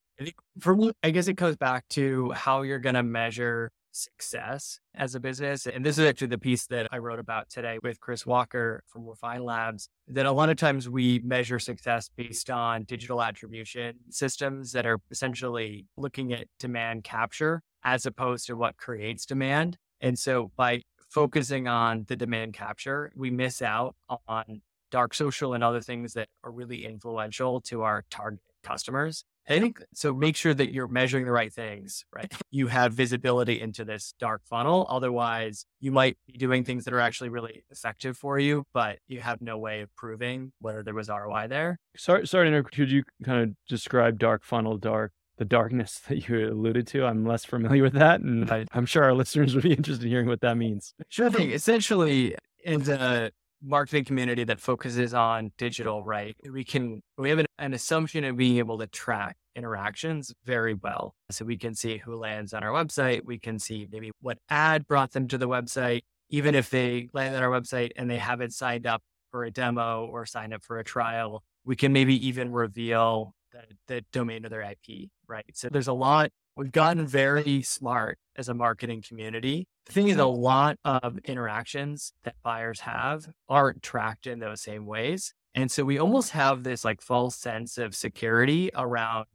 For 0.60 0.76
me, 0.76 0.92
I 1.02 1.10
guess 1.10 1.28
it 1.28 1.34
goes 1.34 1.56
back 1.56 1.88
to 1.90 2.30
how 2.32 2.62
you're 2.62 2.78
going 2.78 2.94
to 2.94 3.02
measure 3.02 3.72
success 3.90 4.80
as 4.94 5.14
a 5.14 5.20
business. 5.20 5.66
And 5.66 5.84
this 5.84 5.98
is 5.98 6.06
actually 6.06 6.28
the 6.28 6.38
piece 6.38 6.66
that 6.66 6.88
I 6.90 6.98
wrote 6.98 7.18
about 7.18 7.48
today 7.48 7.78
with 7.82 8.00
Chris 8.00 8.26
Walker 8.26 8.82
from 8.86 9.06
Refine 9.06 9.44
Labs. 9.44 9.88
That 10.08 10.26
a 10.26 10.32
lot 10.32 10.50
of 10.50 10.56
times 10.56 10.88
we 10.88 11.20
measure 11.24 11.58
success 11.58 12.10
based 12.14 12.50
on 12.50 12.84
digital 12.84 13.22
attribution 13.22 13.94
systems 14.10 14.72
that 14.72 14.86
are 14.86 14.98
essentially 15.10 15.86
looking 15.96 16.32
at 16.32 16.46
demand 16.58 17.04
capture 17.04 17.62
as 17.84 18.06
opposed 18.06 18.46
to 18.46 18.56
what 18.56 18.76
creates 18.76 19.26
demand. 19.26 19.78
And 20.00 20.18
so 20.18 20.50
by 20.56 20.82
focusing 21.10 21.68
on 21.68 22.04
the 22.08 22.16
demand 22.16 22.54
capture, 22.54 23.12
we 23.16 23.30
miss 23.30 23.62
out 23.62 23.94
on 24.26 24.62
dark 24.94 25.12
social 25.12 25.54
and 25.54 25.64
other 25.64 25.80
things 25.80 26.12
that 26.12 26.28
are 26.44 26.52
really 26.52 26.84
influential 26.84 27.60
to 27.60 27.82
our 27.82 28.04
target 28.10 28.38
customers. 28.62 29.24
I 29.48 29.58
think 29.58 29.82
so. 29.92 30.14
Make 30.14 30.36
sure 30.36 30.54
that 30.54 30.72
you're 30.72 30.86
measuring 30.86 31.24
the 31.24 31.32
right 31.32 31.52
things, 31.52 32.04
right? 32.14 32.32
You 32.52 32.68
have 32.68 32.92
visibility 32.92 33.60
into 33.60 33.84
this 33.84 34.14
dark 34.20 34.42
funnel. 34.44 34.86
Otherwise, 34.88 35.66
you 35.80 35.90
might 35.90 36.16
be 36.28 36.34
doing 36.34 36.62
things 36.62 36.84
that 36.84 36.94
are 36.94 37.00
actually 37.00 37.30
really 37.30 37.64
effective 37.72 38.16
for 38.16 38.38
you, 38.38 38.62
but 38.72 39.00
you 39.08 39.20
have 39.20 39.42
no 39.42 39.58
way 39.58 39.80
of 39.80 39.88
proving 39.96 40.52
whether 40.60 40.84
there 40.84 40.94
was 40.94 41.08
ROI 41.08 41.48
there. 41.48 41.80
Sorry, 41.96 42.24
sorry, 42.28 42.52
to 42.52 42.62
could 42.62 42.92
you 42.92 43.02
kind 43.24 43.42
of 43.42 43.56
describe 43.68 44.20
dark 44.20 44.44
funnel, 44.44 44.78
dark, 44.78 45.10
the 45.38 45.44
darkness 45.44 45.98
that 46.08 46.28
you 46.28 46.48
alluded 46.48 46.86
to? 46.88 47.04
I'm 47.04 47.26
less 47.26 47.44
familiar 47.44 47.82
with 47.82 47.94
that, 47.94 48.20
and 48.20 48.48
I, 48.56 48.66
am 48.72 48.86
sure 48.86 49.02
our 49.02 49.14
listeners 49.14 49.56
would 49.56 49.64
be 49.64 49.74
interested 49.74 50.04
in 50.04 50.10
hearing 50.12 50.28
what 50.28 50.42
that 50.42 50.56
means. 50.56 50.94
Sure 51.08 51.30
thing. 51.30 51.50
Essentially, 51.50 52.36
in 52.64 52.84
the 52.84 53.32
marketing 53.64 54.04
community 54.04 54.44
that 54.44 54.60
focuses 54.60 55.14
on 55.14 55.52
digital, 55.56 56.04
right? 56.04 56.36
We 56.50 56.64
can, 56.64 57.02
we 57.16 57.30
have 57.30 57.38
an, 57.38 57.46
an, 57.58 57.74
assumption 57.74 58.24
of 58.24 58.36
being 58.36 58.58
able 58.58 58.78
to 58.78 58.86
track 58.86 59.36
interactions 59.56 60.32
very 60.44 60.74
well. 60.74 61.14
So 61.30 61.44
we 61.44 61.56
can 61.56 61.74
see 61.74 61.98
who 61.98 62.16
lands 62.16 62.52
on 62.52 62.62
our 62.62 62.70
website. 62.70 63.24
We 63.24 63.38
can 63.38 63.58
see 63.58 63.88
maybe 63.90 64.10
what 64.20 64.38
ad 64.48 64.86
brought 64.86 65.12
them 65.12 65.28
to 65.28 65.38
the 65.38 65.48
website, 65.48 66.02
even 66.28 66.54
if 66.54 66.70
they 66.70 67.08
land 67.12 67.34
on 67.34 67.42
our 67.42 67.50
website 67.50 67.90
and 67.96 68.10
they 68.10 68.18
haven't 68.18 68.52
signed 68.52 68.86
up 68.86 69.02
for 69.30 69.44
a 69.44 69.50
demo 69.50 70.06
or 70.06 70.26
signed 70.26 70.54
up 70.54 70.62
for 70.62 70.78
a 70.78 70.84
trial. 70.84 71.42
We 71.64 71.76
can 71.76 71.92
maybe 71.92 72.26
even 72.26 72.52
reveal 72.52 73.34
the, 73.52 73.62
the 73.86 74.04
domain 74.12 74.44
of 74.44 74.50
their 74.50 74.62
IP, 74.62 75.08
right? 75.26 75.44
So 75.54 75.68
there's 75.70 75.88
a 75.88 75.92
lot 75.92 76.30
We've 76.56 76.70
gotten 76.70 77.06
very 77.06 77.62
smart 77.62 78.18
as 78.36 78.48
a 78.48 78.54
marketing 78.54 79.02
community. 79.06 79.66
The 79.86 79.92
thing 79.92 80.08
is, 80.08 80.16
a 80.16 80.20
mm-hmm. 80.20 80.40
lot 80.40 80.78
of 80.84 81.18
interactions 81.24 82.12
that 82.22 82.36
buyers 82.42 82.80
have 82.80 83.28
aren't 83.48 83.82
tracked 83.82 84.26
in 84.26 84.38
those 84.38 84.60
same 84.60 84.86
ways. 84.86 85.34
And 85.54 85.70
so 85.70 85.84
we 85.84 85.98
almost 85.98 86.30
have 86.30 86.62
this 86.62 86.84
like 86.84 87.00
false 87.00 87.36
sense 87.36 87.78
of 87.78 87.94
security 87.94 88.70
around 88.74 89.26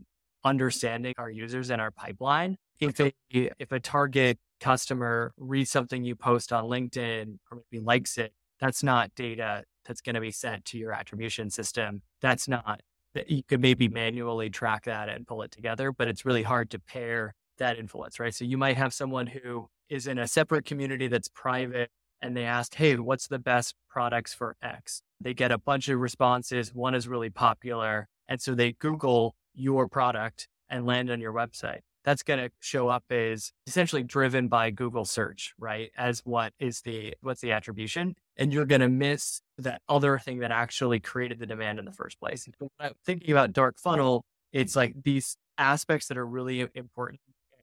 understanding 0.44 1.14
our 1.18 1.30
users 1.30 1.70
and 1.70 1.82
our 1.82 1.92
pipeline. 1.92 2.58
If 2.80 3.00
a, 3.00 3.14
if 3.30 3.72
a 3.72 3.80
target 3.80 4.38
customer 4.62 5.34
reads 5.38 5.70
something 5.70 6.04
you 6.04 6.16
post 6.16 6.54
on 6.54 6.66
LinkedIn 6.66 7.38
or 7.52 7.62
maybe 7.72 7.84
likes 7.84 8.18
it, 8.18 8.34
that's 8.60 8.84
not 8.84 9.14
data 9.16 9.64
that's 9.86 10.02
going 10.02 10.16
to 10.16 10.22
be 10.22 10.32
sent 10.32 10.66
to 10.66 10.78
your 10.78 10.94
attribution 10.94 11.50
system. 11.50 12.02
That's 12.22 12.48
not 12.48 12.82
you 13.28 13.44
could 13.44 13.62
maybe 13.62 13.88
manually 13.88 14.50
track 14.50 14.86
that 14.86 15.10
and 15.10 15.28
pull 15.28 15.42
it 15.42 15.52
together, 15.52 15.92
but 15.92 16.08
it's 16.08 16.26
really 16.26 16.44
hard 16.44 16.70
to 16.72 16.80
pair 16.80 17.34
that 17.58 17.78
influence, 17.78 18.20
right? 18.20 18.34
So 18.34 18.46
you 18.46 18.58
might 18.58 18.78
have 18.78 18.94
someone 18.94 19.28
who 19.28 19.68
is 19.90 20.08
in 20.08 20.18
a 20.18 20.28
separate 20.28 20.66
community 20.66 21.08
that's 21.08 21.28
private 21.28 21.90
and 22.22 22.36
they 22.36 22.46
ask, 22.46 22.76
Hey, 22.76 22.96
what's 22.98 23.28
the 23.28 23.40
best 23.40 23.76
products 23.90 24.34
for 24.34 24.56
X? 24.62 25.02
They 25.20 25.34
get 25.34 25.52
a 25.52 25.58
bunch 25.58 25.90
of 25.90 26.00
responses. 26.00 26.74
One 26.74 26.96
is 26.96 27.08
really 27.08 27.30
popular. 27.30 28.08
And 28.28 28.42
so 28.42 28.56
they 28.56 28.74
Google 28.74 29.36
your 29.54 29.88
product 29.88 30.48
and 30.70 30.86
land 30.86 31.10
on 31.10 31.20
your 31.20 31.34
website 31.34 31.80
that's 32.04 32.24
going 32.24 32.40
to 32.40 32.50
show 32.60 32.88
up 32.88 33.04
as 33.10 33.52
essentially 33.68 34.04
driven 34.04 34.48
by 34.48 34.72
Google 34.72 35.06
search, 35.06 35.54
right? 35.60 35.92
As 35.98 36.22
what 36.26 36.54
is 36.60 36.82
the, 36.82 37.14
what's 37.22 37.42
the 37.42 37.52
attribution? 37.52 38.16
And 38.40 38.52
you're 38.54 38.66
going 38.66 38.82
to 38.82 38.90
miss 38.90 39.42
that 39.58 39.82
other 39.88 40.18
thing 40.18 40.40
that 40.40 40.52
actually 40.52 41.00
created 41.00 41.40
the 41.40 41.46
demand 41.46 41.78
in 41.78 41.86
the 41.86 41.92
first 41.92 42.20
place. 42.20 42.48
When 42.58 42.70
I'm 42.80 42.94
thinking 43.06 43.32
about 43.32 43.54
dark 43.54 43.78
funnel, 43.78 44.24
it's 44.52 44.76
like 44.76 44.96
these 45.04 45.38
aspects 45.58 46.08
that 46.08 46.18
are 46.18 46.26
really 46.26 46.68
important 46.74 47.20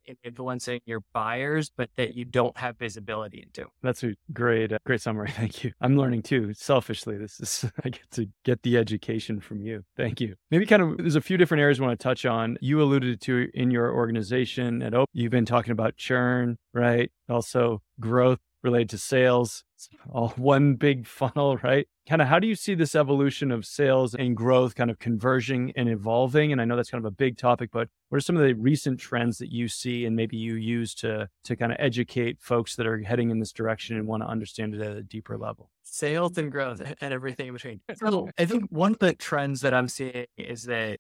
in 0.07 0.17
influencing 0.23 0.81
your 0.87 1.01
buyers, 1.13 1.71
but 1.77 1.91
that 1.97 2.15
you 2.15 2.25
don't 2.25 2.57
have 2.57 2.79
visibility 2.79 3.43
into. 3.43 3.69
That's 3.83 4.05
a 4.05 4.15
great, 4.33 4.73
uh, 4.73 4.79
great 4.87 5.01
summary. 5.01 5.31
Thank 5.37 5.65
you. 5.65 5.73
I'm 5.81 5.97
learning 5.97 6.23
too. 6.23 6.53
Selfishly, 6.55 7.17
this 7.17 7.41
is 7.41 7.65
I 7.85 7.91
get 7.91 8.11
to 8.13 8.27
get 8.45 8.63
the 8.63 8.77
education 8.77 9.41
from 9.41 9.61
you. 9.61 9.83
Thank 9.97 10.21
you. 10.21 10.37
Maybe 10.51 10.67
kind 10.67 10.83
of 10.83 10.99
there's 10.99 11.17
a 11.17 11.21
few 11.21 11.37
different 11.37 11.61
areas 11.61 11.81
I 11.81 11.85
want 11.85 11.99
to 11.99 12.03
touch 12.03 12.25
on. 12.25 12.57
You 12.61 12.81
alluded 12.81 13.21
to 13.23 13.49
in 13.55 13.71
your 13.71 13.93
organization 13.93 14.83
at 14.83 14.95
Open. 14.95 15.07
You've 15.13 15.33
been 15.33 15.47
talking 15.47 15.73
about 15.73 15.97
churn, 15.97 16.57
right? 16.73 17.11
Also 17.29 17.83
growth 17.99 18.39
related 18.63 18.91
to 18.91 18.99
sales. 18.99 19.65
It's 19.75 19.89
all 20.11 20.29
one 20.37 20.75
big 20.75 21.07
funnel, 21.19 21.57
right? 21.59 21.87
Kind 22.09 22.23
of 22.23 22.29
how 22.29 22.39
do 22.39 22.47
you 22.47 22.55
see 22.55 22.75
this 22.75 22.95
evolution 22.95 23.51
of 23.51 23.67
sales 23.67 24.15
and 24.15 24.37
growth 24.37 24.75
kind 24.75 24.91
of 24.91 24.99
converging 24.99 25.73
and 25.77 25.89
evolving? 25.89 26.53
And 26.53 26.61
I 26.61 26.65
know 26.65 26.77
that's 26.77 26.91
kind 26.91 27.05
of 27.05 27.09
a 27.09 27.15
big 27.15 27.37
topic, 27.37 27.71
but 27.73 27.89
what 28.09 28.19
are 28.19 28.21
some 28.21 28.37
of 28.37 28.43
the 28.43 28.55
recent 28.55 29.01
trends 29.01 29.39
that 29.39 29.51
you 29.51 29.67
see 29.67 30.05
and 30.05 30.15
maybe 30.15 30.37
you 30.37 30.55
use 30.55 30.95
to 30.97 31.29
to 31.45 31.57
kind 31.57 31.73
of 31.73 31.79
educate 31.81 32.39
folks 32.41 32.77
that 32.77 32.87
are 32.87 32.99
heading 33.03 33.31
in 33.31 33.41
this 33.41 33.53
direction 33.53 33.97
and 33.97 34.07
want 34.07 34.23
to 34.23 34.29
understand 34.29 34.75
it 34.75 34.81
at 34.81 34.97
a 34.97 35.03
deeper 35.03 35.37
level? 35.37 35.71
Sales 35.83 36.39
and 36.39 36.53
growth 36.53 36.81
and 37.01 37.15
everything 37.15 37.49
in 37.49 37.53
between. 37.55 37.81
I 38.39 38.45
think 38.45 38.71
one 38.71 38.93
of 38.93 38.99
the 39.01 39.15
trends 39.15 39.61
that 39.63 39.75
I'm 39.75 39.89
seeing 39.89 40.27
is 40.37 40.65
that 40.65 40.99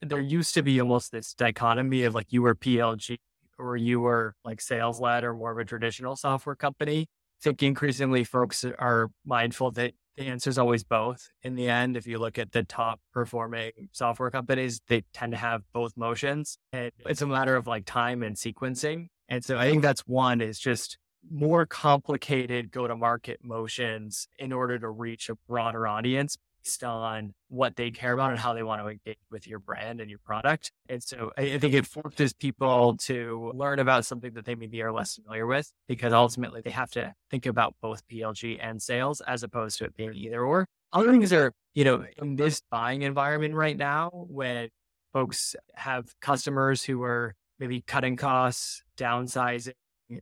there 0.00 0.20
used 0.20 0.54
to 0.54 0.62
be 0.62 0.80
almost 0.80 1.12
this 1.12 1.34
dichotomy 1.34 2.04
of 2.04 2.14
like 2.14 2.32
you 2.32 2.42
were 2.42 2.54
PLG 2.54 3.18
or 3.62 3.76
you 3.76 4.00
were 4.00 4.34
like 4.44 4.60
sales 4.60 5.00
led 5.00 5.24
or 5.24 5.34
more 5.34 5.52
of 5.52 5.58
a 5.58 5.64
traditional 5.64 6.16
software 6.16 6.56
company. 6.56 7.02
I 7.02 7.42
think 7.42 7.62
increasingly 7.62 8.24
folks 8.24 8.64
are 8.64 9.10
mindful 9.24 9.70
that 9.72 9.94
the 10.16 10.24
answer 10.24 10.50
is 10.50 10.58
always 10.58 10.84
both. 10.84 11.30
In 11.42 11.54
the 11.54 11.68
end, 11.68 11.96
if 11.96 12.06
you 12.06 12.18
look 12.18 12.38
at 12.38 12.52
the 12.52 12.64
top 12.64 13.00
performing 13.12 13.72
software 13.92 14.30
companies, 14.30 14.80
they 14.88 15.04
tend 15.14 15.32
to 15.32 15.38
have 15.38 15.62
both 15.72 15.96
motions. 15.96 16.58
And 16.72 16.92
it's 17.06 17.22
a 17.22 17.26
matter 17.26 17.56
of 17.56 17.66
like 17.66 17.86
time 17.86 18.22
and 18.22 18.36
sequencing. 18.36 19.08
And 19.28 19.44
so 19.44 19.58
I 19.58 19.70
think 19.70 19.82
that's 19.82 20.02
one 20.02 20.40
is 20.40 20.58
just 20.58 20.98
more 21.30 21.64
complicated 21.64 22.70
go 22.70 22.86
to 22.86 22.96
market 22.96 23.40
motions 23.42 24.28
in 24.38 24.52
order 24.52 24.78
to 24.78 24.90
reach 24.90 25.30
a 25.30 25.36
broader 25.48 25.86
audience 25.86 26.36
based 26.64 26.84
on 26.84 27.34
what 27.48 27.76
they 27.76 27.90
care 27.90 28.12
about 28.12 28.30
and 28.30 28.38
how 28.38 28.54
they 28.54 28.62
want 28.62 28.82
to 28.82 28.88
engage 28.88 29.18
with 29.30 29.46
your 29.46 29.58
brand 29.58 30.00
and 30.00 30.08
your 30.08 30.18
product. 30.18 30.72
And 30.88 31.02
so 31.02 31.32
I, 31.36 31.58
think 31.58 31.74
it 31.74 31.86
forces 31.86 32.32
people 32.32 32.96
to 32.98 33.52
learn 33.54 33.78
about 33.78 34.06
something 34.06 34.32
that 34.34 34.44
they 34.44 34.54
maybe 34.54 34.82
are 34.82 34.92
less 34.92 35.16
familiar 35.16 35.46
with 35.46 35.70
because 35.88 36.12
ultimately 36.12 36.60
they 36.60 36.70
have 36.70 36.90
to 36.92 37.14
think 37.30 37.46
about 37.46 37.74
both 37.80 38.06
PLG 38.08 38.58
and 38.60 38.80
sales 38.80 39.20
as 39.22 39.42
opposed 39.42 39.78
to 39.78 39.84
it 39.84 39.96
being 39.96 40.14
either 40.14 40.42
or. 40.42 40.66
Other 40.92 41.10
things 41.10 41.32
are, 41.32 41.52
you 41.74 41.84
know, 41.84 42.04
in 42.18 42.36
this 42.36 42.62
buying 42.70 43.02
environment 43.02 43.54
right 43.54 43.76
now, 43.76 44.10
when 44.28 44.68
folks 45.12 45.56
have 45.74 46.14
customers 46.20 46.82
who 46.84 47.02
are 47.02 47.34
maybe 47.58 47.82
cutting 47.82 48.16
costs, 48.16 48.82
downsizing, 48.96 49.72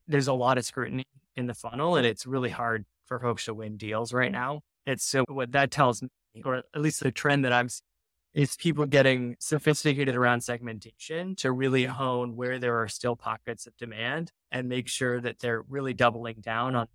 there's 0.06 0.28
a 0.28 0.32
lot 0.32 0.58
of 0.58 0.64
scrutiny 0.64 1.04
in 1.36 1.46
the 1.46 1.54
funnel 1.54 1.96
and 1.96 2.06
it's 2.06 2.26
really 2.26 2.50
hard 2.50 2.84
for 3.06 3.18
folks 3.18 3.46
to 3.46 3.54
win 3.54 3.76
deals 3.76 4.12
right 4.12 4.30
now. 4.30 4.60
It's 4.86 5.04
so 5.04 5.24
what 5.28 5.52
that 5.52 5.70
tells 5.70 6.02
me 6.02 6.08
or 6.44 6.56
at 6.56 6.80
least 6.80 7.02
the 7.02 7.10
trend 7.10 7.44
that 7.44 7.52
I'm 7.52 7.68
seeing, 7.68 7.84
is 8.32 8.56
people 8.56 8.86
getting 8.86 9.36
sophisticated 9.40 10.14
around 10.14 10.42
segmentation 10.42 11.34
to 11.36 11.50
really 11.50 11.84
hone 11.84 12.36
where 12.36 12.58
there 12.58 12.80
are 12.80 12.88
still 12.88 13.16
pockets 13.16 13.66
of 13.66 13.76
demand 13.76 14.30
and 14.52 14.68
make 14.68 14.86
sure 14.86 15.20
that 15.20 15.40
they're 15.40 15.62
really 15.68 15.94
doubling 15.94 16.36
down 16.40 16.76
on 16.76 16.86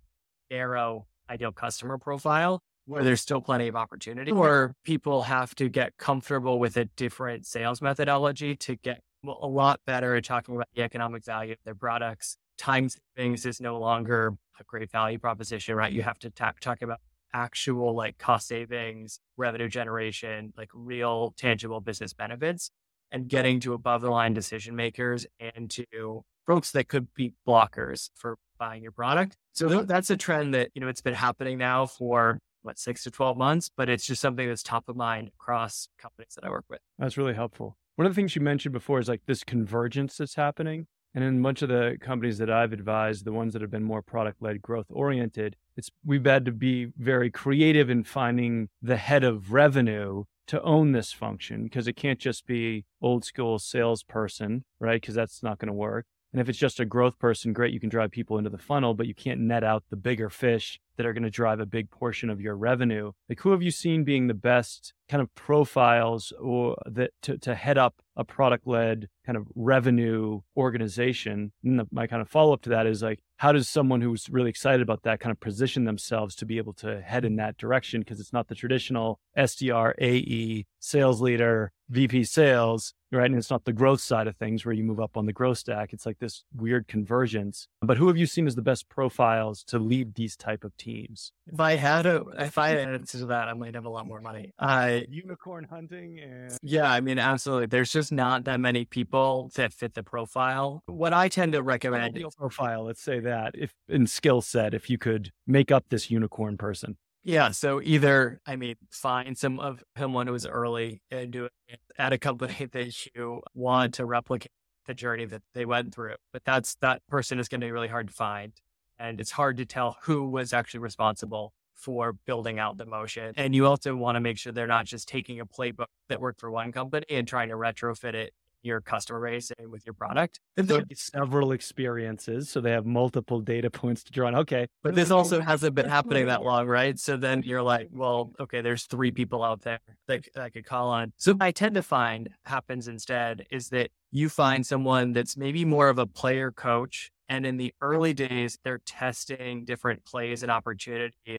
narrow 0.50 1.06
ideal 1.28 1.52
customer 1.52 1.98
profile 1.98 2.62
where 2.86 3.02
there's 3.02 3.20
still 3.20 3.40
plenty 3.40 3.66
of 3.68 3.76
opportunity 3.76 4.30
or 4.30 4.74
people 4.84 5.22
have 5.22 5.54
to 5.56 5.68
get 5.68 5.96
comfortable 5.98 6.58
with 6.58 6.76
a 6.76 6.84
different 6.96 7.44
sales 7.44 7.82
methodology 7.82 8.54
to 8.54 8.76
get 8.76 9.00
a 9.24 9.46
lot 9.46 9.80
better 9.86 10.14
at 10.14 10.24
talking 10.24 10.54
about 10.54 10.68
the 10.74 10.82
economic 10.82 11.24
value 11.24 11.52
of 11.52 11.58
their 11.64 11.74
products. 11.74 12.36
Time 12.56 12.88
savings 13.16 13.44
is 13.44 13.60
no 13.60 13.78
longer 13.78 14.34
a 14.60 14.64
great 14.64 14.90
value 14.90 15.18
proposition, 15.18 15.74
right? 15.74 15.92
You 15.92 16.02
have 16.02 16.18
to 16.20 16.30
talk, 16.30 16.60
talk 16.60 16.80
about 16.80 17.00
actual 17.36 17.94
like 17.94 18.16
cost 18.16 18.48
savings, 18.48 19.20
revenue 19.36 19.68
generation, 19.68 20.54
like 20.56 20.70
real 20.72 21.34
tangible 21.36 21.80
business 21.80 22.14
benefits 22.14 22.70
and 23.12 23.28
getting 23.28 23.60
to 23.60 23.74
above 23.74 24.00
the 24.00 24.10
line 24.10 24.32
decision 24.32 24.74
makers 24.74 25.26
and 25.38 25.70
to 25.70 26.24
folks 26.46 26.70
that 26.70 26.88
could 26.88 27.12
be 27.14 27.34
blockers 27.46 28.08
for 28.14 28.38
buying 28.58 28.82
your 28.82 28.92
product. 28.92 29.36
So 29.52 29.82
that's 29.82 30.10
a 30.10 30.16
trend 30.16 30.54
that, 30.54 30.70
you 30.74 30.80
know, 30.80 30.88
it's 30.88 31.02
been 31.02 31.14
happening 31.14 31.58
now 31.58 31.86
for 31.86 32.38
what, 32.62 32.78
six 32.78 33.04
to 33.04 33.10
12 33.10 33.36
months, 33.36 33.70
but 33.76 33.88
it's 33.88 34.06
just 34.06 34.20
something 34.20 34.48
that's 34.48 34.62
top 34.62 34.88
of 34.88 34.96
mind 34.96 35.28
across 35.28 35.88
companies 35.98 36.32
that 36.36 36.44
I 36.44 36.50
work 36.50 36.64
with. 36.68 36.80
That's 36.98 37.16
really 37.16 37.34
helpful. 37.34 37.76
One 37.96 38.06
of 38.06 38.12
the 38.12 38.16
things 38.16 38.34
you 38.34 38.42
mentioned 38.42 38.72
before 38.72 38.98
is 38.98 39.08
like 39.08 39.22
this 39.26 39.44
convergence 39.44 40.16
that's 40.16 40.34
happening. 40.34 40.86
And 41.16 41.24
in 41.24 41.38
a 41.38 41.42
bunch 41.42 41.62
of 41.62 41.70
the 41.70 41.96
companies 41.98 42.36
that 42.38 42.50
I've 42.50 42.74
advised, 42.74 43.24
the 43.24 43.32
ones 43.32 43.54
that 43.54 43.62
have 43.62 43.70
been 43.70 43.82
more 43.82 44.02
product 44.02 44.42
led, 44.42 44.60
growth 44.60 44.84
oriented, 44.90 45.56
it's 45.74 45.90
we've 46.04 46.26
had 46.26 46.44
to 46.44 46.52
be 46.52 46.92
very 46.98 47.30
creative 47.30 47.88
in 47.88 48.04
finding 48.04 48.68
the 48.82 48.98
head 48.98 49.24
of 49.24 49.50
revenue 49.50 50.24
to 50.48 50.60
own 50.60 50.92
this 50.92 51.12
function 51.12 51.64
because 51.64 51.88
it 51.88 51.94
can't 51.94 52.18
just 52.18 52.46
be 52.46 52.84
old 53.00 53.24
school 53.24 53.58
salesperson, 53.58 54.64
right? 54.78 55.00
Because 55.00 55.14
that's 55.14 55.42
not 55.42 55.58
going 55.58 55.68
to 55.68 55.72
work. 55.72 56.04
And 56.32 56.40
if 56.40 56.50
it's 56.50 56.58
just 56.58 56.80
a 56.80 56.84
growth 56.84 57.18
person, 57.18 57.54
great, 57.54 57.72
you 57.72 57.80
can 57.80 57.88
drive 57.88 58.10
people 58.10 58.36
into 58.36 58.50
the 58.50 58.58
funnel, 58.58 58.92
but 58.92 59.06
you 59.06 59.14
can't 59.14 59.40
net 59.40 59.64
out 59.64 59.84
the 59.88 59.96
bigger 59.96 60.28
fish 60.28 60.80
that 60.96 61.06
are 61.06 61.12
going 61.12 61.22
to 61.22 61.30
drive 61.30 61.60
a 61.60 61.66
big 61.66 61.90
portion 61.90 62.30
of 62.30 62.40
your 62.40 62.56
revenue. 62.56 63.12
Like 63.28 63.40
who 63.40 63.50
have 63.50 63.62
you 63.62 63.70
seen 63.70 64.04
being 64.04 64.26
the 64.26 64.34
best 64.34 64.92
kind 65.08 65.22
of 65.22 65.32
profiles 65.34 66.32
or 66.40 66.76
that 66.86 67.10
to, 67.22 67.38
to 67.38 67.54
head 67.54 67.78
up 67.78 67.94
a 68.16 68.24
product 68.24 68.66
led 68.66 69.08
kind 69.24 69.36
of 69.36 69.46
revenue 69.54 70.40
organization? 70.56 71.52
And 71.64 71.80
the, 71.80 71.86
my 71.90 72.06
kind 72.06 72.22
of 72.22 72.28
follow 72.28 72.52
up 72.52 72.62
to 72.62 72.70
that 72.70 72.86
is 72.86 73.02
like, 73.02 73.20
how 73.38 73.52
does 73.52 73.68
someone 73.68 74.00
who's 74.00 74.30
really 74.30 74.50
excited 74.50 74.80
about 74.80 75.02
that 75.02 75.20
kind 75.20 75.30
of 75.30 75.40
position 75.40 75.84
themselves 75.84 76.34
to 76.36 76.46
be 76.46 76.58
able 76.58 76.72
to 76.74 77.02
head 77.02 77.24
in 77.24 77.36
that 77.36 77.58
direction? 77.58 78.00
Because 78.00 78.18
it's 78.18 78.32
not 78.32 78.48
the 78.48 78.54
traditional 78.54 79.20
SDR, 79.36 79.92
AE, 80.00 80.64
sales 80.80 81.20
leader, 81.20 81.72
VP 81.90 82.24
sales, 82.24 82.94
right? 83.16 83.30
And 83.30 83.38
it's 83.38 83.50
not 83.50 83.64
the 83.64 83.72
growth 83.72 84.00
side 84.00 84.26
of 84.26 84.36
things 84.36 84.64
where 84.64 84.74
you 84.74 84.84
move 84.84 85.00
up 85.00 85.16
on 85.16 85.26
the 85.26 85.32
growth 85.32 85.58
stack. 85.58 85.92
It's 85.92 86.06
like 86.06 86.18
this 86.18 86.44
weird 86.54 86.88
convergence. 86.88 87.68
But 87.82 87.96
who 87.96 88.08
have 88.08 88.16
you 88.16 88.26
seen 88.26 88.46
as 88.46 88.54
the 88.54 88.62
best 88.62 88.88
profiles 88.88 89.64
to 89.64 89.78
lead 89.78 90.14
these 90.14 90.36
type 90.36 90.64
of 90.64 90.76
teams? 90.76 91.32
If 91.46 91.60
I 91.60 91.76
had 91.76 92.06
a, 92.06 92.24
if 92.38 92.58
I 92.58 92.70
had 92.70 92.78
an 92.78 92.94
answer 92.94 93.18
to 93.18 93.26
that, 93.26 93.48
I 93.48 93.54
might 93.54 93.74
have 93.74 93.84
a 93.84 93.90
lot 93.90 94.06
more 94.06 94.20
money. 94.20 94.52
Uh, 94.58 95.00
unicorn 95.08 95.64
hunting 95.64 96.20
and 96.20 96.56
yeah, 96.62 96.90
I 96.90 97.00
mean, 97.00 97.18
absolutely. 97.18 97.66
There's 97.66 97.92
just 97.92 98.12
not 98.12 98.44
that 98.44 98.60
many 98.60 98.84
people 98.84 99.50
that 99.54 99.72
fit 99.72 99.94
the 99.94 100.02
profile. 100.02 100.82
What 100.86 101.12
I 101.12 101.28
tend 101.28 101.52
to 101.52 101.62
recommend 101.62 102.22
profile, 102.36 102.84
let's 102.84 103.02
say 103.02 103.20
that 103.20 103.54
if 103.56 103.72
in 103.88 104.06
skill 104.06 104.40
set, 104.40 104.74
if 104.74 104.90
you 104.90 104.98
could 104.98 105.32
make 105.46 105.70
up 105.70 105.86
this 105.88 106.10
unicorn 106.10 106.56
person. 106.56 106.96
Yeah. 107.26 107.50
So 107.50 107.82
either, 107.82 108.40
I 108.46 108.54
mean, 108.54 108.76
find 108.88 109.36
some 109.36 109.58
of 109.58 109.82
someone 109.98 110.28
who 110.28 110.32
was 110.32 110.46
early 110.46 111.02
and 111.10 111.32
do 111.32 111.46
it 111.46 111.80
at 111.98 112.12
a 112.12 112.18
company 112.18 112.66
that 112.72 113.06
you 113.14 113.42
want 113.52 113.94
to 113.94 114.06
replicate 114.06 114.52
the 114.86 114.94
journey 114.94 115.24
that 115.24 115.42
they 115.52 115.64
went 115.64 115.92
through. 115.92 116.14
But 116.32 116.44
that's 116.44 116.76
that 116.76 117.02
person 117.08 117.40
is 117.40 117.48
going 117.48 117.60
to 117.62 117.66
be 117.66 117.72
really 117.72 117.88
hard 117.88 118.06
to 118.06 118.14
find. 118.14 118.52
And 118.96 119.20
it's 119.20 119.32
hard 119.32 119.56
to 119.56 119.66
tell 119.66 119.96
who 120.02 120.30
was 120.30 120.52
actually 120.52 120.80
responsible 120.80 121.52
for 121.74 122.12
building 122.12 122.60
out 122.60 122.78
the 122.78 122.86
motion. 122.86 123.34
And 123.36 123.56
you 123.56 123.66
also 123.66 123.96
want 123.96 124.14
to 124.14 124.20
make 124.20 124.38
sure 124.38 124.52
they're 124.52 124.68
not 124.68 124.86
just 124.86 125.08
taking 125.08 125.40
a 125.40 125.46
playbook 125.46 125.86
that 126.08 126.20
worked 126.20 126.38
for 126.38 126.50
one 126.50 126.70
company 126.70 127.06
and 127.10 127.26
trying 127.26 127.48
to 127.48 127.56
retrofit 127.56 128.14
it 128.14 128.34
your 128.66 128.80
customer 128.80 129.20
base 129.20 129.50
and 129.58 129.70
with 129.70 129.86
your 129.86 129.94
product. 129.94 130.40
So 130.66 130.82
several 130.94 131.52
experiences. 131.52 132.48
So 132.48 132.60
they 132.60 132.72
have 132.72 132.84
multiple 132.84 133.40
data 133.40 133.70
points 133.80 134.02
to 134.04 134.12
draw 134.12 134.26
on. 134.26 134.34
Okay. 134.36 134.66
But 134.82 134.94
this 134.94 135.10
also 135.10 135.40
hasn't 135.40 135.74
been 135.74 135.88
happening 135.88 136.26
that 136.26 136.42
long, 136.42 136.66
right? 136.66 136.98
So 136.98 137.16
then 137.16 137.42
you're 137.44 137.62
like, 137.62 137.88
well, 137.92 138.32
okay, 138.40 138.60
there's 138.60 138.84
three 138.84 139.10
people 139.10 139.42
out 139.42 139.62
there 139.62 139.78
that 140.08 140.26
I 140.36 140.50
could 140.50 140.66
call 140.66 140.88
on. 140.88 141.12
So 141.16 141.34
I 141.40 141.50
tend 141.52 141.74
to 141.76 141.82
find 141.82 142.28
happens 142.44 142.88
instead 142.88 143.46
is 143.50 143.68
that 143.70 143.90
you 144.10 144.28
find 144.28 144.66
someone 144.66 145.12
that's 145.12 145.36
maybe 145.36 145.64
more 145.64 145.88
of 145.88 145.98
a 145.98 146.06
player 146.06 146.50
coach. 146.50 147.10
And 147.28 147.44
in 147.44 147.56
the 147.56 147.74
early 147.80 148.14
days, 148.14 148.58
they're 148.62 148.80
testing 148.86 149.64
different 149.64 150.04
plays 150.04 150.42
and 150.42 150.50
opportunities, 150.50 151.38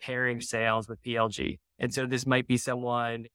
pairing 0.00 0.40
sales 0.40 0.88
with 0.88 1.02
PLG. 1.02 1.58
And 1.78 1.92
so 1.92 2.06
this 2.06 2.26
might 2.26 2.46
be 2.46 2.56
someone 2.56 3.26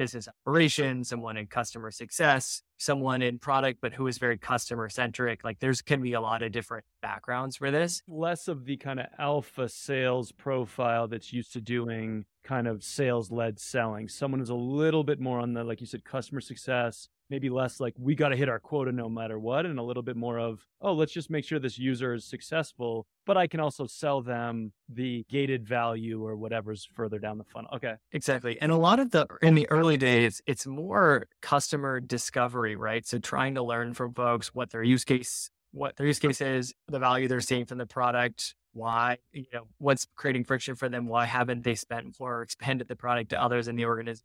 business 0.00 0.28
operations, 0.46 1.10
someone 1.10 1.36
in 1.36 1.46
customer 1.46 1.90
success, 1.90 2.62
someone 2.78 3.20
in 3.20 3.38
product, 3.38 3.80
but 3.82 3.92
who 3.92 4.06
is 4.06 4.16
very 4.16 4.38
customer 4.38 4.88
centric. 4.88 5.44
Like 5.44 5.58
there's 5.58 5.82
can 5.82 6.00
be 6.00 6.14
a 6.14 6.20
lot 6.22 6.42
of 6.42 6.52
different 6.52 6.86
backgrounds 7.02 7.56
for 7.56 7.70
this. 7.70 8.02
Less 8.08 8.48
of 8.48 8.64
the 8.64 8.78
kind 8.78 8.98
of 8.98 9.08
alpha 9.18 9.68
sales 9.68 10.32
profile 10.32 11.06
that's 11.06 11.34
used 11.34 11.52
to 11.52 11.60
doing 11.60 12.24
kind 12.44 12.66
of 12.66 12.82
sales 12.82 13.30
led 13.30 13.60
selling. 13.60 14.08
Someone 14.08 14.40
who's 14.40 14.48
a 14.48 14.54
little 14.54 15.04
bit 15.04 15.20
more 15.20 15.38
on 15.38 15.52
the, 15.52 15.64
like 15.64 15.82
you 15.82 15.86
said, 15.86 16.02
customer 16.02 16.40
success, 16.40 17.10
maybe 17.30 17.48
less 17.48 17.80
like 17.80 17.94
we 17.98 18.14
got 18.14 18.30
to 18.30 18.36
hit 18.36 18.48
our 18.48 18.58
quota 18.58 18.92
no 18.92 19.08
matter 19.08 19.38
what 19.38 19.64
and 19.64 19.78
a 19.78 19.82
little 19.82 20.02
bit 20.02 20.16
more 20.16 20.38
of 20.38 20.60
oh 20.82 20.92
let's 20.92 21.12
just 21.12 21.30
make 21.30 21.44
sure 21.44 21.58
this 21.58 21.78
user 21.78 22.14
is 22.14 22.24
successful 22.24 23.06
but 23.24 23.36
i 23.36 23.46
can 23.46 23.60
also 23.60 23.86
sell 23.86 24.20
them 24.20 24.72
the 24.88 25.24
gated 25.30 25.66
value 25.66 26.24
or 26.24 26.36
whatever's 26.36 26.88
further 26.92 27.18
down 27.18 27.38
the 27.38 27.44
funnel. 27.44 27.70
Okay. 27.74 27.94
Exactly 28.12 28.60
and 28.60 28.72
a 28.72 28.76
lot 28.76 28.98
of 28.98 29.10
the 29.10 29.26
in 29.42 29.54
the 29.54 29.68
early 29.70 29.96
days 29.96 30.42
it's 30.46 30.66
more 30.66 31.26
customer 31.40 32.00
discovery 32.00 32.76
right? 32.76 33.06
So 33.06 33.18
trying 33.18 33.54
to 33.54 33.62
learn 33.62 33.94
from 33.94 34.14
folks 34.14 34.54
what 34.54 34.70
their 34.70 34.82
use 34.82 35.04
case 35.04 35.50
what 35.72 35.96
their 35.96 36.06
use 36.06 36.18
case 36.18 36.40
is 36.40 36.74
the 36.88 36.98
value 36.98 37.28
they're 37.28 37.40
seeing 37.40 37.64
from 37.64 37.78
the 37.78 37.86
product 37.86 38.54
why 38.72 39.18
you 39.32 39.46
know 39.52 39.66
what's 39.78 40.06
creating 40.16 40.44
friction 40.44 40.74
for 40.74 40.88
them 40.88 41.06
why 41.06 41.24
haven't 41.24 41.64
they 41.64 41.74
spent 41.74 42.18
more 42.18 42.38
or 42.38 42.42
expanded 42.42 42.88
the 42.88 42.96
product 42.96 43.30
to 43.30 43.40
others 43.40 43.68
in 43.68 43.76
the 43.76 43.84
organization 43.84 44.24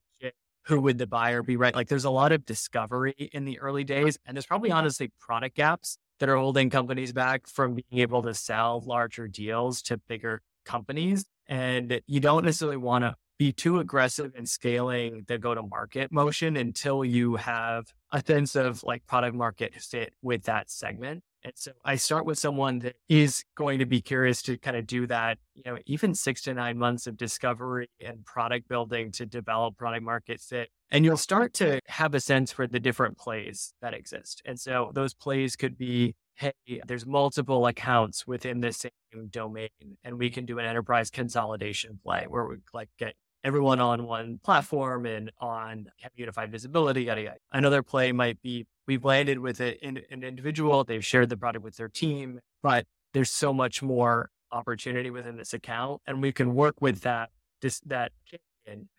who 0.68 0.82
would 0.82 0.98
the 0.98 1.08
buyer 1.08 1.44
be 1.44 1.58
right? 1.58 1.76
Like 1.76 1.88
there's 1.88 2.06
a 2.06 2.10
lot 2.10 2.32
of 2.32 2.46
discovery 2.46 3.30
in 3.34 3.46
the 3.46 3.60
early 3.60 3.84
days, 3.84 4.18
and 4.26 4.36
there's 4.36 4.46
probably 4.46 4.72
honestly 4.72 5.12
product 5.20 5.56
gaps 5.56 5.98
that 6.20 6.30
are 6.30 6.38
holding 6.38 6.70
companies 6.70 7.12
back 7.14 7.48
from 7.48 7.76
being 7.76 8.02
able 8.02 8.22
to 8.24 8.34
sell 8.34 8.82
larger 8.86 9.28
deals 9.28 9.82
to 9.84 9.98
bigger 10.08 10.42
companies. 10.66 11.26
And 11.48 12.02
you 12.08 12.20
don't 12.20 12.46
necessarily 12.46 12.78
want 12.78 13.04
to 13.04 13.16
be 13.38 13.52
too 13.52 13.80
aggressive 13.80 14.32
in 14.36 14.46
scaling 14.46 15.26
the 15.28 15.38
go 15.38 15.54
to 15.54 15.62
market 15.62 16.12
motion 16.12 16.56
until 16.56 17.04
you 17.04 17.36
have 17.36 17.86
a 18.12 18.24
sense 18.26 18.56
of 18.56 18.82
like 18.84 19.06
product 19.06 19.36
market 19.36 19.76
fit 19.76 20.14
with 20.22 20.44
that 20.44 20.72
segment. 20.72 21.22
And 21.46 21.54
so 21.56 21.74
I 21.86 21.96
start 21.96 22.26
with 22.26 22.40
someone 22.40 22.80
that 22.80 22.96
is 23.08 23.44
going 23.56 23.78
to 23.78 23.86
be 23.86 24.02
curious 24.02 24.42
to 24.44 24.58
kind 24.58 24.76
of 24.76 24.88
do 24.88 25.06
that, 25.06 25.38
you 25.54 25.62
know, 25.64 25.78
even 25.86 26.16
six 26.16 26.42
to 26.44 26.56
nine 26.56 26.80
months 26.80 27.06
of 27.06 27.18
discovery 27.18 27.88
and 28.04 28.26
product 28.26 28.68
building 28.68 29.12
to 29.12 29.28
develop 29.28 29.78
product 29.78 30.04
market 30.04 30.42
fit. 30.42 30.70
And 30.90 31.06
you'll 31.06 31.18
start 31.18 31.54
to 31.56 31.82
have 31.86 32.16
a 32.16 32.20
sense 32.20 32.52
for 32.52 32.66
the 32.66 32.80
different 32.80 33.20
plays 33.20 33.76
that 33.80 33.94
exist. 33.94 34.42
And 34.44 34.60
so 34.60 34.90
those 34.96 35.14
plays 35.14 35.56
could 35.56 35.78
be, 35.78 36.16
hey, 36.34 36.54
there's 36.88 37.06
multiple 37.06 37.68
accounts 37.68 38.26
within 38.26 38.62
the 38.62 38.74
same 38.74 38.92
domain, 39.30 39.70
and 40.04 40.18
we 40.18 40.32
can 40.32 40.48
do 40.48 40.58
an 40.58 40.66
enterprise 40.66 41.12
consolidation 41.12 42.00
play 42.04 42.26
where 42.28 42.46
we 42.46 42.56
like 42.74 42.90
get 42.98 43.14
everyone 43.46 43.80
on 43.80 44.06
one 44.06 44.40
platform 44.44 45.06
and 45.06 45.32
on 45.40 45.86
unified 46.16 46.52
visibility, 46.52 47.04
yada, 47.04 47.22
yada. 47.22 47.38
Another 47.54 47.84
play 47.84 48.12
might 48.12 48.42
be 48.42 48.66
we've 48.88 49.06
landed 49.06 49.38
with 49.38 49.62
a, 49.62 49.78
an, 49.86 50.02
an 50.10 50.24
individual, 50.24 50.84
they've 50.84 51.06
shared 51.06 51.30
the 51.30 51.38
product 51.38 51.64
with 51.64 51.78
their 51.78 51.88
team, 51.88 52.40
but 52.64 52.86
there's 53.14 53.30
so 53.30 53.54
much 53.54 53.84
more 53.84 54.32
opportunity 54.52 55.12
within 55.12 55.38
this 55.38 55.54
account. 55.54 56.02
And 56.08 56.24
we 56.24 56.32
can 56.32 56.56
work 56.56 56.82
with 56.82 57.02
that, 57.02 57.30
this, 57.62 57.80
that 57.82 58.12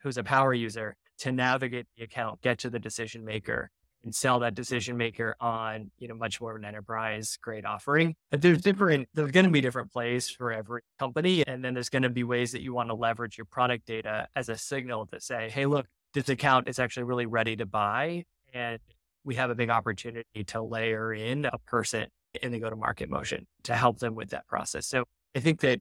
who's 0.03 0.17
a 0.17 0.23
power 0.23 0.55
user 0.55 0.97
to 1.19 1.33
navigate 1.33 1.87
the 1.97 2.05
account, 2.05 2.41
get 2.41 2.59
to 2.59 2.71
the 2.71 2.79
decision 2.79 3.25
maker 3.25 3.71
and 4.07 4.15
sell 4.15 4.39
that 4.39 4.55
decision 4.55 4.97
maker 4.97 5.37
on, 5.41 5.91
you 5.99 6.07
know, 6.07 6.15
much 6.15 6.41
more 6.41 6.53
of 6.53 6.57
an 6.57 6.65
enterprise 6.65 7.37
grade 7.43 7.67
offering. 7.67 8.15
But 8.31 8.41
there's 8.41 8.63
different, 8.63 9.09
there's 9.15 9.33
going 9.33 9.47
to 9.47 9.51
be 9.51 9.61
different 9.61 9.93
plays 9.93 10.31
for 10.31 10.53
every 10.53 10.83
company. 10.99 11.45
And 11.47 11.63
then 11.63 11.75
there's 11.75 11.89
going 11.89 12.05
to 12.05 12.09
be 12.09 12.23
ways 12.23 12.53
that 12.53 12.63
you 12.63 12.73
want 12.73 12.89
to 12.89 12.95
leverage 12.95 13.37
your 13.37 13.45
product 13.45 13.85
data 13.85 14.29
as 14.37 14.49
a 14.49 14.57
signal 14.57 15.07
to 15.07 15.21
say, 15.21 15.51
hey, 15.51 15.67
look, 15.67 15.87
this 16.15 16.29
account 16.29 16.69
is 16.69 16.79
actually 16.79 17.03
really 17.03 17.27
ready 17.27 17.57
to 17.57 17.67
buy. 17.67 18.25
And 18.55 18.79
we 19.25 19.35
have 19.35 19.51
a 19.51 19.57
big 19.57 19.71
opportunity 19.71 20.45
to 20.47 20.63
layer 20.63 21.13
in 21.13 21.45
a 21.45 21.59
person 21.67 22.07
in 22.41 22.53
the 22.53 22.61
go 22.61 22.71
to 22.71 22.77
market 22.77 23.11
motion 23.11 23.47
to 23.65 23.75
help 23.75 23.99
them 23.99 24.15
with 24.15 24.31
that 24.31 24.47
process. 24.47 24.87
So 24.87 25.05
I 25.35 25.41
think 25.41 25.61
that, 25.61 25.81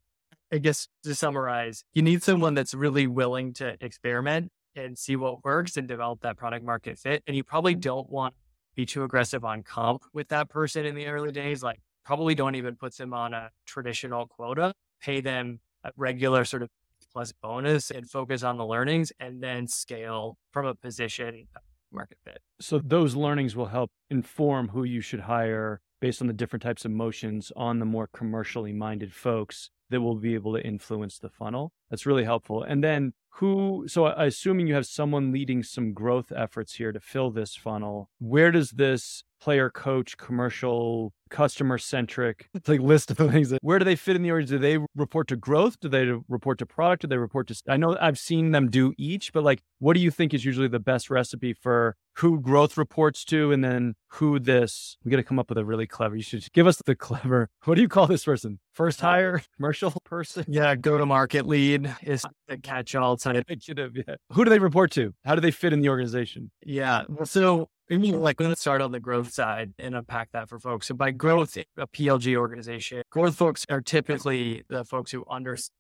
I 0.52 0.58
guess 0.58 0.88
to 1.04 1.14
summarize, 1.14 1.84
you 1.94 2.02
need 2.02 2.24
someone 2.24 2.56
that's 2.56 2.74
really 2.74 3.06
willing 3.06 3.54
to 3.54 3.76
experiment 3.82 4.52
and 4.76 4.98
see 4.98 5.16
what 5.16 5.44
works 5.44 5.78
and 5.78 5.88
develop 5.88 6.22
that 6.22 6.38
product 6.38 6.66
market 6.66 6.98
fit. 6.98 7.24
And 7.28 7.36
you 7.36 7.44
probably 7.44 7.74
mm-hmm. 7.74 7.82
don't 7.82 8.10
want 8.10 8.34
to 8.34 8.40
be 8.76 8.86
too 8.86 9.04
aggressive 9.04 9.46
on 9.46 9.64
comp 9.64 10.04
with 10.14 10.28
that 10.30 10.50
person 10.50 10.86
in 10.86 10.96
the 10.96 11.08
early 11.08 11.32
days. 11.32 11.64
Like, 11.64 11.80
probably 12.06 12.36
don't 12.36 12.56
even 12.56 12.76
put 12.76 12.96
them 12.98 13.14
on 13.14 13.34
a 13.34 13.50
traditional 13.66 14.28
quota, 14.28 14.74
pay 15.02 15.22
them 15.22 15.60
a 15.84 15.92
regular 15.98 16.46
sort 16.46 16.62
of 16.62 16.70
plus 17.12 17.32
bonus 17.42 17.92
and 17.92 18.10
focus 18.10 18.44
on 18.44 18.58
the 18.58 18.66
learnings 18.66 19.12
and 19.20 19.42
then 19.42 19.68
scale 19.68 20.38
from 20.52 20.66
a 20.66 20.76
position 20.76 21.48
market 21.92 22.18
fit. 22.24 22.40
So 22.60 22.80
those 22.84 23.16
learnings 23.16 23.56
will 23.56 23.68
help 23.68 23.90
inform 24.10 24.70
who 24.70 24.84
you 24.84 25.02
should 25.02 25.22
hire 25.22 25.80
based 26.02 26.22
on 26.22 26.28
the 26.28 26.34
different 26.34 26.62
types 26.62 26.84
of 26.84 26.92
motions 26.92 27.52
on 27.56 27.80
the 27.80 27.86
more 27.86 28.08
commercially 28.08 28.74
minded 28.74 29.14
folks 29.14 29.70
that 29.90 30.02
will 30.02 30.16
be 30.16 30.34
able 30.34 30.54
to 30.54 30.62
influence 30.62 31.20
the 31.20 31.30
funnel. 31.30 31.72
That's 31.90 32.06
really 32.06 32.26
helpful. 32.26 32.64
And 32.64 32.84
then 32.84 33.14
who, 33.36 33.84
so 33.88 34.08
assuming 34.08 34.68
you 34.68 34.76
have 34.76 34.86
someone 34.86 35.32
leading 35.32 35.62
some 35.62 35.94
growth 35.94 36.32
efforts 36.34 36.76
here 36.76 36.94
to 36.94 37.02
fill 37.02 37.32
this 37.32 37.56
funnel, 37.56 38.10
where 38.20 38.50
does 38.50 38.72
this 38.72 39.24
player 39.42 39.70
coach 39.70 40.18
commercial 40.18 41.14
customer 41.30 41.78
centric 41.78 42.50
like 42.68 42.80
list 42.80 43.12
of 43.12 43.18
things 43.18 43.50
that 43.50 43.60
where 43.62 43.78
do 43.78 43.84
they 43.86 43.96
fit 43.96 44.16
in 44.16 44.22
the 44.22 44.32
org 44.32 44.48
do 44.48 44.58
they 44.58 44.80
report 44.96 45.28
to 45.28 45.36
growth? 45.36 45.80
Do 45.80 45.90
they 45.90 46.06
report 46.30 46.58
to 46.60 46.66
product? 46.66 47.02
Do 47.02 47.08
they 47.10 47.18
report 47.18 47.48
to 47.50 47.62
i 47.68 47.76
know 47.78 47.98
i've 48.00 48.18
seen 48.18 48.52
them 48.52 48.70
do 48.70 48.94
each 48.98 49.34
but 49.34 49.44
like 49.44 49.62
what 49.80 49.94
do 49.96 50.00
you 50.00 50.10
think 50.10 50.34
is 50.34 50.46
usually 50.46 50.70
the 50.70 50.80
best 50.80 51.10
recipe 51.10 51.54
for 51.54 51.98
who 52.18 52.40
growth 52.40 52.78
reports 52.78 53.26
to 53.26 53.52
and 53.52 53.64
then 53.64 53.96
who 54.08 54.40
this 54.40 54.98
we 55.04 55.12
got 55.12 55.18
to 55.18 55.24
come 55.24 55.40
up 55.40 55.50
with 55.50 55.58
a 55.58 55.66
really 55.66 55.88
clever 55.88 56.16
you 56.16 56.22
should 56.22 56.46
give 56.54 56.68
us 56.68 56.82
the 56.86 56.96
clever 56.96 57.50
what 57.66 57.76
do 57.76 57.82
you 57.82 57.88
call 57.88 58.08
this 58.08 58.26
person? 58.26 58.60
First 58.74 59.02
hire? 59.02 59.42
Commercial 59.58 59.92
person? 60.06 60.46
Yeah 60.48 60.76
go 60.76 60.98
to 60.98 61.06
market 61.06 61.46
lead 61.46 61.94
is 62.04 62.26
the 62.48 62.58
catch-all 62.58 63.18
type. 63.18 63.46
Yeah. 63.50 64.16
who 64.32 64.44
do 64.44 64.50
they 64.50 64.60
report 64.60 64.92
to? 64.92 65.14
How 65.24 65.36
do 65.36 65.42
they 65.42 65.52
fit 65.52 65.74
in 65.74 65.82
the 65.82 65.90
organization? 65.90 66.52
Yeah 66.64 67.04
so 67.24 67.70
I 67.92 67.98
mean, 67.98 68.20
like, 68.20 68.42
let's 68.42 68.62
start 68.62 68.82
on 68.82 68.92
the 68.92 69.00
growth 69.00 69.32
side 69.32 69.74
and 69.78 69.96
unpack 69.96 70.32
that 70.32 70.50
for 70.50 70.58
folks. 70.58 70.88
So, 70.88 70.96
by 70.96 71.12
growth, 71.12 71.56
a 71.56 71.88
PLG 71.88 72.36
organization, 72.36 73.04
growth 73.12 73.36
folks 73.36 73.64
are 73.70 73.80
typically 73.80 74.64
the 74.70 74.84
folks 74.84 75.12
who 75.12 75.24
understand 75.30 75.72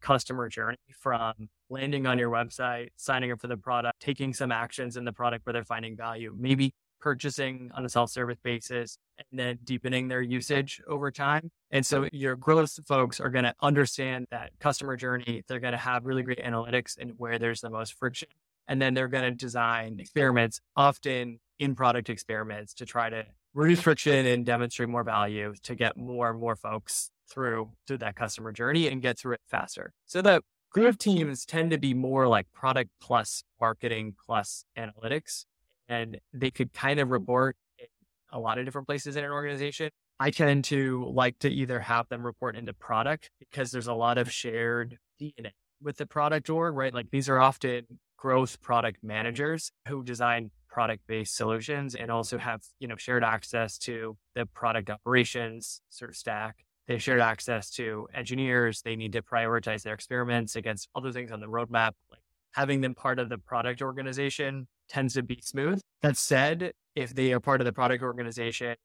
customer 0.00 0.48
journey 0.48 0.76
from 0.92 1.48
landing 1.68 2.06
on 2.06 2.18
your 2.18 2.30
website, 2.30 2.88
signing 2.96 3.32
up 3.32 3.40
for 3.40 3.48
the 3.48 3.56
product, 3.56 4.00
taking 4.00 4.32
some 4.32 4.52
actions 4.52 4.96
in 4.96 5.04
the 5.04 5.12
product 5.12 5.46
where 5.46 5.52
they're 5.52 5.64
finding 5.64 5.96
value, 5.96 6.34
maybe 6.38 6.72
purchasing 7.00 7.70
on 7.74 7.84
a 7.84 7.88
self-service 7.88 8.38
basis 8.42 8.98
and 9.18 9.38
then 9.38 9.58
deepening 9.64 10.08
their 10.08 10.22
usage 10.22 10.80
over 10.88 11.10
time. 11.10 11.50
And 11.70 11.84
so 11.84 12.08
your 12.12 12.36
growth 12.36 12.78
folks 12.86 13.20
are 13.20 13.30
going 13.30 13.44
to 13.44 13.54
understand 13.60 14.26
that 14.30 14.50
customer 14.60 14.96
journey. 14.96 15.42
They're 15.46 15.60
going 15.60 15.72
to 15.72 15.78
have 15.78 16.04
really 16.04 16.22
great 16.22 16.42
analytics 16.42 16.96
and 16.98 17.12
where 17.18 17.38
there's 17.38 17.60
the 17.60 17.70
most 17.70 17.94
friction. 17.94 18.28
And 18.68 18.80
then 18.80 18.94
they're 18.94 19.08
going 19.08 19.24
to 19.24 19.30
design 19.30 19.98
experiments, 20.00 20.60
often 20.74 21.38
in 21.58 21.74
product 21.74 22.10
experiments 22.10 22.74
to 22.74 22.86
try 22.86 23.10
to 23.10 23.24
reduce 23.54 23.80
friction 23.80 24.26
and 24.26 24.44
demonstrate 24.44 24.88
more 24.88 25.04
value 25.04 25.54
to 25.62 25.74
get 25.74 25.96
more 25.96 26.30
and 26.30 26.40
more 26.40 26.56
folks 26.56 27.10
through 27.28 27.70
through 27.86 27.98
that 27.98 28.16
customer 28.16 28.52
journey 28.52 28.88
and 28.88 29.02
get 29.02 29.18
through 29.18 29.34
it 29.34 29.40
faster. 29.48 29.92
So 30.06 30.22
the 30.22 30.42
hmm. 30.72 30.80
growth 30.80 30.98
teams 30.98 31.44
tend 31.44 31.70
to 31.70 31.78
be 31.78 31.94
more 31.94 32.28
like 32.28 32.46
product 32.52 32.90
plus 33.00 33.42
marketing 33.60 34.14
plus 34.24 34.64
analytics, 34.78 35.44
and 35.88 36.18
they 36.32 36.50
could 36.50 36.72
kind 36.72 37.00
of 37.00 37.10
report 37.10 37.56
in 37.78 37.86
a 38.32 38.38
lot 38.38 38.58
of 38.58 38.64
different 38.64 38.86
places 38.86 39.16
in 39.16 39.24
an 39.24 39.30
organization. 39.30 39.90
I 40.18 40.30
tend 40.30 40.64
to 40.64 41.10
like 41.12 41.38
to 41.40 41.50
either 41.50 41.80
have 41.80 42.08
them 42.08 42.24
report 42.24 42.56
into 42.56 42.72
product 42.72 43.30
because 43.38 43.70
there's 43.70 43.86
a 43.86 43.94
lot 43.94 44.16
of 44.16 44.32
shared 44.32 44.98
DNA 45.20 45.50
with 45.82 45.98
the 45.98 46.06
product 46.06 46.48
org, 46.48 46.74
right? 46.74 46.94
Like 46.94 47.10
these 47.10 47.28
are 47.28 47.38
often 47.38 47.86
growth 48.16 48.60
product 48.62 48.98
managers 49.02 49.72
who 49.88 50.02
design 50.02 50.50
product 50.68 51.06
based 51.06 51.36
solutions 51.36 51.94
and 51.94 52.10
also 52.10 52.38
have, 52.38 52.62
you 52.78 52.88
know, 52.88 52.96
shared 52.96 53.24
access 53.24 53.78
to 53.78 54.16
the 54.34 54.46
product 54.46 54.90
operations 54.90 55.80
sort 55.90 56.10
of 56.10 56.16
stack 56.16 56.65
they 56.86 56.98
shared 56.98 57.20
access 57.20 57.70
to 57.72 58.08
engineers. 58.14 58.82
They 58.82 58.96
need 58.96 59.12
to 59.12 59.22
prioritize 59.22 59.82
their 59.82 59.94
experiments 59.94 60.56
against 60.56 60.88
other 60.94 61.12
things 61.12 61.32
on 61.32 61.40
the 61.40 61.46
roadmap. 61.46 61.92
Like 62.10 62.20
having 62.52 62.80
them 62.80 62.94
part 62.94 63.18
of 63.18 63.28
the 63.28 63.38
product 63.38 63.82
organization 63.82 64.68
tends 64.88 65.14
to 65.14 65.22
be 65.22 65.40
smooth. 65.42 65.80
That 66.02 66.16
said, 66.16 66.72
if 66.94 67.14
they 67.14 67.32
are 67.32 67.40
part 67.40 67.60
of 67.60 67.64
the 67.64 67.72
product 67.72 68.02
organization, 68.02 68.76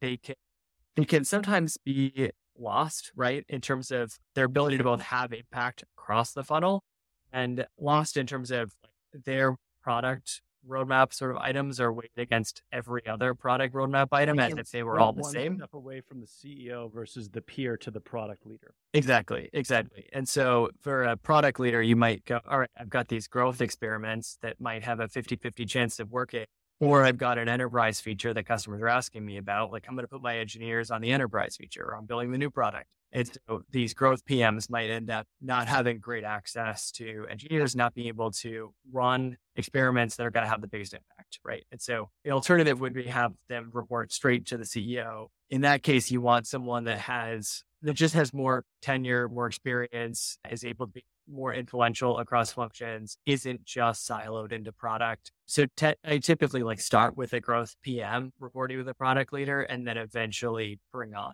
they 0.00 0.16
can 0.16 0.36
they 0.96 1.04
can 1.04 1.24
sometimes 1.24 1.78
be 1.84 2.30
lost, 2.58 3.12
right? 3.14 3.44
In 3.48 3.60
terms 3.60 3.90
of 3.90 4.18
their 4.34 4.46
ability 4.46 4.78
to 4.78 4.84
both 4.84 5.02
have 5.02 5.32
impact 5.32 5.84
across 5.96 6.32
the 6.32 6.42
funnel 6.42 6.82
and 7.32 7.66
lost 7.78 8.16
in 8.16 8.26
terms 8.26 8.50
of 8.50 8.72
their 9.12 9.56
product 9.82 10.42
roadmap 10.66 11.12
sort 11.12 11.30
of 11.30 11.36
items 11.38 11.80
are 11.80 11.92
weighed 11.92 12.10
against 12.16 12.62
every 12.72 13.06
other 13.06 13.34
product 13.34 13.74
roadmap 13.74 14.08
item 14.12 14.38
as 14.38 14.54
if 14.54 14.70
they 14.70 14.82
were 14.82 14.98
all 14.98 15.12
the 15.12 15.24
same. 15.24 15.56
Step 15.56 15.74
away 15.74 16.00
from 16.00 16.20
the 16.20 16.26
CEO 16.26 16.92
versus 16.92 17.28
the 17.30 17.40
peer 17.40 17.76
to 17.76 17.90
the 17.90 18.00
product 18.00 18.46
leader. 18.46 18.74
Exactly, 18.94 19.50
exactly. 19.52 20.08
And 20.12 20.28
so 20.28 20.70
for 20.80 21.04
a 21.04 21.16
product 21.16 21.60
leader, 21.60 21.82
you 21.82 21.96
might 21.96 22.24
go, 22.24 22.40
all 22.48 22.60
right, 22.60 22.70
I've 22.78 22.90
got 22.90 23.08
these 23.08 23.28
growth 23.28 23.60
experiments 23.60 24.38
that 24.42 24.60
might 24.60 24.84
have 24.84 25.00
a 25.00 25.08
50 25.08 25.36
50 25.36 25.64
chance 25.66 26.00
of 26.00 26.10
working. 26.10 26.46
Or 26.80 27.04
I've 27.04 27.18
got 27.18 27.38
an 27.38 27.48
enterprise 27.48 28.00
feature 28.00 28.32
that 28.32 28.44
customers 28.44 28.80
are 28.80 28.88
asking 28.88 29.24
me 29.24 29.36
about. 29.36 29.72
Like 29.72 29.86
I'm 29.88 29.94
going 29.94 30.04
to 30.04 30.08
put 30.08 30.22
my 30.22 30.38
engineers 30.38 30.90
on 30.90 31.00
the 31.00 31.10
enterprise 31.10 31.56
feature 31.56 31.84
or 31.84 31.96
I'm 31.96 32.06
building 32.06 32.30
the 32.30 32.38
new 32.38 32.50
product. 32.50 32.86
And 33.10 33.26
so 33.26 33.62
these 33.70 33.94
growth 33.94 34.24
PMs 34.26 34.68
might 34.68 34.90
end 34.90 35.10
up 35.10 35.26
not 35.40 35.66
having 35.66 35.98
great 35.98 36.24
access 36.24 36.90
to 36.92 37.26
engineers, 37.30 37.74
not 37.74 37.94
being 37.94 38.08
able 38.08 38.30
to 38.32 38.74
run 38.92 39.38
experiments 39.56 40.16
that 40.16 40.26
are 40.26 40.30
going 40.30 40.44
to 40.44 40.50
have 40.50 40.60
the 40.60 40.68
biggest 40.68 40.92
impact, 40.92 41.40
right? 41.42 41.64
And 41.72 41.80
so 41.80 42.10
the 42.24 42.32
alternative 42.32 42.80
would 42.80 42.92
be 42.92 43.04
have 43.04 43.32
them 43.48 43.70
report 43.72 44.12
straight 44.12 44.46
to 44.46 44.58
the 44.58 44.64
CEO. 44.64 45.28
In 45.48 45.62
that 45.62 45.82
case, 45.82 46.10
you 46.10 46.20
want 46.20 46.46
someone 46.46 46.84
that 46.84 46.98
has 46.98 47.64
that 47.82 47.94
just 47.94 48.14
has 48.14 48.34
more 48.34 48.64
tenure, 48.82 49.28
more 49.28 49.46
experience, 49.46 50.38
is 50.50 50.64
able 50.64 50.86
to 50.86 50.92
be 50.92 51.04
more 51.30 51.54
influential 51.54 52.18
across 52.18 52.52
functions, 52.52 53.18
isn't 53.26 53.64
just 53.64 54.08
siloed 54.08 54.52
into 54.52 54.72
product. 54.72 55.32
So 55.46 55.66
te- 55.76 55.94
I 56.04 56.18
typically 56.18 56.62
like 56.62 56.80
start 56.80 57.16
with 57.16 57.32
a 57.32 57.40
growth 57.40 57.76
PM 57.82 58.32
reporting 58.40 58.78
with 58.78 58.88
a 58.88 58.94
product 58.94 59.32
leader 59.32 59.62
and 59.62 59.86
then 59.86 59.96
eventually 59.96 60.78
bring 60.92 61.14
on 61.14 61.32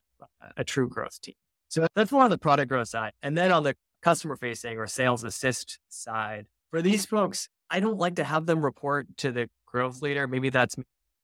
a, 0.57 0.65
true 0.65 0.89
growth 0.89 1.21
team. 1.21 1.35
So 1.69 1.87
that's 1.95 2.13
more 2.13 2.23
on 2.23 2.31
the 2.31 2.39
product 2.39 2.69
growth 2.69 2.89
side. 2.89 3.13
And 3.23 3.37
then 3.37 3.53
on 3.53 3.63
the 3.63 3.77
customer 4.03 4.37
facing 4.37 4.79
or 4.79 4.87
sales 4.87 5.25
assist 5.25 5.79
side, 5.89 6.47
for 6.71 6.83
these 6.83 7.07
folks, 7.07 7.49
I 7.71 7.81
don't 7.81 7.99
like 7.99 8.17
to 8.17 8.25
have 8.25 8.47
them 8.47 8.65
report 8.65 9.07
to 9.19 9.33
the 9.33 9.49
growth 9.67 10.03
leader. 10.03 10.27
Maybe 10.27 10.51
that's 10.51 10.77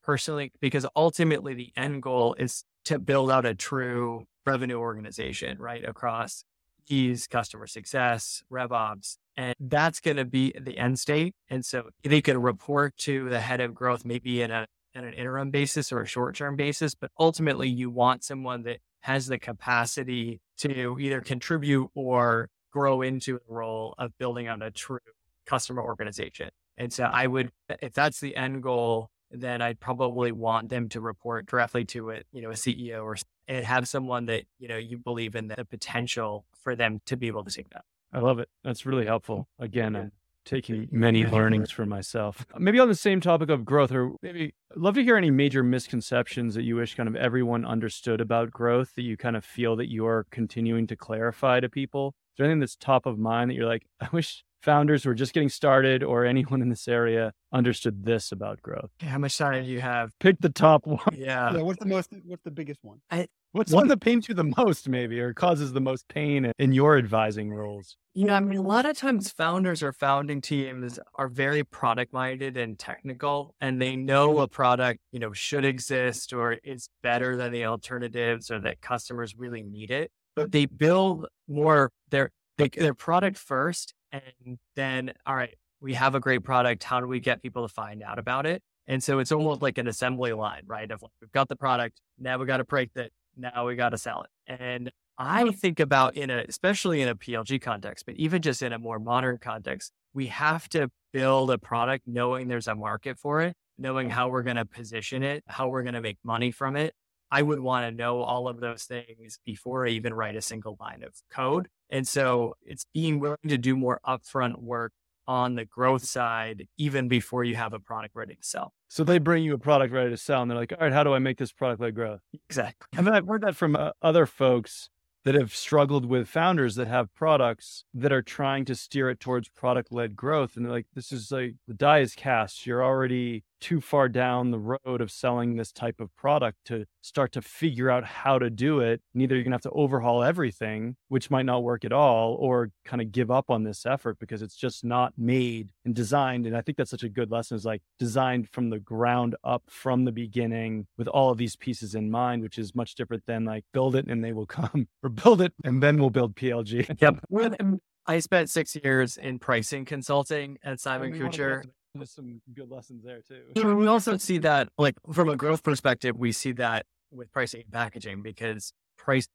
personally 0.03 0.53
because 0.61 0.87
ultimately 0.97 1.55
the 1.55 1.73
end 1.77 2.03
goal 2.03 2.35
is 2.39 2.65
to 2.85 2.99
build 2.99 3.31
out 3.31 3.47
a 3.47 3.55
true 3.55 4.25
revenue 4.47 4.79
organization, 4.79 5.59
right? 5.59 5.85
Across 5.87 6.45
these 6.91 7.27
customer 7.27 7.67
success, 7.67 8.43
RevOps. 8.53 9.17
And 9.37 9.55
that's 9.59 10.01
going 10.01 10.19
to 10.19 10.27
be 10.27 10.53
the 10.61 10.77
end 10.77 10.99
state. 10.99 11.35
And 11.49 11.65
so 11.65 11.89
they 12.05 12.21
could 12.21 12.37
report 12.37 12.97
to 12.99 13.31
the 13.31 13.41
head 13.41 13.61
of 13.61 13.75
growth, 13.75 14.05
maybe 14.05 14.43
in 14.43 14.51
a 14.51 14.67
in 14.93 15.05
an 15.05 15.15
interim 15.15 15.51
basis 15.53 15.93
or 15.93 16.03
a 16.03 16.07
short 16.07 16.35
term 16.35 16.57
basis. 16.57 16.95
But 16.95 17.11
ultimately, 17.19 17.69
you 17.69 17.89
want 17.91 18.25
someone 18.25 18.65
that 18.65 18.79
has 19.01 19.29
the 19.29 19.39
capacity 19.39 20.41
to 20.59 20.99
either 21.01 21.21
contribute 21.21 21.89
or 21.95 22.51
grow 22.71 23.01
into 23.01 23.35
the 23.35 23.55
role 23.55 23.95
of 23.99 24.11
building 24.19 24.47
out 24.47 24.63
a 24.63 24.71
true 24.71 24.99
customer 25.47 25.83
organization. 25.83 26.51
And 26.77 26.93
so 26.93 27.05
I 27.05 27.27
would, 27.27 27.51
if 27.81 27.93
that's 27.93 28.21
the 28.21 28.37
end 28.37 28.63
goal, 28.63 29.11
then 29.31 29.63
I'd 29.63 29.81
probably 29.81 30.33
want 30.33 30.69
them 30.69 30.89
to 30.91 31.01
report 31.01 31.47
directly 31.47 31.85
to 31.87 32.11
it, 32.11 32.27
you 32.33 32.43
know, 32.43 32.51
a 32.51 32.55
CEO 32.55 33.05
or 33.05 33.17
and 33.49 33.65
have 33.65 33.89
someone 33.89 34.27
that, 34.27 34.45
you 34.59 34.69
know, 34.69 34.77
you 34.77 34.99
believe 34.99 35.35
in 35.35 35.49
the 35.49 35.65
potential 35.69 36.45
for 36.63 36.77
them 36.77 37.01
to 37.07 37.17
be 37.17 37.27
able 37.27 37.45
to 37.45 37.51
see 37.51 37.65
that. 37.73 37.85
I 38.13 38.19
love 38.19 38.39
it. 38.39 38.49
That's 38.65 38.85
really 38.87 39.07
helpful. 39.07 39.49
Again, 39.59 39.95
yeah 39.95 40.01
I'm 40.01 40.13
taking 40.45 40.89
many 40.91 41.25
learnings 41.27 41.71
for 41.71 41.87
myself. 41.87 42.47
Maybe 42.59 42.79
on 42.79 42.89
the 42.89 42.95
same 42.95 43.21
topic 43.21 43.51
of 43.51 43.65
growth, 43.65 43.93
or 43.93 44.13
maybe 44.23 44.55
I'd 44.73 44.81
love 44.81 44.95
to 44.95 45.05
hear 45.05 45.17
any 45.17 45.31
major 45.31 45.63
misconceptions 45.63 46.55
that 46.55 46.63
you 46.63 46.77
wish 46.77 46.95
kind 46.95 47.09
of 47.09 47.17
everyone 47.17 47.65
understood 47.65 48.21
about 48.21 48.51
growth 48.51 48.95
that 48.97 49.03
you 49.03 49.17
kind 49.17 49.37
of 49.37 49.45
feel 49.45 49.77
that 49.77 49.91
you're 49.91 50.27
continuing 50.31 50.87
to 50.89 50.97
clarify 50.97 51.61
to 51.61 51.69
people. 51.69 52.09
Is 52.09 52.39
there 52.39 52.47
anything 52.47 52.61
that's 52.61 52.77
top 52.77 53.07
of 53.07 53.19
mind 53.19 53.51
that 53.51 53.55
you're 53.55 53.67
like, 53.67 53.87
I 54.01 54.09
wish 54.13 54.45
founders 54.63 55.05
who 55.05 55.11
are 55.11 55.15
just 55.15 55.33
getting 55.33 55.49
started 55.49 56.03
or 56.03 56.25
anyone 56.25 56.63
in 56.63 56.69
this 56.69 56.87
area 56.87 57.33
understood 57.53 58.05
this 58.05 58.33
about 58.33 58.61
growth? 58.63 58.91
How 59.01 59.19
much 59.19 59.37
time 59.37 59.65
do 59.65 59.71
you 59.71 59.81
have? 59.81 60.13
Pick 60.21 60.39
the 60.41 60.49
top 60.49 60.87
one. 60.87 61.01
Yeah. 61.17 61.55
yeah 61.55 61.63
what's 61.63 61.79
the 61.79 61.87
most, 61.87 62.13
what's 62.25 62.43
the 62.43 62.51
biggest 62.51 62.81
one? 62.83 63.01
I, 63.11 63.29
What's 63.53 63.73
one 63.73 63.89
that 63.89 64.01
pains 64.01 64.29
you 64.29 64.35
the 64.35 64.45
most, 64.45 64.89
maybe, 64.89 65.19
or 65.19 65.35
causes 65.35 65.73
the 65.73 65.81
most 65.81 66.07
pain 66.07 66.53
in 66.59 66.73
your 66.73 66.97
advising 66.97 67.53
roles? 67.53 67.97
You 68.15 68.27
know, 68.27 68.35
I 68.35 68.41
mean, 68.41 68.59
a 68.59 68.63
lot 68.63 68.87
of 68.87 68.97
times 68.97 69.31
founders 69.31 69.83
or 69.83 69.93
founding 69.93 70.41
teams 70.41 71.01
are 71.17 71.27
very 71.27 71.65
product 71.65 72.13
minded 72.13 72.57
and 72.57 72.79
technical, 72.79 73.57
and 73.61 73.83
they 73.83 73.97
know 73.97 74.39
a 74.39 74.47
product, 74.47 75.01
you 75.11 75.19
know, 75.19 75.33
should 75.33 75.65
exist 75.65 76.33
or 76.33 76.59
is 76.63 76.89
better 77.03 77.37
than 77.37 77.51
the 77.51 77.65
alternatives 77.65 78.53
or 78.53 78.61
that 78.61 78.81
customers 78.81 79.35
really 79.37 79.63
need 79.63 79.91
it. 79.91 80.13
But 80.37 80.53
they 80.53 80.67
build 80.67 81.27
more 81.49 81.91
their 82.11 82.31
their 82.57 82.95
product 82.95 83.37
first, 83.37 83.95
and 84.13 84.59
then, 84.77 85.13
all 85.27 85.35
right, 85.35 85.57
we 85.81 85.95
have 85.95 86.15
a 86.15 86.21
great 86.21 86.45
product. 86.45 86.85
How 86.85 87.01
do 87.01 87.09
we 87.09 87.19
get 87.19 87.43
people 87.43 87.67
to 87.67 87.73
find 87.73 88.03
out 88.03 88.19
about 88.19 88.47
it? 88.47 88.63
And 88.87 89.03
so 89.03 89.19
it's 89.19 89.33
almost 89.33 89.63
like 89.63 89.79
an 89.79 89.89
assembly 89.89 90.33
line, 90.33 90.63
right? 90.67 90.91
Of 90.91 91.03
like, 91.03 91.13
we've 91.21 91.33
got 91.33 91.49
the 91.49 91.57
product. 91.57 92.01
Now 92.19 92.39
we 92.39 92.47
got 92.47 92.59
to 92.59 92.65
break 92.65 92.93
that 92.95 93.11
now 93.37 93.67
we 93.67 93.77
got 93.77 93.91
to 93.91 93.99
sell 93.99 94.23
it. 94.23 94.31
And 94.61 94.91
I 95.19 95.51
think 95.51 95.81
about 95.81 96.17
in 96.17 96.31
a, 96.31 96.45
especially 96.49 97.03
in 97.03 97.09
a 97.09 97.15
PLG 97.15 97.61
context, 97.61 98.07
but 98.07 98.17
even 98.17 98.43
just 98.43 98.63
in 98.63 98.73
a 98.73 98.79
more 98.79 98.99
modern 98.99 99.39
context, 99.39 99.93
we 100.15 100.29
have 100.29 100.69
to 100.71 100.91
build 101.13 101.51
a 101.51 101.59
product 101.59 102.05
knowing 102.07 102.49
there's 102.49 102.69
a 102.69 102.75
market 102.75 103.19
for 103.19 103.43
it, 103.43 103.55
knowing 103.79 104.11
how 104.11 104.29
we're 104.29 104.43
going 104.43 104.57
to 104.57 104.65
position 104.65 105.23
it, 105.23 105.45
how 105.47 105.69
we're 105.69 105.83
going 105.83 105.95
to 105.95 106.01
make 106.01 106.19
money 106.25 106.51
from 106.51 106.77
it. 106.77 106.95
I 107.31 107.43
would 107.43 107.61
want 107.61 107.87
to 107.87 107.97
know 107.97 108.23
all 108.23 108.49
of 108.49 108.61
those 108.61 108.85
things 108.85 109.39
before 109.45 109.87
I 109.87 109.91
even 109.91 110.15
write 110.15 110.37
a 110.37 110.43
single 110.43 110.77
line 110.81 111.05
of 111.05 111.15
code. 111.31 111.69
And 111.89 112.07
so 112.09 112.55
it's 112.63 112.87
being 112.93 113.21
willing 113.21 113.37
to 113.49 113.59
do 113.59 113.77
more 113.77 114.01
upfront 114.07 114.61
work 114.61 114.93
on 115.31 115.55
the 115.55 115.65
growth 115.65 116.03
side 116.03 116.67
even 116.77 117.07
before 117.07 117.45
you 117.45 117.55
have 117.55 117.73
a 117.73 117.79
product 117.79 118.17
ready 118.17 118.35
to 118.35 118.43
sell. 118.43 118.75
So 118.89 119.05
they 119.05 119.19
bring 119.19 119.45
you 119.45 119.55
a 119.55 119.59
product 119.59 119.95
ready 119.95 120.11
to 120.11 120.17
sell 120.17 120.43
and 120.43 120.51
they're 120.51 120.59
like, 120.59 120.73
all 120.73 120.79
right, 120.81 120.93
how 120.93 121.05
do 121.05 121.15
I 121.15 121.21
make 121.21 121.39
this 121.39 121.53
product 121.53 121.81
led 121.81 121.95
growth? 121.95 122.19
Exactly. 122.49 122.99
And 122.99 123.09
I've 123.09 123.29
heard 123.29 123.43
that 123.43 123.55
from 123.55 123.77
uh, 123.77 123.93
other 124.03 124.27
folks 124.27 124.91
that 125.25 125.37
have 125.37 125.55
struggled 125.55 126.05
with 126.05 126.27
founders 126.27 126.75
that 126.75 126.89
have 126.89 127.15
products 127.15 127.85
that 127.95 128.11
are 128.11 128.23
trying 128.23 128.65
to 128.65 128.75
steer 128.75 129.09
it 129.09 129.21
towards 129.21 129.49
product 129.49 129.93
led 129.93 130.17
growth. 130.17 130.57
And 130.57 130.65
they're 130.65 130.73
like, 130.73 130.89
this 130.97 131.13
is 131.13 131.31
like 131.31 131.55
the 131.69 131.75
die 131.75 132.01
is 132.01 132.17
cast. 132.17 132.67
You're 132.67 132.83
already 132.83 133.45
too 133.61 133.81
far 133.81 134.09
down 134.09 134.51
the 134.51 134.59
road 134.59 135.01
of 135.01 135.11
selling 135.11 135.57
this 135.57 135.73
type 135.73 136.01
of 136.01 136.15
product 136.17 136.59
to 136.67 136.87
start 137.03 137.33
to 137.33 137.43
figure 137.43 137.91
out 137.91 138.05
how 138.05 138.39
to 138.39 138.51
do 138.51 138.81
it. 138.81 139.01
Neither 139.15 139.35
you're 139.35 139.45
going 139.45 139.53
to 139.53 139.57
have 139.57 139.63
to 139.63 139.71
overhaul 139.71 140.23
everything, 140.23 140.97
which 141.09 141.31
might 141.31 141.47
not 141.47 141.63
work 141.63 141.85
at 141.85 141.93
all, 141.93 142.35
or 142.35 142.71
kind 142.85 143.01
of 143.01 143.13
give 143.13 143.31
up 143.31 143.51
on 143.51 143.65
this 143.65 143.87
effort 143.87 144.19
because 144.19 144.43
it's 144.43 144.57
just 144.57 144.85
not 144.85 145.13
made 145.17 145.73
and 145.85 145.95
designed. 145.95 146.47
And 146.47 146.57
I 146.57 146.63
think 146.63 146.79
that's 146.79 146.91
such 146.91 147.03
a 147.03 147.09
good 147.09 147.31
lesson 147.31 147.57
is 147.57 147.65
like 147.65 147.83
designed 147.99 148.49
from 148.51 148.71
the 148.71 148.79
ground 148.79 149.37
up 149.45 149.63
from 149.69 150.05
the 150.05 150.13
beginning 150.13 150.87
with 150.97 151.09
all 151.09 151.31
of 151.31 151.39
these 151.39 151.57
pieces 151.57 151.95
in 151.95 152.11
mind, 152.11 152.43
which 152.43 152.59
is 152.59 152.75
much 152.75 152.95
different 152.95 153.25
than 153.27 153.45
like 153.45 153.65
build 153.73 153.95
it 153.97 154.07
and 154.09 154.25
they 154.25 154.33
will 154.33 154.47
come 154.61 154.89
or 155.03 155.11
build 155.11 155.41
it 155.41 155.53
and 155.65 155.83
then 155.83 155.99
we'll 155.99 156.11
build 156.11 156.35
PLG. 156.35 157.01
Yep. 157.01 157.81
I 158.07 158.19
spent 158.19 158.51
six 158.51 158.75
years 158.75 159.17
in 159.17 159.39
pricing 159.39 159.85
consulting 159.85 160.59
at 160.65 160.81
Simon 160.81 161.13
Kucher. 161.13 161.65
There's 161.95 162.11
some 162.11 162.41
good 162.55 162.71
lessons 162.71 163.05
there 163.05 163.21
too. 163.21 163.43
We 163.55 163.87
also 163.87 164.17
see 164.17 164.39
that, 164.49 164.69
like 164.79 164.95
from 165.13 165.29
a 165.29 165.37
growth 165.37 165.63
perspective, 165.63 166.17
we 166.17 166.33
see 166.33 166.53
that 166.53 166.87
with 167.11 167.33
pricing 167.33 167.63
and 167.63 167.73
packaging 167.73 168.23
because 168.23 168.73
price 168.97 169.29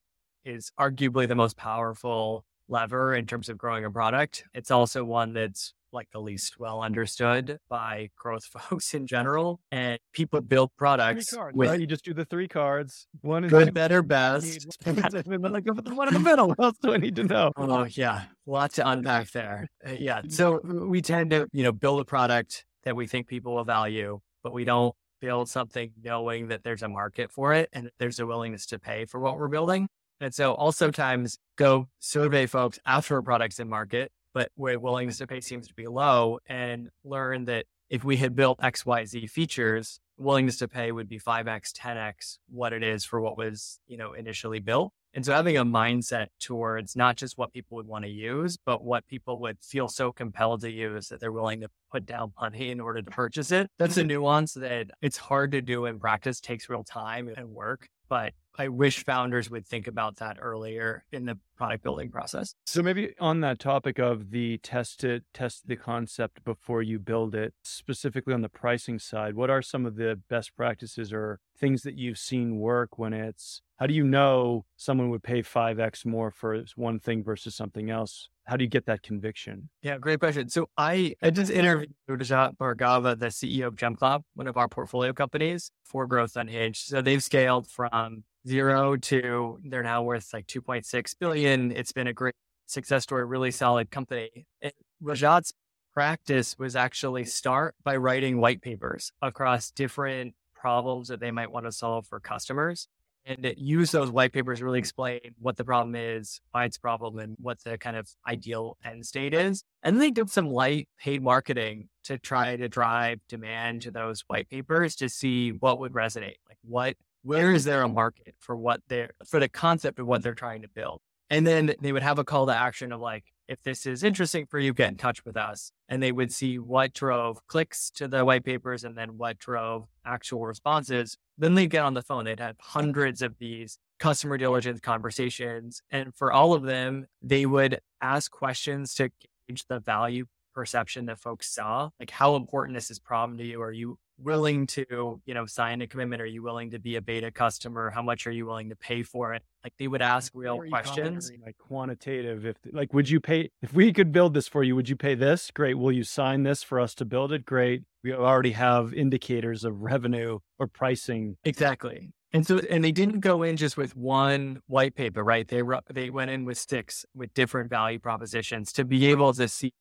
is 0.46 0.72
arguably 0.80 1.28
the 1.28 1.36
most 1.36 1.58
powerful 1.58 2.46
lever 2.68 3.14
in 3.14 3.26
terms 3.26 3.50
of 3.50 3.58
growing 3.58 3.84
a 3.84 3.92
product. 3.92 4.46
It's 4.54 4.72
also 4.72 5.04
one 5.04 5.34
that's 5.34 5.74
like 5.96 6.12
the 6.12 6.20
least 6.20 6.60
well 6.60 6.82
understood 6.82 7.58
by 7.70 8.10
growth 8.16 8.44
folks 8.70 8.94
in 8.94 9.08
general. 9.08 9.60
And 9.72 9.98
people 10.14 10.42
build 10.42 10.72
products 10.78 11.34
cards, 11.34 11.56
with 11.56 11.70
right? 11.70 11.80
You 11.80 11.88
just 11.88 12.06
do 12.06 12.14
the 12.14 12.26
three 12.26 12.48
cards. 12.48 13.08
One 13.22 13.46
is 13.46 13.50
good, 13.50 13.74
better, 13.74 14.02
best. 14.04 14.78
Need, 14.86 15.02
like 15.42 15.64
the 15.64 15.96
one 15.96 16.10
in 16.10 16.14
the 16.14 16.20
middle. 16.32 16.50
What 16.50 16.60
else 16.60 16.78
do 16.82 16.94
I 16.94 16.98
need 16.98 17.16
to 17.16 17.24
know? 17.24 17.52
Oh 17.58 17.86
yeah, 17.86 18.26
A 18.48 18.52
lot 18.52 18.74
to 18.74 18.88
unpack 18.88 19.32
there. 19.32 19.68
Uh, 19.86 19.94
yeah, 19.98 20.22
so 20.28 20.60
we 20.64 21.02
tend 21.02 21.32
to 21.32 21.48
you 21.52 21.64
know 21.64 21.72
build 21.72 22.02
a 22.02 22.06
product 22.06 22.66
that 22.84 22.96
we 22.96 23.08
think 23.08 23.28
people 23.28 23.56
will 23.56 23.64
value, 23.64 24.20
but 24.44 24.54
we 24.54 24.64
don't 24.64 24.94
build 25.22 25.50
something 25.50 25.92
knowing 26.04 26.50
that 26.50 26.64
there's 26.64 26.84
a 26.84 26.88
market 26.90 27.32
for 27.32 27.54
it 27.54 27.70
and 27.74 27.90
there's 27.98 28.20
a 28.20 28.26
willingness 28.26 28.66
to 28.68 28.78
pay 28.78 29.06
for 29.06 29.20
what 29.20 29.40
we're 29.40 29.48
building. 29.48 29.88
And 30.22 30.34
so 30.34 30.54
also 30.54 30.92
times 30.92 31.38
go 31.58 31.88
survey 32.00 32.46
folks 32.46 32.80
after 32.86 33.18
a 33.18 33.24
product's 33.24 33.60
in 33.60 33.68
market, 33.68 34.12
but 34.36 34.52
where 34.56 34.78
willingness 34.78 35.18
to 35.20 35.26
pay 35.26 35.40
seems 35.40 35.66
to 35.70 35.74
be 35.74 35.88
low 35.88 36.40
and 36.46 36.90
learn 37.06 37.46
that 37.46 37.66
if 37.90 38.04
we 38.04 38.18
had 38.18 38.36
built 38.36 38.60
XYZ 38.60 39.30
features, 39.30 40.02
willingness 40.18 40.58
to 40.58 40.68
pay 40.68 40.92
would 40.92 41.08
be 41.08 41.18
5x, 41.18 41.72
10x 41.72 42.40
what 42.50 42.74
it 42.74 42.84
is 42.84 43.06
for 43.06 43.22
what 43.22 43.38
was, 43.38 43.80
you 43.88 43.96
know, 43.96 44.12
initially 44.12 44.60
built. 44.60 44.92
And 45.14 45.26
so 45.26 45.32
having 45.32 45.56
a 45.56 45.64
mindset 45.64 46.28
towards 46.42 46.98
not 46.98 47.16
just 47.16 47.38
what 47.38 47.54
people 47.54 47.78
would 47.78 47.88
want 47.88 48.04
to 48.04 48.12
use, 48.12 48.58
but 48.66 48.84
what 48.84 49.08
people 49.08 49.40
would 49.40 49.58
feel 49.62 49.88
so 49.88 50.12
compelled 50.12 50.60
to 50.62 50.70
use 50.70 51.08
that 51.08 51.22
they're 51.22 51.32
willing 51.32 51.62
to 51.62 51.70
put 51.90 52.06
down 52.06 52.34
money 52.38 52.72
in 52.72 52.82
order 52.82 53.02
to 53.02 53.10
purchase 53.10 53.54
it. 53.54 53.70
That's 53.80 53.96
a 53.96 54.04
nuance 54.04 54.56
that 54.56 54.88
it's 55.02 55.16
hard 55.16 55.54
to 55.54 55.62
do 55.62 55.86
in 55.86 55.98
practice, 55.98 56.42
takes 56.42 56.68
real 56.68 56.84
time 56.84 57.30
and 57.38 57.52
work. 57.52 57.88
But 58.08 58.34
I 58.58 58.70
wish 58.70 59.04
founders 59.04 59.50
would 59.50 59.66
think 59.66 59.88
about 59.88 60.18
that 60.18 60.38
earlier 60.40 61.04
in 61.12 61.26
the 61.26 61.38
product 61.58 61.84
building 61.84 62.10
process. 62.10 62.56
So 62.66 62.82
maybe 62.82 63.14
on 63.20 63.42
that 63.42 63.60
topic 63.60 64.00
of 64.00 64.32
the 64.32 64.60
test 64.60 65.04
it, 65.04 65.24
test 65.34 65.68
the 65.68 65.76
concept 65.76 66.44
before 66.44 66.82
you 66.82 67.00
build 67.00 67.36
it, 67.36 67.54
specifically 67.64 68.34
on 68.34 68.42
the 68.42 68.50
pricing 68.50 69.00
side, 69.00 69.36
what 69.36 69.50
are 69.50 69.62
some 69.62 69.86
of 69.86 69.96
the 69.96 70.20
best 70.30 70.56
practices 70.56 71.12
or 71.12 71.40
things 71.58 71.84
that 71.84 71.96
you've 71.96 72.18
seen 72.18 72.58
work 72.60 72.98
when 72.98 73.14
it's 73.14 73.62
how 73.78 73.88
do 73.88 73.94
you 73.94 74.06
know 74.06 74.66
someone 74.78 75.10
would 75.10 75.24
pay 75.24 75.42
5x 75.42 76.06
more 76.06 76.32
for 76.32 76.64
one 76.76 77.00
thing 77.00 77.24
versus 77.24 77.56
something 77.56 77.90
else? 77.90 78.30
How 78.46 78.58
do 78.58 78.64
you 78.64 78.70
get 78.70 78.86
that 78.86 79.02
conviction? 79.02 79.70
Yeah, 79.82 79.98
great 79.98 80.20
question. 80.20 80.50
So 80.50 80.70
I, 80.78 81.16
I 81.22 81.32
just 81.32 81.52
interviewed 81.52 81.94
Rajat 82.10 82.58
Bhargava, 82.58 83.18
the 83.18 83.28
CEO 83.28 83.68
of 83.68 83.76
JumpCloud, 83.76 84.22
one 84.36 84.48
of 84.48 84.58
our 84.58 84.68
portfolio 84.68 85.14
companies 85.14 85.72
for 85.84 86.06
Growth 86.06 86.36
Unhinged. 86.36 86.88
So 86.88 87.02
they've 87.02 87.24
scaled 87.24 87.68
from 87.68 88.24
zero 88.48 88.96
to 88.96 89.60
they're 89.64 89.84
now 89.84 90.04
worth 90.04 90.30
like 90.32 90.48
2.6 90.48 91.16
billion. 91.20 91.72
It's 91.72 91.92
been 91.92 92.08
a 92.08 92.14
great 92.14 92.36
success 92.68 93.04
story, 93.04 93.26
really 93.26 93.52
solid 93.52 93.90
company. 93.90 94.46
And 94.62 94.74
Rajat's 95.04 95.54
practice 95.94 96.58
was 96.60 96.76
actually 96.76 97.26
start 97.26 97.74
by 97.84 97.96
writing 97.96 98.40
white 98.40 98.62
papers 98.62 99.12
across 99.22 99.72
different 99.72 100.36
problems 100.54 101.08
that 101.08 101.20
they 101.20 101.32
might 101.32 101.52
want 101.52 101.66
to 101.66 101.72
solve 101.72 102.06
for 102.08 102.20
customers 102.20 102.88
and 103.26 103.54
use 103.58 103.92
those 103.92 104.12
white 104.12 104.34
papers 104.34 104.60
to 104.60 104.66
really 104.66 104.80
explain 104.80 105.20
what 105.40 105.58
the 105.58 105.64
problem 105.64 105.96
is, 105.96 106.40
why 106.52 106.66
it's 106.66 106.78
a 106.78 106.82
problem, 106.82 107.20
and 107.20 107.36
what 107.40 107.64
the 107.64 107.78
kind 107.78 107.98
of 107.98 108.08
ideal 108.28 108.78
end 108.84 109.06
state 109.06 109.34
is. 109.34 109.64
And 109.84 109.96
then 109.96 110.02
they 110.02 110.12
did 110.12 110.30
some 110.30 110.50
light 110.50 110.88
paid 111.00 111.24
marketing 111.24 111.90
to 112.06 112.18
try 112.18 112.56
to 112.56 112.70
drive 112.70 113.20
demand 113.28 113.82
to 113.84 113.92
those 113.92 114.24
white 114.28 114.50
papers 114.50 114.96
to 114.98 115.10
see 115.10 115.52
what 115.52 115.80
would 115.80 115.94
resonate. 115.94 116.38
Like 116.48 116.58
what 116.62 116.96
where 117.24 117.52
is 117.52 117.64
there 117.64 117.82
a 117.82 117.90
market 117.90 118.36
for 118.40 118.56
what 118.56 118.82
they're 118.88 119.12
for 119.28 119.40
the 119.40 119.50
concept 119.50 120.00
of 120.00 120.06
what 120.06 120.22
they're 120.22 120.36
trying 120.36 120.62
to 120.62 120.68
build? 120.68 121.02
And 121.30 121.46
then 121.46 121.74
they 121.82 121.92
would 121.92 122.04
have 122.04 122.20
a 122.20 122.24
call 122.24 122.46
to 122.46 122.56
action 122.56 122.92
of 122.92 123.02
like, 123.02 123.26
if 123.48 123.62
this 123.64 123.86
is 123.86 124.04
interesting 124.04 124.46
for 124.48 124.60
you, 124.60 124.74
get 124.74 124.90
in 124.90 124.98
touch 124.98 125.24
with 125.24 125.38
us. 125.38 125.72
And 125.88 126.02
they 126.02 126.12
would 126.12 126.32
see 126.32 126.58
what 126.58 126.94
drove 126.94 127.46
clicks 127.48 127.92
to 127.92 128.08
the 128.08 128.26
white 128.26 128.44
papers 128.44 128.84
and 128.84 128.98
then 128.98 129.18
what 129.18 129.38
drove 129.38 129.86
actual 130.06 130.46
responses. 130.46 131.18
Then 131.38 131.56
they'd 131.56 131.70
get 131.70 131.84
on 131.84 131.94
the 131.94 132.02
phone. 132.02 132.26
They'd 132.26 132.40
have 132.40 132.56
hundreds 132.60 133.22
of 133.22 133.38
these 133.40 133.78
customer 134.00 134.38
diligence 134.38 134.80
conversations. 134.80 135.82
And 135.92 136.14
for 136.14 136.32
all 136.32 136.54
of 136.54 136.64
them, 136.64 137.06
they 137.22 137.46
would 137.46 137.80
ask 138.02 138.32
questions 138.32 138.94
to 138.96 139.10
gauge 139.48 139.66
the 139.68 139.80
value 139.80 140.26
perception 140.56 141.06
that 141.06 141.20
folks 141.20 141.54
saw. 141.54 141.90
Like, 142.00 142.10
how 142.10 142.36
important 142.36 142.78
is 142.78 142.88
this 142.88 142.98
problem 142.98 143.38
to 143.38 143.44
you? 143.44 143.62
Are 143.62 143.72
you 143.72 144.00
willing 144.18 144.66
to, 144.66 145.22
you 145.26 145.34
know, 145.34 145.46
sign 145.46 145.82
a 145.82 145.88
commitment? 145.88 146.22
Are 146.22 146.26
you 146.26 146.42
willing 146.42 146.72
to 146.72 146.80
be 146.80 146.96
a 146.96 147.02
beta 147.02 147.32
customer? 147.32 147.90
How 147.90 148.02
much 148.02 148.26
are 148.26 148.32
you 148.32 148.46
willing 148.46 148.70
to 148.70 148.76
pay 148.76 149.04
for 149.04 149.34
it? 149.34 149.44
Like 149.64 149.74
they 149.78 149.88
would 149.88 150.02
ask 150.02 150.32
real 150.34 150.58
questions. 150.70 151.32
Like 151.46 151.58
quantitative. 151.58 152.46
If 152.46 152.56
like, 152.72 152.94
would 152.94 153.10
you 153.10 153.20
pay 153.20 153.52
if 153.62 153.74
we 153.74 153.92
could 153.94 154.12
build 154.12 154.34
this 154.34 154.48
for 154.48 154.64
you? 154.64 154.76
Would 154.76 154.90
you 154.90 154.96
pay 154.96 155.16
this? 155.16 155.52
Great. 155.52 155.78
Will 155.78 155.92
you 155.92 156.04
sign 156.04 156.44
this 156.44 156.64
for 156.64 156.80
us 156.80 156.96
to 156.96 157.06
build 157.06 157.32
it? 157.32 157.46
Great. 157.46 157.84
We 158.04 158.14
already 158.14 158.52
have 158.52 158.94
indicators 158.94 159.64
of 159.64 159.82
revenue 159.82 160.40
or 160.60 160.68
pricing. 160.68 161.38
Exactly. 161.44 162.12
And 162.32 162.46
so, 162.46 162.60
and 162.70 162.84
they 162.84 162.92
didn't 162.92 163.22
go 163.22 163.44
in 163.44 163.56
just 163.56 163.78
with 163.78 163.96
one 163.96 164.60
white 164.68 164.94
paper, 164.94 165.24
right? 165.24 165.48
They 165.48 165.62
they 165.94 166.10
went 166.10 166.32
in 166.32 166.44
with 166.44 166.58
sticks 166.58 167.06
with 167.16 167.34
different 167.34 167.70
value 167.70 167.98
propositions 167.98 168.74
to 168.74 168.84
be 168.84 169.06
able 169.08 169.34
to 169.34 169.48
see 169.48 169.74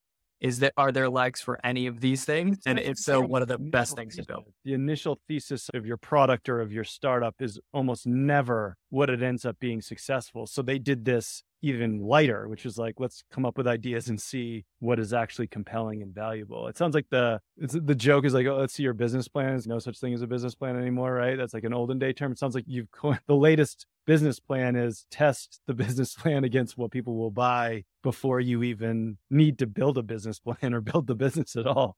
is 0.44 0.58
that 0.58 0.74
are 0.76 0.92
there 0.92 1.08
legs 1.08 1.40
for 1.40 1.58
any 1.64 1.86
of 1.86 2.00
these 2.00 2.26
things? 2.26 2.58
And 2.66 2.78
if 2.78 2.98
so, 2.98 3.22
what 3.22 3.40
are 3.40 3.46
the 3.46 3.56
best 3.56 3.96
things 3.96 4.16
to 4.16 4.24
build? 4.24 4.44
The 4.66 4.74
initial 4.74 5.18
thesis 5.26 5.70
of 5.72 5.86
your 5.86 5.96
product 5.96 6.50
or 6.50 6.60
of 6.60 6.70
your 6.70 6.84
startup 6.84 7.34
is 7.40 7.58
almost 7.72 8.06
never 8.06 8.76
what 8.94 9.10
it 9.10 9.22
ends 9.22 9.44
up 9.44 9.58
being 9.58 9.82
successful. 9.82 10.46
So 10.46 10.62
they 10.62 10.78
did 10.78 11.04
this 11.04 11.42
even 11.62 11.98
lighter, 11.98 12.46
which 12.46 12.64
is 12.64 12.78
like, 12.78 12.94
let's 12.98 13.24
come 13.32 13.44
up 13.44 13.58
with 13.58 13.66
ideas 13.66 14.08
and 14.08 14.20
see 14.20 14.64
what 14.78 15.00
is 15.00 15.12
actually 15.12 15.48
compelling 15.48 16.00
and 16.00 16.14
valuable. 16.14 16.68
It 16.68 16.76
sounds 16.76 16.94
like 16.94 17.06
the 17.10 17.40
the 17.56 17.94
joke 17.94 18.24
is 18.24 18.34
like, 18.34 18.46
oh, 18.46 18.56
let's 18.56 18.74
see 18.74 18.84
your 18.84 18.92
business 18.92 19.26
plan. 19.26 19.48
There's 19.48 19.66
no 19.66 19.80
such 19.80 19.98
thing 19.98 20.14
as 20.14 20.22
a 20.22 20.28
business 20.28 20.54
plan 20.54 20.76
anymore, 20.76 21.12
right? 21.12 21.36
That's 21.36 21.54
like 21.54 21.64
an 21.64 21.74
olden 21.74 21.98
day 21.98 22.12
term. 22.12 22.32
It 22.32 22.38
sounds 22.38 22.54
like 22.54 22.64
you've 22.68 22.90
coined 22.92 23.20
the 23.26 23.34
latest 23.34 23.86
business 24.06 24.38
plan 24.38 24.76
is 24.76 25.06
test 25.10 25.60
the 25.66 25.74
business 25.84 26.14
plan 26.14 26.44
against 26.44 26.78
what 26.78 26.92
people 26.92 27.16
will 27.16 27.32
buy 27.32 27.82
before 28.02 28.38
you 28.38 28.62
even 28.62 29.18
need 29.28 29.58
to 29.58 29.66
build 29.66 29.98
a 29.98 30.02
business 30.02 30.38
plan 30.46 30.72
or 30.72 30.80
build 30.80 31.08
the 31.08 31.16
business 31.16 31.56
at 31.56 31.66
all. 31.66 31.96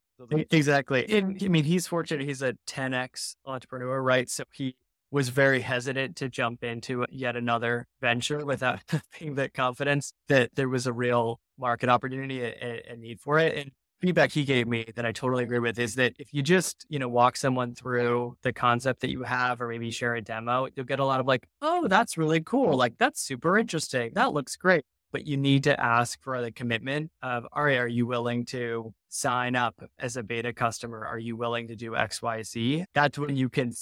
Exactly. 0.50 1.06
And 1.10 1.38
I 1.42 1.48
mean, 1.48 1.64
he's 1.64 1.86
fortunate. 1.86 2.26
He's 2.26 2.40
a 2.40 2.54
10x 2.66 3.34
entrepreneur, 3.44 4.00
right? 4.00 4.30
So 4.30 4.44
he 4.54 4.76
was 5.16 5.30
very 5.30 5.62
hesitant 5.62 6.14
to 6.14 6.28
jump 6.28 6.62
into 6.62 7.06
yet 7.08 7.36
another 7.36 7.86
venture 8.02 8.44
without 8.44 8.80
having 9.12 9.34
that 9.36 9.54
confidence 9.54 10.12
that 10.28 10.50
there 10.56 10.68
was 10.68 10.86
a 10.86 10.92
real 10.92 11.40
market 11.58 11.88
opportunity 11.88 12.44
and 12.44 12.82
a 12.86 12.96
need 12.96 13.18
for 13.18 13.38
it. 13.38 13.56
And 13.56 13.70
feedback 13.98 14.30
he 14.30 14.44
gave 14.44 14.68
me 14.68 14.84
that 14.94 15.06
I 15.06 15.12
totally 15.12 15.44
agree 15.44 15.58
with 15.58 15.78
is 15.78 15.94
that 15.94 16.12
if 16.18 16.34
you 16.34 16.42
just, 16.42 16.84
you 16.90 16.98
know, 16.98 17.08
walk 17.08 17.38
someone 17.38 17.74
through 17.74 18.36
the 18.42 18.52
concept 18.52 19.00
that 19.00 19.10
you 19.10 19.22
have 19.22 19.62
or 19.62 19.68
maybe 19.68 19.90
share 19.90 20.16
a 20.16 20.20
demo, 20.20 20.68
you'll 20.76 20.84
get 20.84 21.00
a 21.00 21.04
lot 21.06 21.20
of 21.20 21.26
like, 21.26 21.48
oh, 21.62 21.88
that's 21.88 22.18
really 22.18 22.42
cool. 22.42 22.76
Like, 22.76 22.98
that's 22.98 23.22
super 23.22 23.56
interesting. 23.56 24.10
That 24.12 24.34
looks 24.34 24.54
great. 24.56 24.84
But 25.12 25.26
you 25.26 25.38
need 25.38 25.64
to 25.64 25.80
ask 25.80 26.22
for 26.22 26.42
the 26.42 26.52
commitment 26.52 27.10
of, 27.22 27.46
all 27.54 27.64
right, 27.64 27.78
are 27.78 27.88
you 27.88 28.06
willing 28.06 28.44
to 28.46 28.92
sign 29.08 29.56
up 29.56 29.82
as 29.98 30.18
a 30.18 30.22
beta 30.22 30.52
customer? 30.52 31.06
Are 31.06 31.18
you 31.18 31.36
willing 31.36 31.68
to 31.68 31.74
do 31.74 31.96
X, 31.96 32.20
Y, 32.20 32.42
Z? 32.42 32.84
That's 32.92 33.18
when 33.18 33.34
you 33.34 33.48
can 33.48 33.72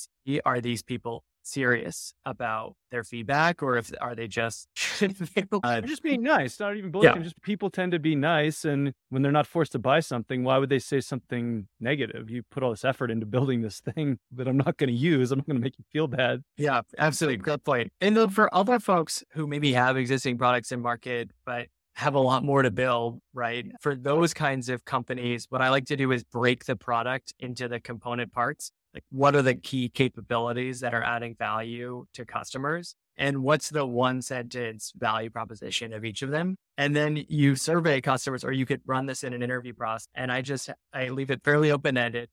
are 0.44 0.60
these 0.60 0.82
people 0.82 1.24
serious 1.46 2.14
about 2.24 2.74
their 2.90 3.04
feedback 3.04 3.62
or 3.62 3.76
if 3.76 3.92
are 4.00 4.14
they 4.14 4.26
just 4.26 4.66
uh, 5.62 5.80
just 5.82 6.02
being 6.02 6.22
nice 6.22 6.58
not 6.58 6.74
even 6.76 6.90
bullying 6.90 7.16
yeah. 7.16 7.22
just 7.22 7.40
people 7.42 7.68
tend 7.68 7.92
to 7.92 7.98
be 7.98 8.14
nice 8.14 8.64
and 8.64 8.94
when 9.10 9.22
they're 9.22 9.30
not 9.30 9.46
forced 9.46 9.72
to 9.72 9.78
buy 9.78 10.00
something 10.00 10.42
why 10.42 10.56
would 10.56 10.70
they 10.70 10.78
say 10.78 11.00
something 11.00 11.68
negative 11.80 12.30
you 12.30 12.42
put 12.50 12.62
all 12.62 12.70
this 12.70 12.84
effort 12.84 13.10
into 13.10 13.26
building 13.26 13.60
this 13.60 13.80
thing 13.80 14.18
that 14.32 14.48
i'm 14.48 14.56
not 14.56 14.76
going 14.78 14.88
to 14.88 14.96
use 14.96 15.30
i'm 15.30 15.38
not 15.38 15.46
going 15.46 15.58
to 15.58 15.62
make 15.62 15.76
you 15.78 15.84
feel 15.92 16.06
bad 16.06 16.42
yeah 16.56 16.80
absolutely 16.98 17.36
good 17.36 17.62
point. 17.62 17.92
point 18.00 18.16
and 18.16 18.34
for 18.34 18.52
other 18.54 18.78
folks 18.78 19.22
who 19.32 19.46
maybe 19.46 19.72
have 19.72 19.96
existing 19.96 20.38
products 20.38 20.72
in 20.72 20.80
market 20.80 21.30
but 21.44 21.66
have 21.96 22.14
a 22.14 22.20
lot 22.20 22.42
more 22.42 22.62
to 22.62 22.72
build, 22.72 23.20
right? 23.32 23.66
For 23.80 23.94
those 23.94 24.34
kinds 24.34 24.68
of 24.68 24.84
companies, 24.84 25.46
what 25.48 25.62
I 25.62 25.68
like 25.68 25.86
to 25.86 25.96
do 25.96 26.10
is 26.10 26.24
break 26.24 26.64
the 26.64 26.74
product 26.74 27.32
into 27.38 27.68
the 27.68 27.78
component 27.78 28.32
parts. 28.32 28.72
Like, 28.94 29.04
what 29.10 29.34
are 29.34 29.42
the 29.42 29.56
key 29.56 29.88
capabilities 29.88 30.80
that 30.80 30.94
are 30.94 31.02
adding 31.02 31.34
value 31.34 32.06
to 32.14 32.24
customers? 32.24 32.94
And 33.16 33.42
what's 33.42 33.68
the 33.68 33.84
one 33.84 34.22
sentence 34.22 34.92
value 34.96 35.30
proposition 35.30 35.92
of 35.92 36.04
each 36.04 36.22
of 36.22 36.30
them? 36.30 36.56
And 36.78 36.94
then 36.94 37.24
you 37.28 37.56
survey 37.56 38.00
customers, 38.00 38.44
or 38.44 38.52
you 38.52 38.66
could 38.66 38.82
run 38.86 39.06
this 39.06 39.24
in 39.24 39.32
an 39.32 39.42
interview 39.42 39.74
process. 39.74 40.08
And 40.14 40.30
I 40.30 40.42
just, 40.42 40.70
I 40.92 41.08
leave 41.08 41.30
it 41.30 41.42
fairly 41.44 41.70
open 41.72 41.96
ended. 41.96 42.28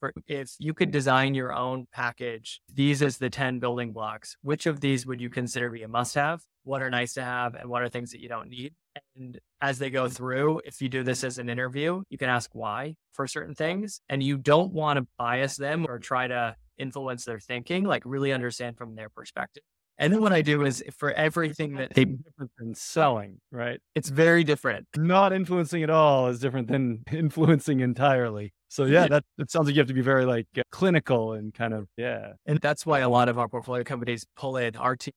For 0.00 0.12
if 0.26 0.50
you 0.58 0.74
could 0.74 0.90
design 0.90 1.34
your 1.34 1.54
own 1.54 1.86
package, 1.92 2.60
these 2.72 3.00
as 3.00 3.18
the 3.18 3.30
10 3.30 3.60
building 3.60 3.92
blocks, 3.92 4.36
which 4.42 4.66
of 4.66 4.80
these 4.80 5.06
would 5.06 5.20
you 5.20 5.30
consider 5.30 5.70
be 5.70 5.82
a 5.82 5.88
must 5.88 6.14
have? 6.16 6.42
What 6.66 6.82
are 6.82 6.90
nice 6.90 7.12
to 7.14 7.22
have? 7.22 7.54
And 7.54 7.70
what 7.70 7.82
are 7.82 7.88
things 7.88 8.10
that 8.10 8.20
you 8.20 8.28
don't 8.28 8.48
need? 8.48 8.74
And 9.14 9.38
as 9.60 9.78
they 9.78 9.88
go 9.88 10.08
through, 10.08 10.62
if 10.64 10.82
you 10.82 10.88
do 10.88 11.04
this 11.04 11.22
as 11.22 11.38
an 11.38 11.48
interview, 11.48 12.02
you 12.10 12.18
can 12.18 12.28
ask 12.28 12.50
why 12.54 12.96
for 13.12 13.28
certain 13.28 13.54
things. 13.54 14.00
And 14.08 14.20
you 14.20 14.36
don't 14.36 14.72
want 14.72 14.98
to 14.98 15.06
bias 15.16 15.56
them 15.56 15.86
or 15.88 16.00
try 16.00 16.26
to 16.26 16.56
influence 16.76 17.24
their 17.24 17.38
thinking, 17.38 17.84
like 17.84 18.02
really 18.04 18.32
understand 18.32 18.76
from 18.76 18.96
their 18.96 19.08
perspective. 19.08 19.62
And 19.98 20.12
then 20.12 20.20
what 20.20 20.32
I 20.32 20.42
do 20.42 20.64
is 20.64 20.82
for 20.98 21.12
everything 21.12 21.76
that 21.76 21.94
they 21.94 22.04
different 22.04 22.50
than 22.58 22.74
selling, 22.74 23.40
right? 23.52 23.80
It's 23.94 24.08
very 24.08 24.42
different. 24.42 24.88
Not 24.96 25.32
influencing 25.32 25.84
at 25.84 25.90
all 25.90 26.26
is 26.26 26.40
different 26.40 26.66
than 26.66 27.04
influencing 27.12 27.78
entirely. 27.78 28.52
So 28.68 28.86
yeah, 28.86 29.06
that 29.06 29.24
it 29.38 29.52
sounds 29.52 29.66
like 29.66 29.76
you 29.76 29.80
have 29.80 29.88
to 29.88 29.94
be 29.94 30.02
very 30.02 30.26
like 30.26 30.48
uh, 30.58 30.62
clinical 30.72 31.32
and 31.32 31.54
kind 31.54 31.72
of 31.72 31.86
yeah. 31.96 32.32
And 32.44 32.58
that's 32.60 32.84
why 32.84 33.00
a 33.00 33.08
lot 33.08 33.28
of 33.28 33.38
our 33.38 33.48
portfolio 33.48 33.84
companies 33.84 34.26
pull 34.36 34.56
in 34.56 34.74
our 34.76 34.96
team 34.96 35.14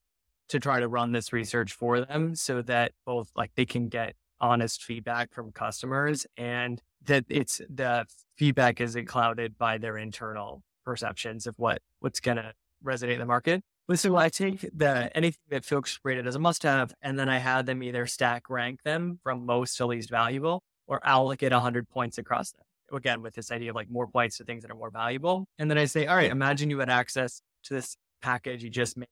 to 0.49 0.59
try 0.59 0.79
to 0.79 0.87
run 0.87 1.11
this 1.11 1.31
research 1.31 1.73
for 1.73 2.01
them 2.01 2.35
so 2.35 2.61
that 2.63 2.91
both 3.05 3.31
like 3.35 3.51
they 3.55 3.65
can 3.65 3.87
get 3.87 4.15
honest 4.41 4.83
feedback 4.83 5.33
from 5.33 5.51
customers 5.51 6.25
and 6.37 6.81
that 7.05 7.25
it's 7.29 7.61
the 7.69 8.05
feedback 8.37 8.81
isn't 8.81 9.05
clouded 9.05 9.57
by 9.57 9.77
their 9.77 9.97
internal 9.97 10.63
perceptions 10.85 11.45
of 11.45 11.55
what 11.57 11.81
what's 11.99 12.19
going 12.19 12.37
to 12.37 12.53
resonate 12.83 13.13
in 13.13 13.19
the 13.19 13.25
market. 13.25 13.61
So 13.93 14.15
I 14.15 14.29
take 14.29 14.69
the 14.75 15.15
anything 15.17 15.39
that 15.49 15.65
folks 15.65 15.99
rated 16.03 16.27
as 16.27 16.35
a 16.35 16.39
must 16.39 16.61
have, 16.61 16.93
and 17.01 17.17
then 17.17 17.27
I 17.27 17.39
had 17.39 17.65
them 17.65 17.81
either 17.81 18.05
stack 18.05 18.47
rank 18.47 18.83
them 18.83 19.19
from 19.23 19.45
most 19.47 19.77
to 19.77 19.87
least 19.87 20.11
valuable 20.11 20.61
or 20.87 20.99
allocate 21.03 21.51
100 21.51 21.89
points 21.89 22.19
across 22.19 22.51
them. 22.51 22.65
Again, 22.93 23.21
with 23.21 23.33
this 23.33 23.51
idea 23.51 23.71
of 23.71 23.75
like 23.75 23.89
more 23.89 24.07
points 24.07 24.37
to 24.37 24.43
things 24.43 24.61
that 24.61 24.71
are 24.71 24.75
more 24.75 24.91
valuable. 24.91 25.47
And 25.57 25.69
then 25.71 25.77
I 25.77 25.85
say, 25.85 26.05
all 26.05 26.15
right, 26.15 26.29
imagine 26.31 26.69
you 26.69 26.79
had 26.79 26.89
access 26.89 27.41
to 27.63 27.73
this 27.73 27.97
package 28.21 28.63
you 28.63 28.69
just 28.69 28.95
made. 28.97 29.07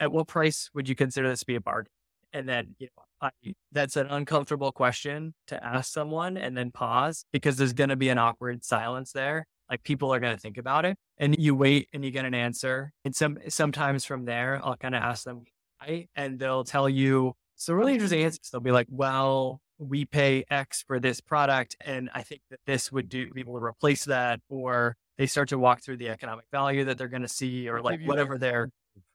At 0.00 0.12
what 0.12 0.26
price 0.26 0.70
would 0.74 0.88
you 0.88 0.94
consider 0.94 1.28
this 1.28 1.40
to 1.40 1.46
be 1.46 1.54
a 1.54 1.60
bargain? 1.60 1.92
And 2.32 2.48
then, 2.48 2.74
you 2.78 2.88
know, 2.96 3.28
I, 3.28 3.52
that's 3.70 3.96
an 3.96 4.06
uncomfortable 4.08 4.72
question 4.72 5.34
to 5.46 5.64
ask 5.64 5.92
someone 5.92 6.36
and 6.36 6.56
then 6.56 6.70
pause 6.70 7.24
because 7.32 7.56
there's 7.56 7.72
going 7.72 7.90
to 7.90 7.96
be 7.96 8.08
an 8.08 8.18
awkward 8.18 8.64
silence 8.64 9.12
there. 9.12 9.46
Like 9.70 9.84
people 9.84 10.12
are 10.12 10.20
going 10.20 10.34
to 10.34 10.40
think 10.40 10.58
about 10.58 10.84
it 10.84 10.96
and 11.18 11.36
you 11.38 11.54
wait 11.54 11.88
and 11.92 12.04
you 12.04 12.10
get 12.10 12.24
an 12.24 12.34
answer. 12.34 12.92
And 13.04 13.14
some, 13.14 13.38
sometimes 13.48 14.04
from 14.04 14.24
there, 14.24 14.60
I'll 14.62 14.76
kind 14.76 14.94
of 14.94 15.02
ask 15.02 15.24
them 15.24 15.44
why 15.78 16.08
and 16.16 16.38
they'll 16.38 16.64
tell 16.64 16.88
you 16.88 17.34
some 17.56 17.76
really 17.76 17.92
interesting 17.92 18.24
answers. 18.24 18.50
They'll 18.50 18.60
be 18.60 18.72
like, 18.72 18.88
well, 18.90 19.60
we 19.78 20.04
pay 20.04 20.44
X 20.50 20.84
for 20.86 20.98
this 20.98 21.20
product. 21.20 21.76
And 21.80 22.10
I 22.14 22.22
think 22.22 22.42
that 22.50 22.60
this 22.66 22.90
would 22.90 23.08
do 23.08 23.30
be 23.30 23.40
able 23.40 23.58
to 23.58 23.64
replace 23.64 24.04
that. 24.06 24.40
Or 24.48 24.96
they 25.16 25.26
start 25.26 25.48
to 25.50 25.58
walk 25.58 25.82
through 25.82 25.98
the 25.98 26.08
economic 26.08 26.46
value 26.50 26.84
that 26.84 26.98
they're 26.98 27.08
going 27.08 27.22
to 27.22 27.28
see 27.28 27.68
or 27.68 27.80
like 27.80 28.00
whatever 28.04 28.38
they're 28.38 28.70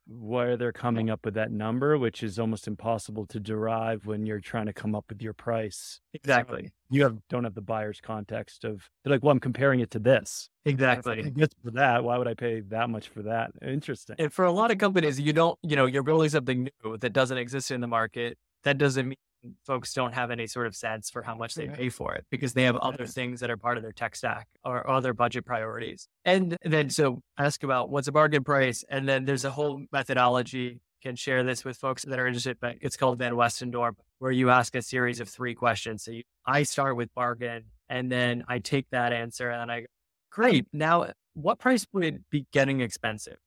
where 0.08 0.56
they're 0.56 0.72
coming 0.72 1.10
up 1.10 1.24
with 1.24 1.34
that 1.34 1.52
number, 1.52 1.98
which 1.98 2.22
is 2.22 2.38
almost 2.38 2.66
impossible 2.66 3.26
to 3.26 3.38
derive 3.38 4.06
when 4.06 4.24
you're 4.24 4.40
trying 4.40 4.66
to 4.66 4.72
come 4.72 4.94
up 4.94 5.04
with 5.08 5.20
your 5.20 5.34
price. 5.34 6.00
Exactly. 6.14 6.70
You 6.90 7.02
have 7.02 7.18
don't 7.28 7.44
have 7.44 7.54
the 7.54 7.60
buyer's 7.60 8.00
context 8.00 8.64
of 8.64 8.88
they're 9.04 9.12
like, 9.12 9.22
well, 9.22 9.32
I'm 9.32 9.40
comparing 9.40 9.80
it 9.80 9.90
to 9.90 9.98
this. 9.98 10.48
Exactly. 10.64 11.30
For 11.62 11.70
that. 11.72 12.04
Why 12.04 12.16
would 12.16 12.26
I 12.26 12.34
pay 12.34 12.60
that 12.60 12.88
much 12.88 13.08
for 13.08 13.22
that? 13.22 13.50
Interesting. 13.62 14.16
And 14.18 14.32
for 14.32 14.46
a 14.46 14.52
lot 14.52 14.70
of 14.70 14.78
companies, 14.78 15.20
you 15.20 15.32
don't, 15.32 15.58
you 15.62 15.76
know, 15.76 15.86
you're 15.86 16.02
building 16.02 16.30
something 16.30 16.70
new 16.84 16.96
that 16.96 17.12
doesn't 17.12 17.36
exist 17.36 17.70
in 17.70 17.80
the 17.80 17.86
market. 17.86 18.38
That 18.64 18.78
doesn't 18.78 19.08
mean 19.08 19.16
folks 19.64 19.92
don't 19.94 20.14
have 20.14 20.30
any 20.30 20.46
sort 20.46 20.66
of 20.66 20.74
sense 20.74 21.10
for 21.10 21.22
how 21.22 21.34
much 21.34 21.54
they 21.54 21.68
pay 21.68 21.88
for 21.88 22.14
it 22.14 22.24
because 22.30 22.52
they 22.52 22.64
have 22.64 22.76
other 22.76 23.06
things 23.06 23.40
that 23.40 23.50
are 23.50 23.56
part 23.56 23.76
of 23.76 23.82
their 23.82 23.92
tech 23.92 24.16
stack 24.16 24.48
or 24.64 24.88
other 24.88 25.12
budget 25.12 25.44
priorities. 25.44 26.08
And 26.24 26.56
then 26.62 26.90
so 26.90 27.20
ask 27.38 27.62
about 27.62 27.90
what's 27.90 28.08
a 28.08 28.12
bargain 28.12 28.44
price. 28.44 28.84
And 28.88 29.08
then 29.08 29.24
there's 29.24 29.44
a 29.44 29.50
whole 29.50 29.84
methodology. 29.92 30.80
Can 31.00 31.14
share 31.14 31.44
this 31.44 31.64
with 31.64 31.76
folks 31.76 32.04
that 32.04 32.18
are 32.18 32.26
interested, 32.26 32.56
but 32.60 32.74
it's 32.80 32.96
called 32.96 33.18
Van 33.18 33.34
Westendorp, 33.34 33.92
where 34.18 34.32
you 34.32 34.50
ask 34.50 34.74
a 34.74 34.82
series 34.82 35.20
of 35.20 35.28
three 35.28 35.54
questions. 35.54 36.02
So 36.02 36.10
you, 36.10 36.24
I 36.44 36.64
start 36.64 36.96
with 36.96 37.14
bargain, 37.14 37.66
and 37.88 38.10
then 38.10 38.42
I 38.48 38.58
take 38.58 38.90
that 38.90 39.12
answer 39.12 39.48
and 39.48 39.70
I 39.70 39.82
go, 39.82 39.86
great. 40.32 40.66
Now, 40.72 41.12
what 41.34 41.60
price 41.60 41.86
would 41.92 42.24
be 42.30 42.46
getting 42.52 42.80
expensive? 42.80 43.38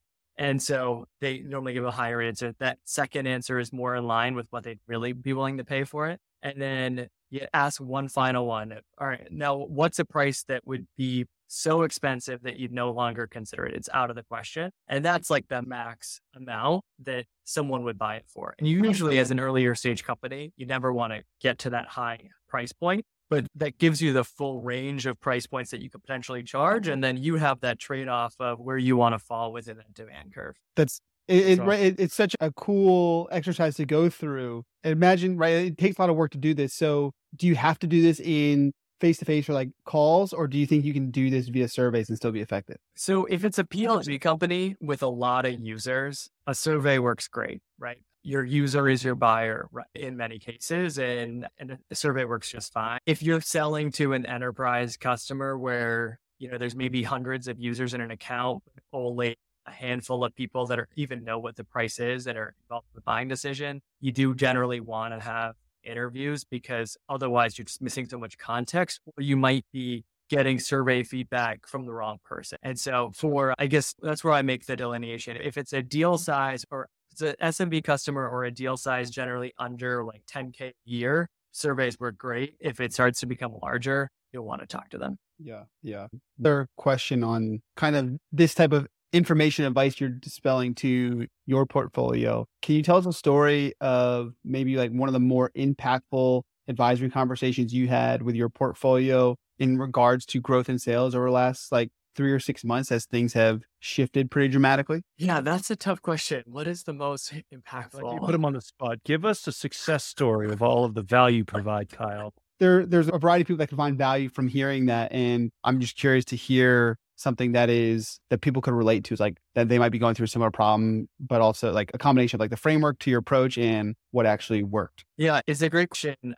And 0.41 0.59
so 0.59 1.05
they 1.19 1.37
normally 1.37 1.73
give 1.73 1.85
a 1.85 1.91
higher 1.91 2.19
answer. 2.19 2.55
That 2.59 2.79
second 2.83 3.27
answer 3.27 3.59
is 3.59 3.71
more 3.71 3.95
in 3.95 4.07
line 4.07 4.33
with 4.33 4.47
what 4.49 4.63
they'd 4.63 4.79
really 4.87 5.13
be 5.13 5.33
willing 5.33 5.57
to 5.57 5.63
pay 5.63 5.83
for 5.83 6.07
it. 6.09 6.19
And 6.41 6.59
then 6.59 7.09
you 7.29 7.45
ask 7.53 7.79
one 7.79 8.07
final 8.07 8.47
one. 8.47 8.73
All 8.99 9.07
right, 9.07 9.27
now 9.29 9.55
what's 9.57 9.99
a 9.99 10.05
price 10.05 10.43
that 10.47 10.65
would 10.65 10.87
be 10.97 11.25
so 11.47 11.83
expensive 11.83 12.41
that 12.41 12.57
you'd 12.57 12.71
no 12.71 12.89
longer 12.89 13.27
consider 13.27 13.67
it? 13.67 13.75
It's 13.75 13.89
out 13.93 14.09
of 14.09 14.15
the 14.15 14.23
question. 14.23 14.71
And 14.87 15.05
that's 15.05 15.29
like 15.29 15.47
the 15.47 15.61
max 15.61 16.19
amount 16.35 16.85
that 17.03 17.25
someone 17.43 17.83
would 17.83 17.99
buy 17.99 18.15
it 18.15 18.25
for. 18.27 18.55
And 18.57 18.67
usually, 18.67 19.19
as 19.19 19.29
an 19.29 19.39
earlier 19.39 19.75
stage 19.75 20.03
company, 20.03 20.53
you 20.57 20.65
never 20.65 20.91
want 20.91 21.13
to 21.13 21.21
get 21.39 21.59
to 21.59 21.69
that 21.69 21.85
high 21.85 22.29
price 22.49 22.73
point 22.73 23.05
but 23.31 23.47
that 23.55 23.79
gives 23.79 24.01
you 24.01 24.11
the 24.11 24.25
full 24.25 24.59
range 24.59 25.05
of 25.05 25.17
price 25.21 25.47
points 25.47 25.71
that 25.71 25.81
you 25.81 25.89
could 25.89 26.01
potentially 26.01 26.43
charge. 26.43 26.83
Mm-hmm. 26.83 26.93
And 26.93 27.03
then 27.03 27.17
you 27.17 27.37
have 27.37 27.61
that 27.61 27.79
trade 27.79 28.09
off 28.09 28.35
of 28.41 28.59
where 28.59 28.77
you 28.77 28.97
want 28.97 29.15
to 29.15 29.19
fall 29.19 29.53
within 29.53 29.77
that 29.77 29.93
demand 29.93 30.35
curve. 30.35 30.57
That's 30.75 30.99
it, 31.29 31.59
it, 31.59 31.67
it, 31.67 31.95
it's 31.97 32.13
such 32.13 32.35
a 32.41 32.51
cool 32.51 33.29
exercise 33.31 33.77
to 33.77 33.85
go 33.85 34.09
through. 34.09 34.65
Imagine, 34.83 35.37
right? 35.37 35.53
It 35.53 35.77
takes 35.77 35.97
a 35.97 36.01
lot 36.01 36.09
of 36.09 36.17
work 36.17 36.31
to 36.31 36.37
do 36.37 36.53
this. 36.53 36.73
So, 36.73 37.13
do 37.33 37.47
you 37.47 37.55
have 37.55 37.79
to 37.79 37.87
do 37.87 38.01
this 38.01 38.19
in 38.19 38.73
face 39.01 39.17
to 39.17 39.25
face 39.25 39.49
or 39.49 39.53
like 39.53 39.69
calls, 39.83 40.31
or 40.31 40.47
do 40.47 40.57
you 40.57 40.65
think 40.65 40.85
you 40.85 40.93
can 40.93 41.11
do 41.11 41.29
this 41.29 41.49
via 41.49 41.67
surveys 41.67 42.07
and 42.07 42.17
still 42.17 42.31
be 42.31 42.41
effective? 42.41 42.77
So, 42.95 43.25
if 43.25 43.43
it's 43.43 43.59
a 43.59 43.65
PLG 43.65 44.21
company 44.21 44.75
with 44.79 45.03
a 45.03 45.07
lot 45.07 45.45
of 45.45 45.59
users, 45.59 46.29
a 46.47 46.55
survey 46.55 46.99
works 46.99 47.27
great, 47.27 47.61
right? 47.77 48.01
your 48.23 48.43
user 48.43 48.87
is 48.87 49.03
your 49.03 49.15
buyer 49.15 49.67
in 49.95 50.15
many 50.15 50.37
cases, 50.37 50.99
and, 50.99 51.47
and 51.57 51.77
the 51.89 51.95
survey 51.95 52.25
works 52.25 52.51
just 52.51 52.71
fine. 52.71 52.99
If 53.05 53.23
you're 53.23 53.41
selling 53.41 53.91
to 53.93 54.13
an 54.13 54.25
enterprise 54.25 54.97
customer 54.97 55.57
where 55.57 56.19
you 56.37 56.49
know 56.49 56.57
there's 56.57 56.75
maybe 56.75 57.03
hundreds 57.03 57.47
of 57.47 57.59
users 57.59 57.93
in 57.93 58.01
an 58.01 58.11
account, 58.11 58.63
only 58.93 59.35
a 59.67 59.71
handful 59.71 60.23
of 60.23 60.35
people 60.35 60.65
that 60.67 60.79
are 60.79 60.87
even 60.95 61.23
know 61.23 61.39
what 61.39 61.55
the 61.55 61.63
price 61.63 61.99
is 61.99 62.23
that 62.23 62.35
are 62.35 62.55
involved 62.63 62.87
in 62.93 62.95
the 62.95 63.01
buying 63.01 63.27
decision, 63.27 63.81
you 63.99 64.11
do 64.11 64.33
generally 64.33 64.79
want 64.79 65.13
to 65.13 65.19
have 65.19 65.55
interviews 65.83 66.43
because 66.43 66.97
otherwise 67.09 67.57
you're 67.57 67.65
just 67.65 67.81
missing 67.81 68.07
so 68.07 68.17
much 68.17 68.37
context, 68.37 68.99
or 69.05 69.23
you 69.23 69.37
might 69.37 69.65
be 69.71 70.03
getting 70.29 70.59
survey 70.59 71.03
feedback 71.03 71.67
from 71.67 71.85
the 71.85 71.91
wrong 71.91 72.17
person. 72.23 72.57
And 72.63 72.79
so 72.79 73.11
for 73.13 73.53
I 73.59 73.67
guess 73.67 73.93
that's 74.01 74.23
where 74.23 74.33
I 74.33 74.41
make 74.41 74.65
the 74.65 74.75
delineation. 74.77 75.37
If 75.37 75.57
it's 75.57 75.73
a 75.73 75.81
deal 75.81 76.17
size 76.17 76.65
or 76.71 76.87
it's 77.11 77.21
an 77.21 77.35
SMB 77.41 77.83
customer 77.83 78.27
or 78.27 78.45
a 78.45 78.51
deal 78.51 78.77
size 78.77 79.09
generally 79.09 79.51
under 79.57 80.05
like 80.05 80.23
10K 80.33 80.61
a 80.61 80.73
year, 80.85 81.29
surveys 81.51 81.99
work 81.99 82.17
great. 82.17 82.55
If 82.61 82.79
it 82.79 82.93
starts 82.93 83.19
to 83.19 83.25
become 83.25 83.53
larger, 83.61 84.09
you'll 84.31 84.45
want 84.45 84.61
to 84.61 84.67
talk 84.67 84.89
to 84.91 84.97
them. 84.97 85.17
Yeah. 85.37 85.63
Yeah. 85.81 86.07
Their 86.37 86.67
question 86.77 87.23
on 87.23 87.61
kind 87.75 87.95
of 87.97 88.17
this 88.31 88.53
type 88.53 88.71
of 88.71 88.87
information 89.13 89.65
advice 89.65 89.99
you're 89.99 90.09
dispelling 90.09 90.73
to 90.75 91.27
your 91.45 91.65
portfolio. 91.65 92.45
Can 92.61 92.75
you 92.75 92.83
tell 92.83 92.97
us 92.97 93.05
a 93.05 93.13
story 93.13 93.73
of 93.81 94.33
maybe 94.43 94.77
like 94.77 94.91
one 94.91 95.09
of 95.09 95.13
the 95.13 95.19
more 95.19 95.51
impactful 95.57 96.43
advisory 96.67 97.09
conversations 97.09 97.73
you 97.73 97.87
had 97.87 98.21
with 98.21 98.35
your 98.35 98.49
portfolio 98.49 99.35
in 99.59 99.77
regards 99.77 100.25
to 100.27 100.39
growth 100.39 100.69
and 100.69 100.81
sales 100.81 101.13
over 101.13 101.25
the 101.25 101.31
last 101.31 101.71
like 101.71 101.89
three 102.15 102.31
or 102.31 102.39
six 102.39 102.63
months 102.63 102.91
as 102.91 103.05
things 103.05 103.33
have 103.33 103.61
shifted 103.79 104.31
pretty 104.31 104.47
dramatically? 104.47 105.01
Yeah, 105.17 105.41
that's 105.41 105.69
a 105.69 105.75
tough 105.75 106.01
question. 106.01 106.43
What 106.45 106.67
is 106.67 106.83
the 106.83 106.93
most 106.93 107.33
impactful? 107.53 108.01
Like 108.01 108.13
you 108.13 108.19
put 108.19 108.31
them 108.31 108.45
on 108.45 108.53
the 108.53 108.61
spot. 108.61 108.99
Give 109.05 109.25
us 109.25 109.45
a 109.47 109.51
success 109.51 110.03
story 110.03 110.51
of 110.51 110.61
all 110.61 110.85
of 110.85 110.93
the 110.93 111.03
value 111.03 111.37
you 111.37 111.45
provide, 111.45 111.89
Kyle. 111.89 112.33
There, 112.59 112.85
there's 112.85 113.07
a 113.07 113.17
variety 113.17 113.41
of 113.41 113.47
people 113.47 113.57
that 113.57 113.69
can 113.69 113.77
find 113.77 113.97
value 113.97 114.29
from 114.29 114.47
hearing 114.47 114.85
that, 114.85 115.11
and 115.11 115.51
I'm 115.63 115.79
just 115.79 115.97
curious 115.97 116.25
to 116.25 116.35
hear 116.35 116.97
something 117.21 117.53
that 117.53 117.69
is 117.69 118.19
that 118.29 118.41
people 118.41 118.61
could 118.61 118.73
relate 118.73 119.03
to. 119.05 119.13
Is 119.13 119.19
like 119.19 119.37
that 119.55 119.69
they 119.69 119.79
might 119.79 119.89
be 119.89 119.99
going 119.99 120.15
through 120.15 120.25
a 120.25 120.27
similar 120.27 120.51
problem, 120.51 121.07
but 121.19 121.41
also 121.41 121.71
like 121.71 121.91
a 121.93 121.97
combination 121.97 122.37
of 122.37 122.39
like 122.39 122.49
the 122.49 122.57
framework 122.57 122.99
to 122.99 123.09
your 123.09 123.19
approach 123.19 123.57
and 123.57 123.95
what 124.11 124.25
actually 124.25 124.63
worked. 124.63 125.05
Yeah, 125.17 125.41
it's 125.47 125.61
a 125.61 125.69
great 125.69 125.89
question. 125.89 126.35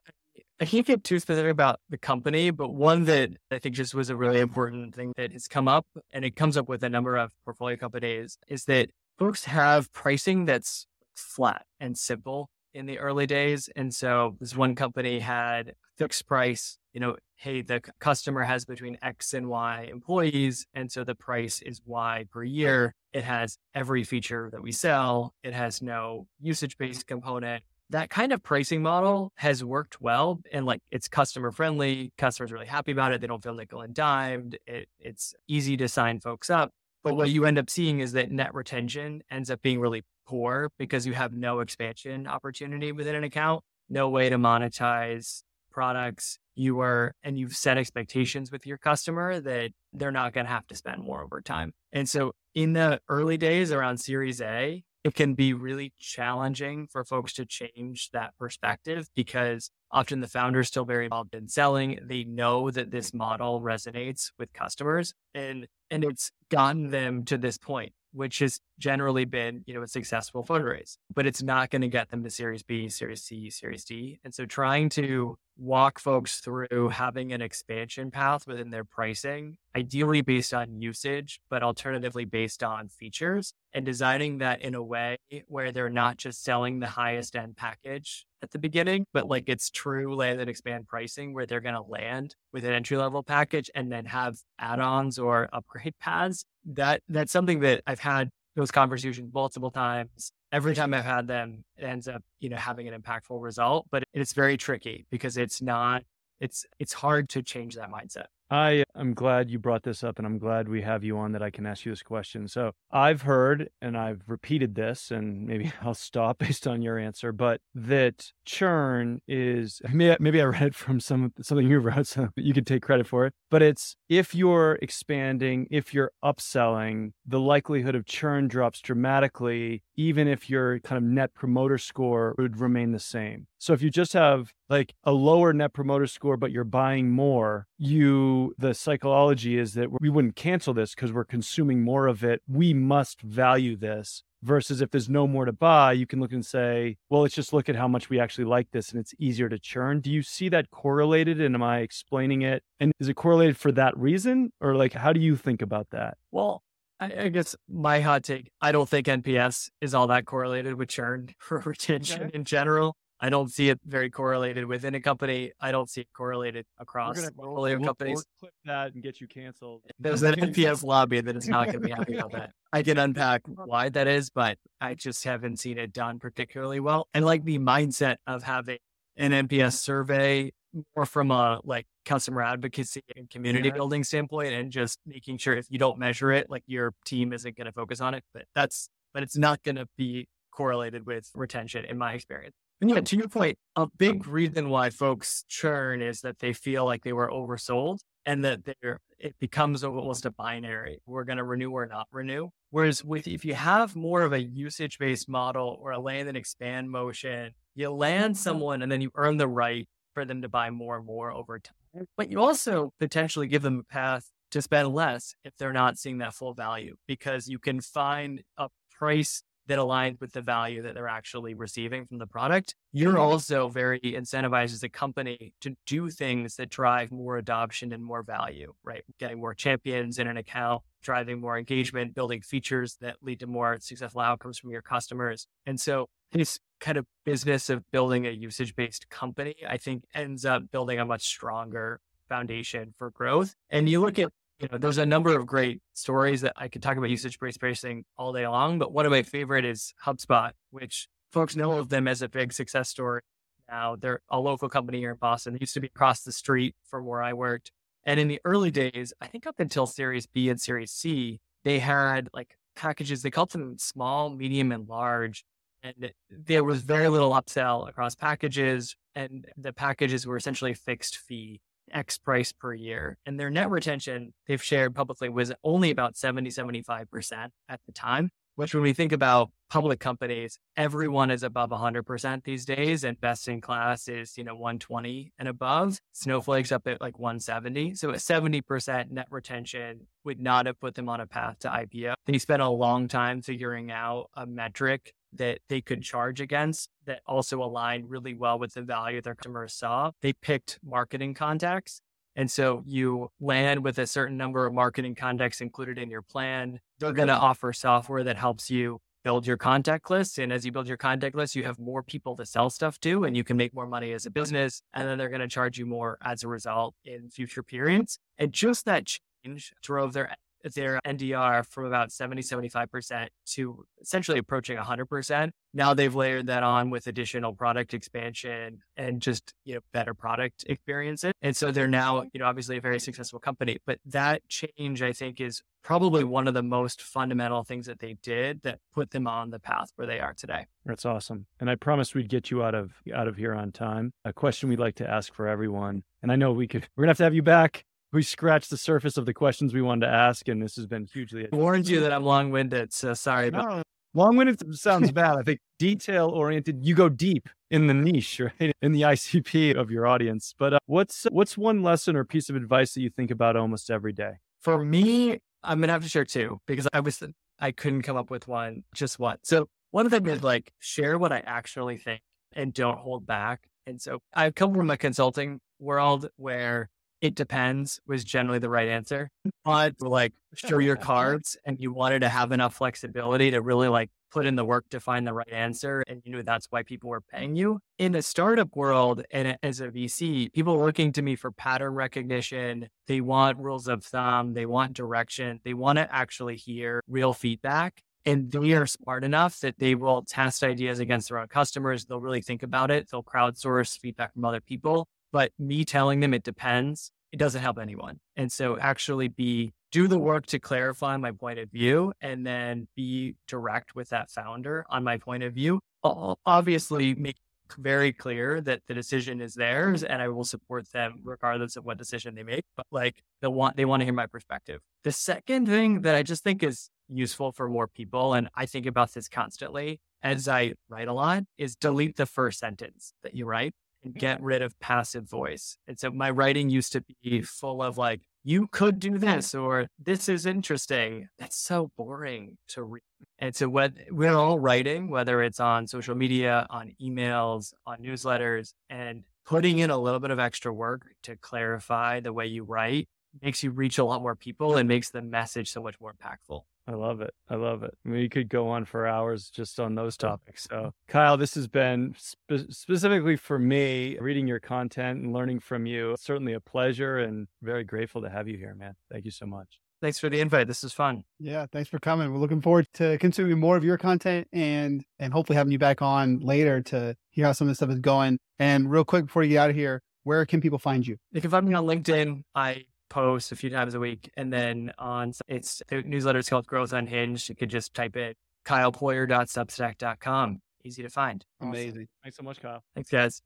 I 0.59 0.65
can't 0.65 0.85
get 0.85 1.03
too 1.03 1.19
specific 1.19 1.51
about 1.51 1.79
the 1.89 1.97
company, 1.97 2.51
but 2.51 2.73
one 2.73 3.05
that 3.05 3.31
I 3.51 3.59
think 3.59 3.75
just 3.75 3.93
was 3.95 4.09
a 4.09 4.15
really 4.15 4.39
important 4.39 4.93
thing 4.95 5.11
that 5.17 5.33
has 5.33 5.47
come 5.47 5.67
up, 5.67 5.87
and 6.11 6.23
it 6.23 6.35
comes 6.35 6.57
up 6.57 6.69
with 6.69 6.83
a 6.83 6.89
number 6.89 7.17
of 7.17 7.31
portfolio 7.43 7.75
companies, 7.75 8.37
is 8.47 8.65
that 8.65 8.89
folks 9.17 9.45
have 9.45 9.91
pricing 9.91 10.45
that's 10.45 10.85
flat 11.15 11.65
and 11.79 11.97
simple. 11.97 12.49
in 12.73 12.85
the 12.85 12.99
early 12.99 13.27
days. 13.27 13.69
And 13.75 13.93
so 13.93 14.35
this 14.39 14.55
one 14.55 14.75
company 14.75 15.19
had 15.19 15.73
fixed 15.97 16.25
price, 16.25 16.77
you 16.93 16.99
know, 16.99 17.15
hey, 17.35 17.61
the 17.61 17.81
customer 17.99 18.43
has 18.43 18.65
between 18.65 18.97
X 19.01 19.33
and 19.33 19.49
Y 19.49 19.89
employees. 19.91 20.65
And 20.73 20.91
so 20.91 21.03
the 21.03 21.15
price 21.15 21.61
is 21.61 21.81
Y 21.85 22.25
per 22.31 22.43
year. 22.43 22.93
It 23.11 23.23
has 23.23 23.57
every 23.73 24.03
feature 24.03 24.49
that 24.51 24.61
we 24.61 24.71
sell. 24.71 25.33
It 25.43 25.53
has 25.53 25.81
no 25.81 26.27
usage 26.39 26.77
based 26.77 27.07
component. 27.07 27.63
That 27.89 28.09
kind 28.09 28.31
of 28.31 28.41
pricing 28.41 28.81
model 28.81 29.31
has 29.35 29.63
worked 29.63 30.01
well 30.01 30.39
and 30.51 30.65
like 30.65 30.81
it's 30.91 31.07
customer 31.07 31.51
friendly. 31.51 32.13
Customers 32.17 32.51
are 32.51 32.55
really 32.55 32.67
happy 32.67 32.91
about 32.91 33.11
it. 33.11 33.21
They 33.21 33.27
don't 33.27 33.43
feel 33.43 33.53
nickel 33.53 33.81
and 33.81 33.93
dimed. 33.93 34.57
It, 34.65 34.87
it's 34.99 35.33
easy 35.47 35.75
to 35.77 35.87
sign 35.87 36.19
folks 36.19 36.49
up. 36.49 36.71
But 37.03 37.17
what 37.17 37.29
you 37.29 37.43
end 37.43 37.57
up 37.57 37.69
seeing 37.69 37.99
is 37.99 38.13
that 38.13 38.31
net 38.31 38.53
retention 38.53 39.23
ends 39.29 39.51
up 39.51 39.61
being 39.61 39.81
really 39.81 40.03
poor 40.25 40.71
because 40.79 41.05
you 41.05 41.13
have 41.13 41.33
no 41.33 41.59
expansion 41.59 42.27
opportunity 42.27 42.93
within 42.93 43.15
an 43.15 43.25
account, 43.25 43.61
no 43.89 44.07
way 44.09 44.29
to 44.29 44.37
monetize 44.37 45.43
products. 45.73 46.37
You 46.55 46.79
are, 46.81 47.15
and 47.23 47.37
you've 47.37 47.55
set 47.55 47.77
expectations 47.77 48.51
with 48.51 48.65
your 48.65 48.77
customer 48.77 49.39
that 49.39 49.71
they're 49.91 50.11
not 50.11 50.33
going 50.33 50.45
to 50.45 50.51
have 50.51 50.67
to 50.67 50.75
spend 50.75 51.03
more 51.03 51.23
over 51.23 51.41
time. 51.41 51.73
And 51.91 52.07
so 52.07 52.33
in 52.53 52.73
the 52.73 53.01
early 53.09 53.37
days 53.37 53.71
around 53.71 53.97
Series 53.97 54.39
A, 54.39 54.83
it 55.03 55.15
can 55.15 55.33
be 55.33 55.53
really 55.53 55.91
challenging 55.99 56.87
for 56.87 57.03
folks 57.03 57.33
to 57.33 57.45
change 57.45 58.09
that 58.13 58.37
perspective 58.37 59.07
because 59.15 59.69
often 59.91 60.21
the 60.21 60.27
founder 60.27 60.61
is 60.61 60.69
still 60.69 60.85
very 60.85 61.05
involved 61.05 61.35
in 61.35 61.49
selling. 61.49 61.99
They 62.01 62.23
know 62.23 62.71
that 62.71 62.91
this 62.91 63.13
model 63.13 63.61
resonates 63.61 64.31
with 64.39 64.53
customers 64.53 65.13
and 65.33 65.67
and 65.91 66.03
it's 66.03 66.31
gotten 66.49 66.89
them 66.89 67.25
to 67.25 67.37
this 67.37 67.57
point 67.57 67.93
which 68.13 68.39
has 68.39 68.59
generally 68.79 69.25
been, 69.25 69.63
you 69.65 69.73
know, 69.73 69.81
a 69.81 69.87
successful 69.87 70.43
fundraise, 70.43 70.97
but 71.13 71.25
it's 71.25 71.43
not 71.43 71.69
going 71.69 71.81
to 71.81 71.87
get 71.87 72.09
them 72.09 72.23
to 72.23 72.29
Series 72.29 72.63
B, 72.63 72.87
Series 72.89 73.23
C, 73.23 73.49
Series 73.49 73.83
D. 73.83 74.19
And 74.23 74.33
so 74.33 74.45
trying 74.45 74.89
to 74.89 75.37
walk 75.57 75.99
folks 75.99 76.39
through 76.39 76.89
having 76.89 77.31
an 77.31 77.41
expansion 77.41 78.09
path 78.09 78.47
within 78.47 78.71
their 78.71 78.83
pricing, 78.83 79.57
ideally 79.75 80.21
based 80.21 80.53
on 80.53 80.81
usage, 80.81 81.39
but 81.49 81.61
alternatively 81.61 82.25
based 82.25 82.63
on 82.63 82.87
features 82.87 83.53
and 83.73 83.85
designing 83.85 84.39
that 84.39 84.61
in 84.61 84.73
a 84.73 84.83
way 84.83 85.17
where 85.47 85.71
they're 85.71 85.89
not 85.89 86.17
just 86.17 86.43
selling 86.43 86.79
the 86.79 86.87
highest 86.87 87.35
end 87.35 87.55
package 87.55 88.25
at 88.41 88.51
the 88.51 88.59
beginning, 88.59 89.05
but 89.13 89.27
like 89.27 89.45
it's 89.47 89.69
true 89.69 90.15
land 90.15 90.39
and 90.41 90.49
expand 90.49 90.87
pricing 90.87 91.33
where 91.33 91.45
they're 91.45 91.61
going 91.61 91.75
to 91.75 91.81
land 91.81 92.35
with 92.51 92.65
an 92.65 92.73
entry 92.73 92.97
level 92.97 93.23
package 93.23 93.69
and 93.73 93.91
then 93.91 94.05
have 94.05 94.37
add-ons 94.59 95.19
or 95.19 95.49
upgrade 95.53 95.93
paths. 95.99 96.45
That 96.65 97.01
that's 97.09 97.31
something 97.31 97.59
that 97.61 97.81
I've 97.85 97.99
had 97.99 98.29
those 98.55 98.71
conversations 98.71 99.33
multiple 99.33 99.71
times. 99.71 100.31
Every 100.51 100.75
time 100.75 100.93
I've 100.93 101.03
had 101.03 101.27
them, 101.27 101.63
it 101.77 101.83
ends 101.83 102.07
up, 102.07 102.21
you 102.39 102.49
know, 102.49 102.57
having 102.57 102.87
an 102.87 102.99
impactful 102.99 103.41
result, 103.41 103.87
but 103.91 104.03
it's 104.13 104.33
very 104.33 104.55
tricky 104.55 105.05
because 105.09 105.37
it's 105.37 105.61
not 105.61 106.03
it's 106.39 106.65
it's 106.79 106.93
hard 106.93 107.29
to 107.29 107.41
change 107.41 107.75
that 107.75 107.89
mindset. 107.89 108.25
I 108.53 108.81
uh, 108.81 108.99
am 108.99 109.15
glad 109.15 109.49
you 109.49 109.57
brought 109.57 109.81
this 109.81 110.03
up 110.03 110.19
and 110.19 110.27
I'm 110.27 110.37
glad 110.37 110.69
we 110.69 110.83
have 110.83 111.03
you 111.03 111.17
on 111.17 111.31
that 111.31 111.41
I 111.41 111.49
can 111.49 111.65
ask 111.65 111.85
you 111.85 111.91
this 111.91 112.03
question. 112.03 112.47
So 112.47 112.73
I've 112.91 113.23
heard 113.23 113.69
and 113.81 113.97
I've 113.97 114.21
repeated 114.27 114.75
this 114.75 115.09
and 115.09 115.47
maybe 115.47 115.73
I'll 115.81 115.95
stop 115.95 116.37
based 116.37 116.67
on 116.67 116.83
your 116.83 116.99
answer, 116.99 117.31
but 117.31 117.61
that 117.73 118.27
churn 118.45 119.21
is 119.27 119.81
maybe, 119.91 120.15
maybe 120.19 120.39
I 120.39 120.45
read 120.45 120.61
it 120.61 120.75
from 120.75 120.99
some 120.99 121.33
something 121.41 121.67
you 121.67 121.79
wrote, 121.79 122.05
so 122.05 122.29
you 122.35 122.53
could 122.53 122.67
take 122.67 122.83
credit 122.83 123.07
for 123.07 123.25
it. 123.25 123.33
But 123.49 123.63
it's 123.63 123.95
if 124.07 124.35
you're 124.35 124.77
expanding, 124.83 125.65
if 125.71 125.91
you're 125.91 126.11
upselling, 126.23 127.13
the 127.25 127.39
likelihood 127.39 127.95
of 127.95 128.05
churn 128.05 128.47
drops 128.47 128.81
dramatically, 128.81 129.81
even 129.95 130.27
if 130.27 130.47
your 130.47 130.77
kind 130.81 130.97
of 130.97 131.03
net 131.03 131.33
promoter 131.33 131.79
score 131.79 132.35
would 132.37 132.59
remain 132.59 132.91
the 132.91 132.99
same. 132.99 133.47
So 133.63 133.71
if 133.71 133.81
you 133.81 133.89
just 133.89 134.11
have 134.11 134.51
like 134.67 134.93
a 135.05 135.13
lower 135.13 135.53
net 135.53 135.71
promoter 135.71 136.05
score, 136.05 136.35
but 136.35 136.51
you're 136.51 136.65
buying 136.65 137.11
more, 137.11 137.65
you, 137.77 138.53
the 138.57 138.73
psychology 138.73 139.57
is 139.57 139.73
that 139.75 139.87
we 140.01 140.09
wouldn't 140.09 140.35
cancel 140.35 140.73
this 140.73 140.93
because 140.93 141.13
we're 141.13 141.23
consuming 141.23 141.81
more 141.81 142.07
of 142.07 142.25
it. 142.25 142.41
We 142.45 142.73
must 142.73 143.21
value 143.21 143.77
this 143.77 144.21
versus 144.41 144.81
if 144.81 144.91
there's 144.91 145.07
no 145.07 145.27
more 145.27 145.45
to 145.45 145.53
buy, 145.53 145.93
you 145.93 146.05
can 146.05 146.19
look 146.19 146.33
and 146.33 146.45
say, 146.45 146.97
well, 147.09 147.21
let's 147.21 147.35
just 147.35 147.53
look 147.53 147.69
at 147.69 147.77
how 147.77 147.87
much 147.87 148.09
we 148.09 148.19
actually 148.19 148.43
like 148.43 148.71
this 148.71 148.91
and 148.91 148.99
it's 148.99 149.13
easier 149.17 149.47
to 149.47 149.57
churn. 149.57 150.01
Do 150.01 150.11
you 150.11 150.23
see 150.23 150.49
that 150.49 150.69
correlated? 150.69 151.39
And 151.39 151.55
am 151.55 151.63
I 151.63 151.79
explaining 151.79 152.41
it? 152.41 152.63
And 152.81 152.91
is 152.99 153.07
it 153.07 153.13
correlated 153.13 153.55
for 153.55 153.71
that 153.71 153.97
reason? 153.97 154.51
Or 154.59 154.75
like, 154.75 154.91
how 154.91 155.13
do 155.13 155.21
you 155.21 155.37
think 155.37 155.61
about 155.61 155.87
that? 155.91 156.17
Well, 156.33 156.63
I, 156.99 157.29
guess 157.29 157.55
my 157.69 158.01
hot 158.01 158.23
take, 158.23 158.51
I 158.61 158.71
don't 158.71 158.87
think 158.87 159.07
NPS 159.07 159.69
is 159.81 159.93
all 159.93 160.07
that 160.07 160.25
correlated 160.25 160.75
with 160.75 160.89
churn 160.89 161.29
for 161.37 161.59
retention 161.59 162.23
okay. 162.23 162.31
in 162.33 162.43
general. 162.43 162.97
I 163.23 163.29
don't 163.29 163.49
see 163.49 163.69
it 163.69 163.79
very 163.85 164.09
correlated 164.09 164.65
within 164.65 164.95
a 164.95 164.99
company. 164.99 165.53
I 165.61 165.71
don't 165.71 165.89
see 165.89 166.01
it 166.01 166.07
correlated 166.13 166.65
across 166.77 167.21
portfolio 167.31 167.77
we'll, 167.77 167.85
companies. 167.85 168.15
We'll 168.17 168.49
clip 168.49 168.53
that 168.65 168.93
and 168.93 169.01
get 169.01 169.21
you 169.21 169.29
canceled. 169.29 169.81
There's 169.97 170.23
an 170.23 170.33
NPS 170.51 170.83
lobby 170.83 171.21
that 171.21 171.33
is 171.37 171.47
not 171.47 171.67
going 171.67 171.79
to 171.79 171.87
be 171.87 171.91
happy 171.91 172.17
about 172.17 172.33
that. 172.33 172.51
I 172.73 172.83
can 172.83 172.97
unpack 172.97 173.43
why 173.45 173.87
that 173.87 174.09
is, 174.09 174.29
but 174.29 174.57
I 174.81 174.95
just 174.95 175.23
haven't 175.23 175.61
seen 175.61 175.77
it 175.77 175.93
done 175.93 176.19
particularly 176.19 176.81
well. 176.81 177.07
And 177.13 177.23
like 177.23 177.45
the 177.45 177.59
mindset 177.59 178.17
of 178.27 178.43
having 178.43 178.79
an 179.15 179.31
NPS 179.31 179.75
survey 179.75 180.51
more 180.93 181.05
from 181.05 181.31
a 181.31 181.61
like 181.63 181.85
customer 182.03 182.41
advocacy 182.41 183.03
and 183.15 183.29
community 183.29 183.69
yeah. 183.69 183.75
building 183.75 184.03
standpoint 184.03 184.53
and 184.53 184.69
just 184.69 184.99
making 185.05 185.37
sure 185.37 185.53
if 185.53 185.67
you 185.69 185.79
don't 185.79 185.97
measure 185.97 186.33
it, 186.33 186.49
like 186.49 186.63
your 186.67 186.93
team 187.05 187.31
isn't 187.31 187.55
going 187.55 187.67
to 187.67 187.71
focus 187.71 188.01
on 188.01 188.15
it. 188.15 188.23
But 188.33 188.47
that's, 188.53 188.89
but 189.13 189.23
it's 189.23 189.37
not 189.37 189.63
going 189.63 189.77
to 189.77 189.87
be 189.95 190.27
correlated 190.51 191.05
with 191.05 191.31
retention 191.33 191.85
in 191.85 191.97
my 191.97 192.15
experience. 192.15 192.55
And 192.81 192.89
yeah, 192.89 193.01
to 193.01 193.15
your 193.15 193.29
point, 193.29 193.57
a 193.75 193.81
oh. 193.81 193.91
big 193.97 194.27
reason 194.27 194.69
why 194.69 194.89
folks 194.89 195.45
churn 195.47 196.01
is 196.01 196.21
that 196.21 196.39
they 196.39 196.53
feel 196.53 196.85
like 196.85 197.03
they 197.03 197.13
were 197.13 197.29
oversold 197.29 197.99
and 198.25 198.43
that 198.45 198.61
they're 198.65 198.99
it 199.23 199.35
becomes 199.39 199.85
almost 199.85 200.25
a 200.25 200.31
binary. 200.31 201.01
We're 201.05 201.23
going 201.23 201.37
to 201.37 201.45
renew 201.45 201.71
or 201.71 201.85
not 201.85 202.07
renew. 202.11 202.49
Whereas 202.71 203.05
with 203.05 203.25
if 203.25 203.45
you 203.45 203.53
have 203.53 203.95
more 203.95 204.21
of 204.21 204.33
a 204.33 204.43
usage 204.43 204.99
based 204.99 205.29
model 205.29 205.77
or 205.81 205.91
a 205.91 205.99
land 205.99 206.27
and 206.27 206.35
expand 206.35 206.91
motion, 206.91 207.51
you 207.73 207.89
land 207.89 208.35
mm-hmm. 208.35 208.41
someone 208.41 208.81
and 208.81 208.91
then 208.91 208.99
you 208.99 209.11
earn 209.15 209.37
the 209.37 209.47
right 209.47 209.87
for 210.13 210.25
them 210.25 210.41
to 210.41 210.49
buy 210.49 210.69
more 210.71 210.97
and 210.97 211.05
more 211.05 211.31
over 211.31 211.57
time. 211.57 212.05
But 212.17 212.29
you 212.29 212.41
also 212.41 212.91
potentially 212.99 213.47
give 213.47 213.61
them 213.61 213.79
a 213.79 213.93
path 213.93 214.29
to 214.51 214.61
spend 214.61 214.93
less 214.93 215.35
if 215.45 215.55
they're 215.57 215.73
not 215.73 215.97
seeing 215.97 216.17
that 216.17 216.33
full 216.33 216.53
value 216.53 216.95
because 217.07 217.47
you 217.47 217.59
can 217.59 217.79
find 217.79 218.41
a 218.57 218.67
price 218.91 219.41
that 219.67 219.79
aligns 219.79 220.19
with 220.19 220.33
the 220.33 220.41
value 220.41 220.81
that 220.81 220.93
they're 220.93 221.07
actually 221.07 221.53
receiving 221.53 222.05
from 222.05 222.17
the 222.17 222.27
product. 222.27 222.75
You're 222.91 223.13
mm-hmm. 223.13 223.21
also 223.21 223.69
very 223.69 223.99
incentivized 223.99 224.73
as 224.73 224.83
a 224.83 224.89
company 224.89 225.53
to 225.61 225.75
do 225.85 226.09
things 226.09 226.55
that 226.57 226.69
drive 226.69 227.11
more 227.11 227.37
adoption 227.37 227.93
and 227.93 228.03
more 228.03 228.23
value, 228.23 228.73
right? 228.83 229.03
Getting 229.19 229.39
more 229.39 229.53
champions 229.53 230.19
in 230.19 230.27
an 230.27 230.37
account, 230.37 230.81
driving 231.01 231.39
more 231.39 231.57
engagement, 231.57 232.13
building 232.13 232.41
features 232.41 232.97
that 233.01 233.17
lead 233.21 233.39
to 233.39 233.47
more 233.47 233.77
successful 233.79 234.21
outcomes 234.21 234.59
from 234.59 234.71
your 234.71 234.81
customers. 234.81 235.47
And 235.65 235.79
so 235.79 236.07
this 236.31 236.59
kind 236.79 236.97
of 236.97 237.05
business 237.23 237.69
of 237.69 237.89
building 237.91 238.27
a 238.27 238.31
usage 238.31 238.75
based 238.75 239.09
company, 239.09 239.55
I 239.67 239.77
think 239.77 240.03
ends 240.13 240.43
up 240.45 240.63
building 240.71 240.99
a 240.99 241.05
much 241.05 241.23
stronger 241.23 242.01
foundation 242.27 242.93
for 242.97 243.11
growth. 243.11 243.55
And 243.69 243.87
you 243.87 244.01
look 244.01 244.19
at 244.19 244.31
you 244.63 244.69
know, 244.71 244.77
there's 244.77 244.97
a 244.97 245.05
number 245.05 245.37
of 245.37 245.45
great 245.45 245.81
stories 245.93 246.39
that 246.41 246.53
I 246.55 246.69
could 246.69 246.81
talk 246.81 246.95
about 246.95 247.09
usage 247.09 247.37
based 247.37 247.59
pricing 247.59 248.05
all 248.17 248.31
day 248.31 248.47
long, 248.47 248.79
but 248.79 248.93
one 248.93 249.05
of 249.05 249.11
my 249.11 249.21
favorite 249.21 249.65
is 249.65 249.93
HubSpot, 250.05 250.51
which 250.71 251.09
folks 251.33 251.57
know 251.57 251.73
of 251.73 251.89
them 251.89 252.07
as 252.07 252.21
a 252.21 252.29
big 252.29 252.53
success 252.53 252.87
story. 252.87 253.21
Now 253.67 253.97
they're 253.97 254.21
a 254.29 254.39
local 254.39 254.69
company 254.69 254.99
here 254.99 255.11
in 255.11 255.17
Boston. 255.17 255.51
They 255.53 255.59
used 255.59 255.73
to 255.73 255.81
be 255.81 255.87
across 255.87 256.21
the 256.21 256.31
street 256.31 256.75
from 256.85 257.05
where 257.05 257.21
I 257.21 257.33
worked. 257.33 257.71
And 258.05 258.21
in 258.21 258.29
the 258.29 258.39
early 258.45 258.71
days, 258.71 259.11
I 259.19 259.27
think 259.27 259.45
up 259.45 259.59
until 259.59 259.85
Series 259.85 260.27
B 260.27 260.47
and 260.47 260.61
Series 260.61 260.91
C, 260.91 261.41
they 261.65 261.79
had 261.79 262.29
like 262.33 262.55
packages, 262.77 263.21
they 263.21 263.31
called 263.31 263.51
them 263.51 263.77
small, 263.77 264.29
medium, 264.29 264.71
and 264.71 264.87
large. 264.87 265.43
And 265.83 266.13
there 266.29 266.63
was 266.63 266.79
very 266.79 267.09
little 267.09 267.31
upsell 267.31 267.89
across 267.89 268.15
packages. 268.15 268.95
And 269.13 269.45
the 269.57 269.73
packages 269.73 270.25
were 270.25 270.37
essentially 270.37 270.73
fixed 270.73 271.17
fee 271.17 271.59
X 271.93 272.17
price 272.17 272.51
per 272.51 272.73
year. 272.73 273.17
And 273.25 273.39
their 273.39 273.49
net 273.49 273.69
retention 273.69 274.33
they've 274.47 274.63
shared 274.63 274.95
publicly 274.95 275.29
was 275.29 275.53
only 275.63 275.91
about 275.91 276.17
70, 276.17 276.49
75% 276.49 277.49
at 277.69 277.79
the 277.85 277.91
time, 277.91 278.29
which 278.55 278.73
when 278.73 278.83
we 278.83 278.93
think 278.93 279.11
about 279.11 279.51
public 279.69 279.99
companies, 279.99 280.59
everyone 280.77 281.31
is 281.31 281.41
above 281.41 281.71
100% 281.71 282.43
these 282.43 282.65
days 282.65 283.03
and 283.03 283.19
best 283.19 283.47
in 283.47 283.59
class 283.61 284.07
is, 284.07 284.37
you 284.37 284.43
know, 284.43 284.53
120 284.53 285.33
and 285.39 285.47
above. 285.47 285.99
Snowflake's 286.11 286.71
up 286.71 286.87
at 286.87 287.01
like 287.01 287.17
170. 287.17 287.95
So 287.95 288.11
a 288.11 288.15
70% 288.15 289.11
net 289.11 289.27
retention 289.31 290.07
would 290.23 290.39
not 290.39 290.65
have 290.65 290.79
put 290.79 290.95
them 290.95 291.09
on 291.09 291.21
a 291.21 291.27
path 291.27 291.59
to 291.59 291.69
IPO. 291.69 292.13
They 292.25 292.37
spent 292.37 292.61
a 292.61 292.69
long 292.69 293.07
time 293.07 293.41
figuring 293.41 293.91
out 293.91 294.29
a 294.35 294.45
metric 294.45 295.13
that 295.37 295.59
they 295.69 295.81
could 295.81 296.01
charge 296.01 296.41
against 296.41 296.89
that 297.05 297.21
also 297.25 297.61
aligned 297.61 298.09
really 298.09 298.33
well 298.33 298.59
with 298.59 298.73
the 298.73 298.81
value 298.81 299.21
their 299.21 299.35
customers 299.35 299.73
saw. 299.73 300.11
They 300.21 300.33
picked 300.33 300.79
marketing 300.83 301.33
contacts. 301.33 302.01
And 302.35 302.49
so 302.49 302.83
you 302.85 303.29
land 303.39 303.83
with 303.83 303.99
a 303.99 304.07
certain 304.07 304.37
number 304.37 304.65
of 304.65 304.73
marketing 304.73 305.15
contacts 305.15 305.61
included 305.61 305.97
in 305.97 306.09
your 306.09 306.23
plan. 306.23 306.79
They're 306.99 307.11
going 307.11 307.27
to 307.27 307.35
offer 307.35 307.73
software 307.73 308.23
that 308.23 308.37
helps 308.37 308.71
you 308.71 308.99
build 309.23 309.47
your 309.47 309.57
contact 309.57 310.09
list. 310.09 310.37
And 310.37 310.51
as 310.51 310.65
you 310.65 310.71
build 310.71 310.87
your 310.87 310.97
contact 310.97 311.35
list, 311.35 311.55
you 311.55 311.63
have 311.63 311.79
more 311.79 312.03
people 312.03 312.35
to 312.37 312.45
sell 312.45 312.69
stuff 312.69 312.99
to 313.01 313.23
and 313.23 313.37
you 313.37 313.43
can 313.43 313.55
make 313.55 313.73
more 313.73 313.87
money 313.87 314.11
as 314.11 314.25
a 314.25 314.31
business. 314.31 314.81
And 314.93 315.07
then 315.07 315.17
they're 315.17 315.29
going 315.29 315.41
to 315.41 315.47
charge 315.47 315.77
you 315.77 315.85
more 315.85 316.17
as 316.23 316.43
a 316.43 316.47
result 316.47 316.95
in 317.05 317.29
future 317.29 317.63
periods. 317.63 318.19
And 318.37 318.51
just 318.51 318.85
that 318.85 319.17
change 319.45 319.73
drove 319.81 320.13
their 320.13 320.35
their 320.63 320.99
NDR 321.05 321.65
from 321.65 321.85
about 321.85 322.11
70, 322.11 322.41
75% 322.41 323.27
to 323.53 323.85
essentially 324.01 324.39
approaching 324.39 324.77
100%. 324.77 325.51
Now 325.73 325.93
they've 325.93 326.13
layered 326.13 326.47
that 326.47 326.63
on 326.63 326.89
with 326.89 327.07
additional 327.07 327.53
product 327.53 327.93
expansion 327.93 328.79
and 328.95 329.21
just, 329.21 329.53
you 329.65 329.75
know, 329.75 329.81
better 329.91 330.13
product 330.13 330.65
experiences. 330.67 331.33
And 331.41 331.55
so 331.55 331.71
they're 331.71 331.87
now, 331.87 332.19
mm-hmm. 332.19 332.27
you 332.33 332.39
know, 332.39 332.45
obviously 332.45 332.77
a 332.77 332.81
very 332.81 332.99
successful 332.99 333.39
company. 333.39 333.77
But 333.85 333.99
that 334.05 334.47
change, 334.47 335.01
I 335.01 335.13
think, 335.13 335.41
is 335.41 335.61
probably 335.83 336.23
one 336.23 336.47
of 336.47 336.53
the 336.53 336.63
most 336.63 337.01
fundamental 337.01 337.63
things 337.63 337.85
that 337.87 337.99
they 337.99 338.15
did 338.23 338.61
that 338.63 338.79
put 338.93 339.11
them 339.11 339.27
on 339.27 339.49
the 339.49 339.59
path 339.59 339.89
where 339.95 340.07
they 340.07 340.19
are 340.19 340.33
today. 340.33 340.65
That's 340.85 341.05
awesome. 341.05 341.45
And 341.59 341.69
I 341.69 341.75
promised 341.75 342.15
we'd 342.15 342.29
get 342.29 342.51
you 342.51 342.63
out 342.63 342.73
of 342.75 342.91
out 343.13 343.27
of 343.27 343.35
here 343.35 343.53
on 343.53 343.71
time. 343.71 344.13
A 344.25 344.33
question 344.33 344.69
we'd 344.69 344.79
like 344.79 344.95
to 344.95 345.09
ask 345.09 345.33
for 345.33 345.47
everyone. 345.47 346.03
And 346.21 346.31
I 346.31 346.35
know 346.35 346.51
we 346.51 346.67
could 346.67 346.87
we're 346.95 347.03
gonna 347.03 347.11
have 347.11 347.17
to 347.17 347.23
have 347.23 347.35
you 347.35 347.43
back 347.43 347.85
we 348.13 348.23
scratched 348.23 348.69
the 348.69 348.77
surface 348.77 349.17
of 349.17 349.25
the 349.25 349.33
questions 349.33 349.73
we 349.73 349.81
wanted 349.81 350.05
to 350.05 350.13
ask, 350.13 350.47
and 350.47 350.61
this 350.61 350.75
has 350.75 350.85
been 350.85 351.05
hugely. 351.05 351.47
I 351.51 351.55
warned 351.55 351.87
you 351.87 351.99
that 352.01 352.13
I'm 352.13 352.23
long 352.23 352.51
winded, 352.51 352.93
so 352.93 353.13
sorry. 353.13 353.49
No, 353.51 353.81
long 354.13 354.37
winded 354.37 354.61
sounds 354.77 355.11
bad. 355.11 355.37
I 355.37 355.41
think 355.41 355.59
detail 355.79 356.29
oriented. 356.29 356.85
You 356.85 356.95
go 356.95 357.09
deep 357.09 357.49
in 357.71 357.87
the 357.87 357.93
niche, 357.93 358.39
right? 358.59 358.73
In 358.81 358.91
the 358.91 359.01
ICP 359.01 359.75
of 359.75 359.89
your 359.91 360.05
audience. 360.05 360.53
But 360.57 360.75
uh, 360.75 360.79
what's 360.85 361.25
what's 361.31 361.57
one 361.57 361.81
lesson 361.81 362.15
or 362.15 362.23
piece 362.23 362.49
of 362.49 362.55
advice 362.55 362.93
that 362.93 363.01
you 363.01 363.09
think 363.09 363.31
about 363.31 363.55
almost 363.55 363.89
every 363.89 364.13
day? 364.13 364.33
For 364.61 364.83
me, 364.83 365.39
I'm 365.63 365.79
gonna 365.81 365.93
have 365.93 366.03
to 366.03 366.09
share 366.09 366.25
two 366.25 366.59
because 366.67 366.87
I 366.93 366.99
was 366.99 367.21
I 367.59 367.71
couldn't 367.71 368.03
come 368.03 368.17
up 368.17 368.29
with 368.29 368.47
one, 368.47 368.83
just 368.93 369.19
one. 369.19 369.37
So 369.43 369.67
one 369.91 370.05
of 370.05 370.11
them 370.11 370.27
is 370.27 370.43
like 370.43 370.71
share 370.79 371.17
what 371.17 371.31
I 371.31 371.39
actually 371.45 371.97
think 371.97 372.21
and 372.53 372.73
don't 372.73 372.99
hold 372.99 373.25
back. 373.25 373.61
And 373.85 374.01
so 374.01 374.19
I 374.33 374.49
come 374.51 374.73
from 374.73 374.89
a 374.89 374.97
consulting 374.97 375.59
world 375.79 376.29
where 376.37 376.89
it 377.23 377.35
depends 377.35 378.01
was 378.05 378.23
generally 378.25 378.59
the 378.59 378.69
right 378.69 378.89
answer. 378.89 379.29
But 379.65 379.93
like 380.01 380.33
show 380.55 380.79
your 380.79 380.95
cards 381.11 381.55
and 381.65 381.79
you 381.79 381.93
wanted 381.93 382.19
to 382.19 382.29
have 382.29 382.51
enough 382.51 382.75
flexibility 382.75 383.49
to 383.51 383.61
really 383.61 383.87
like 383.87 384.09
put 384.29 384.45
in 384.45 384.57
the 384.57 384.65
work 384.65 384.83
to 384.89 384.99
find 384.99 385.25
the 385.25 385.31
right 385.31 385.49
answer. 385.49 386.03
And 386.05 386.21
you 386.25 386.33
knew 386.33 386.43
that's 386.43 386.67
why 386.69 386.83
people 386.83 387.09
were 387.09 387.21
paying 387.21 387.55
you. 387.55 387.79
In 387.97 388.11
the 388.11 388.21
startup 388.21 388.75
world 388.75 389.23
and 389.31 389.57
as 389.63 389.79
a 389.79 389.87
VC, 389.87 390.51
people 390.51 390.77
looking 390.77 391.13
to 391.13 391.21
me 391.21 391.37
for 391.37 391.51
pattern 391.51 391.93
recognition. 391.93 392.89
They 393.07 393.21
want 393.21 393.57
rules 393.57 393.87
of 393.87 394.03
thumb. 394.03 394.53
They 394.53 394.65
want 394.65 394.93
direction. 394.93 395.61
They 395.63 395.73
want 395.73 395.97
to 395.97 396.13
actually 396.13 396.57
hear 396.57 397.01
real 397.07 397.31
feedback. 397.31 398.01
And 398.25 398.51
they 398.51 398.73
are 398.73 398.85
smart 398.85 399.23
enough 399.23 399.59
that 399.61 399.79
they 399.79 399.95
will 399.95 400.23
test 400.23 400.61
ideas 400.63 400.99
against 400.99 401.29
their 401.29 401.39
own 401.39 401.47
customers. 401.47 402.05
They'll 402.05 402.19
really 402.19 402.41
think 402.41 402.63
about 402.63 402.91
it. 402.91 403.09
They'll 403.09 403.23
crowdsource 403.23 403.97
feedback 403.97 404.33
from 404.33 404.43
other 404.43 404.61
people. 404.61 405.07
But 405.33 405.51
me 405.59 405.83
telling 405.83 406.21
them 406.21 406.33
it 406.33 406.43
depends, 406.43 407.11
it 407.33 407.39
doesn't 407.39 407.61
help 407.61 407.79
anyone. 407.79 408.19
And 408.37 408.51
so 408.51 408.77
actually 408.77 409.27
be 409.27 409.73
do 409.91 410.07
the 410.07 410.19
work 410.19 410.45
to 410.47 410.59
clarify 410.59 411.17
my 411.17 411.31
point 411.31 411.59
of 411.59 411.69
view 411.69 412.13
and 412.21 412.45
then 412.47 412.87
be 412.95 413.35
direct 413.47 413.95
with 413.95 414.09
that 414.09 414.31
founder 414.31 414.85
on 414.89 415.03
my 415.03 415.17
point 415.17 415.43
of 415.43 415.53
view. 415.53 415.79
I'll 416.03 416.39
obviously 416.45 417.15
make 417.15 417.37
very 417.77 418.13
clear 418.13 418.61
that 418.61 418.81
the 418.87 418.93
decision 418.93 419.41
is 419.41 419.55
theirs 419.55 420.03
and 420.03 420.21
I 420.21 420.27
will 420.27 420.43
support 420.43 420.91
them 420.91 421.21
regardless 421.23 421.75
of 421.75 421.85
what 421.85 421.97
decision 421.97 422.35
they 422.35 422.43
make. 422.43 422.65
But 422.77 422.85
like 422.91 423.23
they 423.41 423.47
want 423.47 423.75
they 423.75 423.85
want 423.85 424.01
to 424.01 424.05
hear 424.05 424.13
my 424.13 424.27
perspective. 424.27 424.81
The 425.03 425.11
second 425.11 425.67
thing 425.67 426.01
that 426.01 426.13
I 426.15 426.23
just 426.23 426.43
think 426.43 426.61
is 426.61 426.89
useful 427.09 427.51
for 427.51 427.67
more 427.67 427.87
people, 427.87 428.33
and 428.33 428.49
I 428.55 428.67
think 428.67 428.85
about 428.85 429.13
this 429.13 429.27
constantly 429.27 429.99
as 430.21 430.47
I 430.47 430.73
write 430.89 431.07
a 431.07 431.13
lot, 431.13 431.43
is 431.57 431.75
delete 431.75 432.15
the 432.15 432.25
first 432.25 432.59
sentence 432.59 433.13
that 433.23 433.35
you 433.35 433.45
write 433.45 433.73
and 434.03 434.13
get 434.13 434.39
mm. 434.39 434.45
rid 434.45 434.61
of 434.61 434.79
passive 434.79 435.29
voice. 435.29 435.77
And 435.87 435.99
so 435.99 436.11
my 436.11 436.29
writing 436.29 436.69
used 436.69 436.91
to 436.93 437.03
be 437.23 437.41
full 437.41 437.81
of 437.81 437.97
like, 437.97 438.21
you 438.43 438.67
could 438.67 438.99
do 438.99 439.17
this 439.17 439.55
or 439.55 439.87
this 439.97 440.27
is 440.27 440.45
interesting. 440.45 441.29
That's 441.39 441.57
so 441.57 441.91
boring 441.95 442.57
to 442.69 442.83
read. 442.83 443.03
And 443.39 443.55
so 443.55 443.69
what 443.69 443.93
we're 444.11 444.35
all 444.35 444.59
writing, 444.59 445.09
whether 445.09 445.41
it's 445.41 445.59
on 445.59 445.87
social 445.87 446.15
media, 446.15 446.67
on 446.69 446.93
emails, 447.01 447.73
on 447.85 447.99
newsletters, 447.99 448.73
and 448.89 449.23
putting 449.45 449.79
in 449.79 449.89
a 449.89 449.97
little 449.97 450.19
bit 450.19 450.31
of 450.31 450.39
extra 450.39 450.73
work 450.73 451.03
to 451.23 451.35
clarify 451.37 452.19
the 452.19 452.33
way 452.33 452.45
you 452.47 452.63
write 452.63 453.07
makes 453.41 453.63
you 453.63 453.71
reach 453.71 453.97
a 453.97 454.03
lot 454.03 454.21
more 454.21 454.35
people 454.35 454.75
and 454.77 454.87
makes 454.87 455.09
the 455.09 455.21
message 455.21 455.69
so 455.69 455.81
much 455.81 455.99
more 455.99 456.13
impactful. 456.13 456.61
I 456.87 456.93
love 456.93 457.21
it. 457.21 457.33
I 457.49 457.55
love 457.55 457.83
it. 457.83 457.97
I 458.05 458.09
mean, 458.09 458.19
we 458.19 458.29
could 458.29 458.49
go 458.49 458.67
on 458.69 458.85
for 458.85 459.07
hours 459.07 459.49
just 459.49 459.79
on 459.79 459.95
those 459.95 460.17
topics. 460.17 460.67
So, 460.69 460.93
Kyle, 461.07 461.37
this 461.37 461.55
has 461.55 461.67
been 461.67 462.13
spe- 462.17 462.69
specifically 462.69 463.37
for 463.37 463.57
me 463.57 464.17
reading 464.19 464.47
your 464.47 464.59
content 464.59 465.23
and 465.23 465.31
learning 465.31 465.61
from 465.61 465.85
you. 465.85 466.15
Certainly 466.19 466.53
a 466.53 466.59
pleasure 466.59 467.19
and 467.19 467.47
very 467.61 467.85
grateful 467.85 468.21
to 468.21 468.29
have 468.29 468.47
you 468.47 468.57
here, 468.57 468.75
man. 468.75 468.95
Thank 469.09 469.23
you 469.25 469.31
so 469.31 469.45
much. 469.45 469.79
Thanks 470.01 470.19
for 470.19 470.27
the 470.27 470.41
invite. 470.41 470.67
This 470.67 470.83
is 470.83 470.91
fun. 470.91 471.23
Yeah, 471.39 471.65
thanks 471.71 471.89
for 471.89 471.97
coming. 471.97 472.33
We're 472.33 472.39
looking 472.39 472.59
forward 472.59 472.87
to 472.95 473.17
consuming 473.19 473.57
more 473.57 473.77
of 473.77 473.85
your 473.85 473.97
content 473.97 474.49
and 474.51 475.05
and 475.17 475.31
hopefully 475.31 475.55
having 475.55 475.71
you 475.71 475.79
back 475.79 476.01
on 476.01 476.39
later 476.39 476.81
to 476.81 477.15
hear 477.29 477.45
how 477.45 477.53
some 477.53 477.67
of 477.67 477.69
this 477.69 477.77
stuff 477.77 477.89
is 477.91 477.99
going. 477.99 478.39
And 478.59 478.91
real 478.91 479.05
quick 479.05 479.27
before 479.27 479.43
you 479.43 479.51
get 479.51 479.59
out 479.59 479.69
of 479.69 479.77
here, 479.77 480.01
where 480.23 480.45
can 480.45 480.59
people 480.59 480.77
find 480.77 481.07
you? 481.07 481.15
They 481.31 481.39
can 481.39 481.49
find 481.49 481.65
me 481.65 481.73
on 481.73 481.85
LinkedIn. 481.85 482.43
I 482.53 482.83
post 483.13 483.51
a 483.51 483.55
few 483.55 483.69
times 483.69 483.93
a 483.93 483.99
week. 483.99 484.29
And 484.35 484.51
then 484.51 484.91
on 484.97 485.33
it's 485.47 485.81
the 485.87 486.01
newsletter 486.01 486.39
is 486.39 486.49
called 486.49 486.65
Growth 486.65 486.93
Unhinged. 486.93 487.47
You 487.47 487.55
could 487.55 487.69
just 487.69 487.93
type 487.93 488.15
it 488.15 488.35
kylepoyar.substack.com. 488.65 490.61
Easy 490.83 491.03
to 491.03 491.09
find. 491.09 491.45
Amazing. 491.61 492.07
Thanks 492.23 492.37
so 492.37 492.43
much, 492.43 492.61
Kyle. 492.61 492.83
Thanks, 492.95 493.09
guys. 493.09 493.41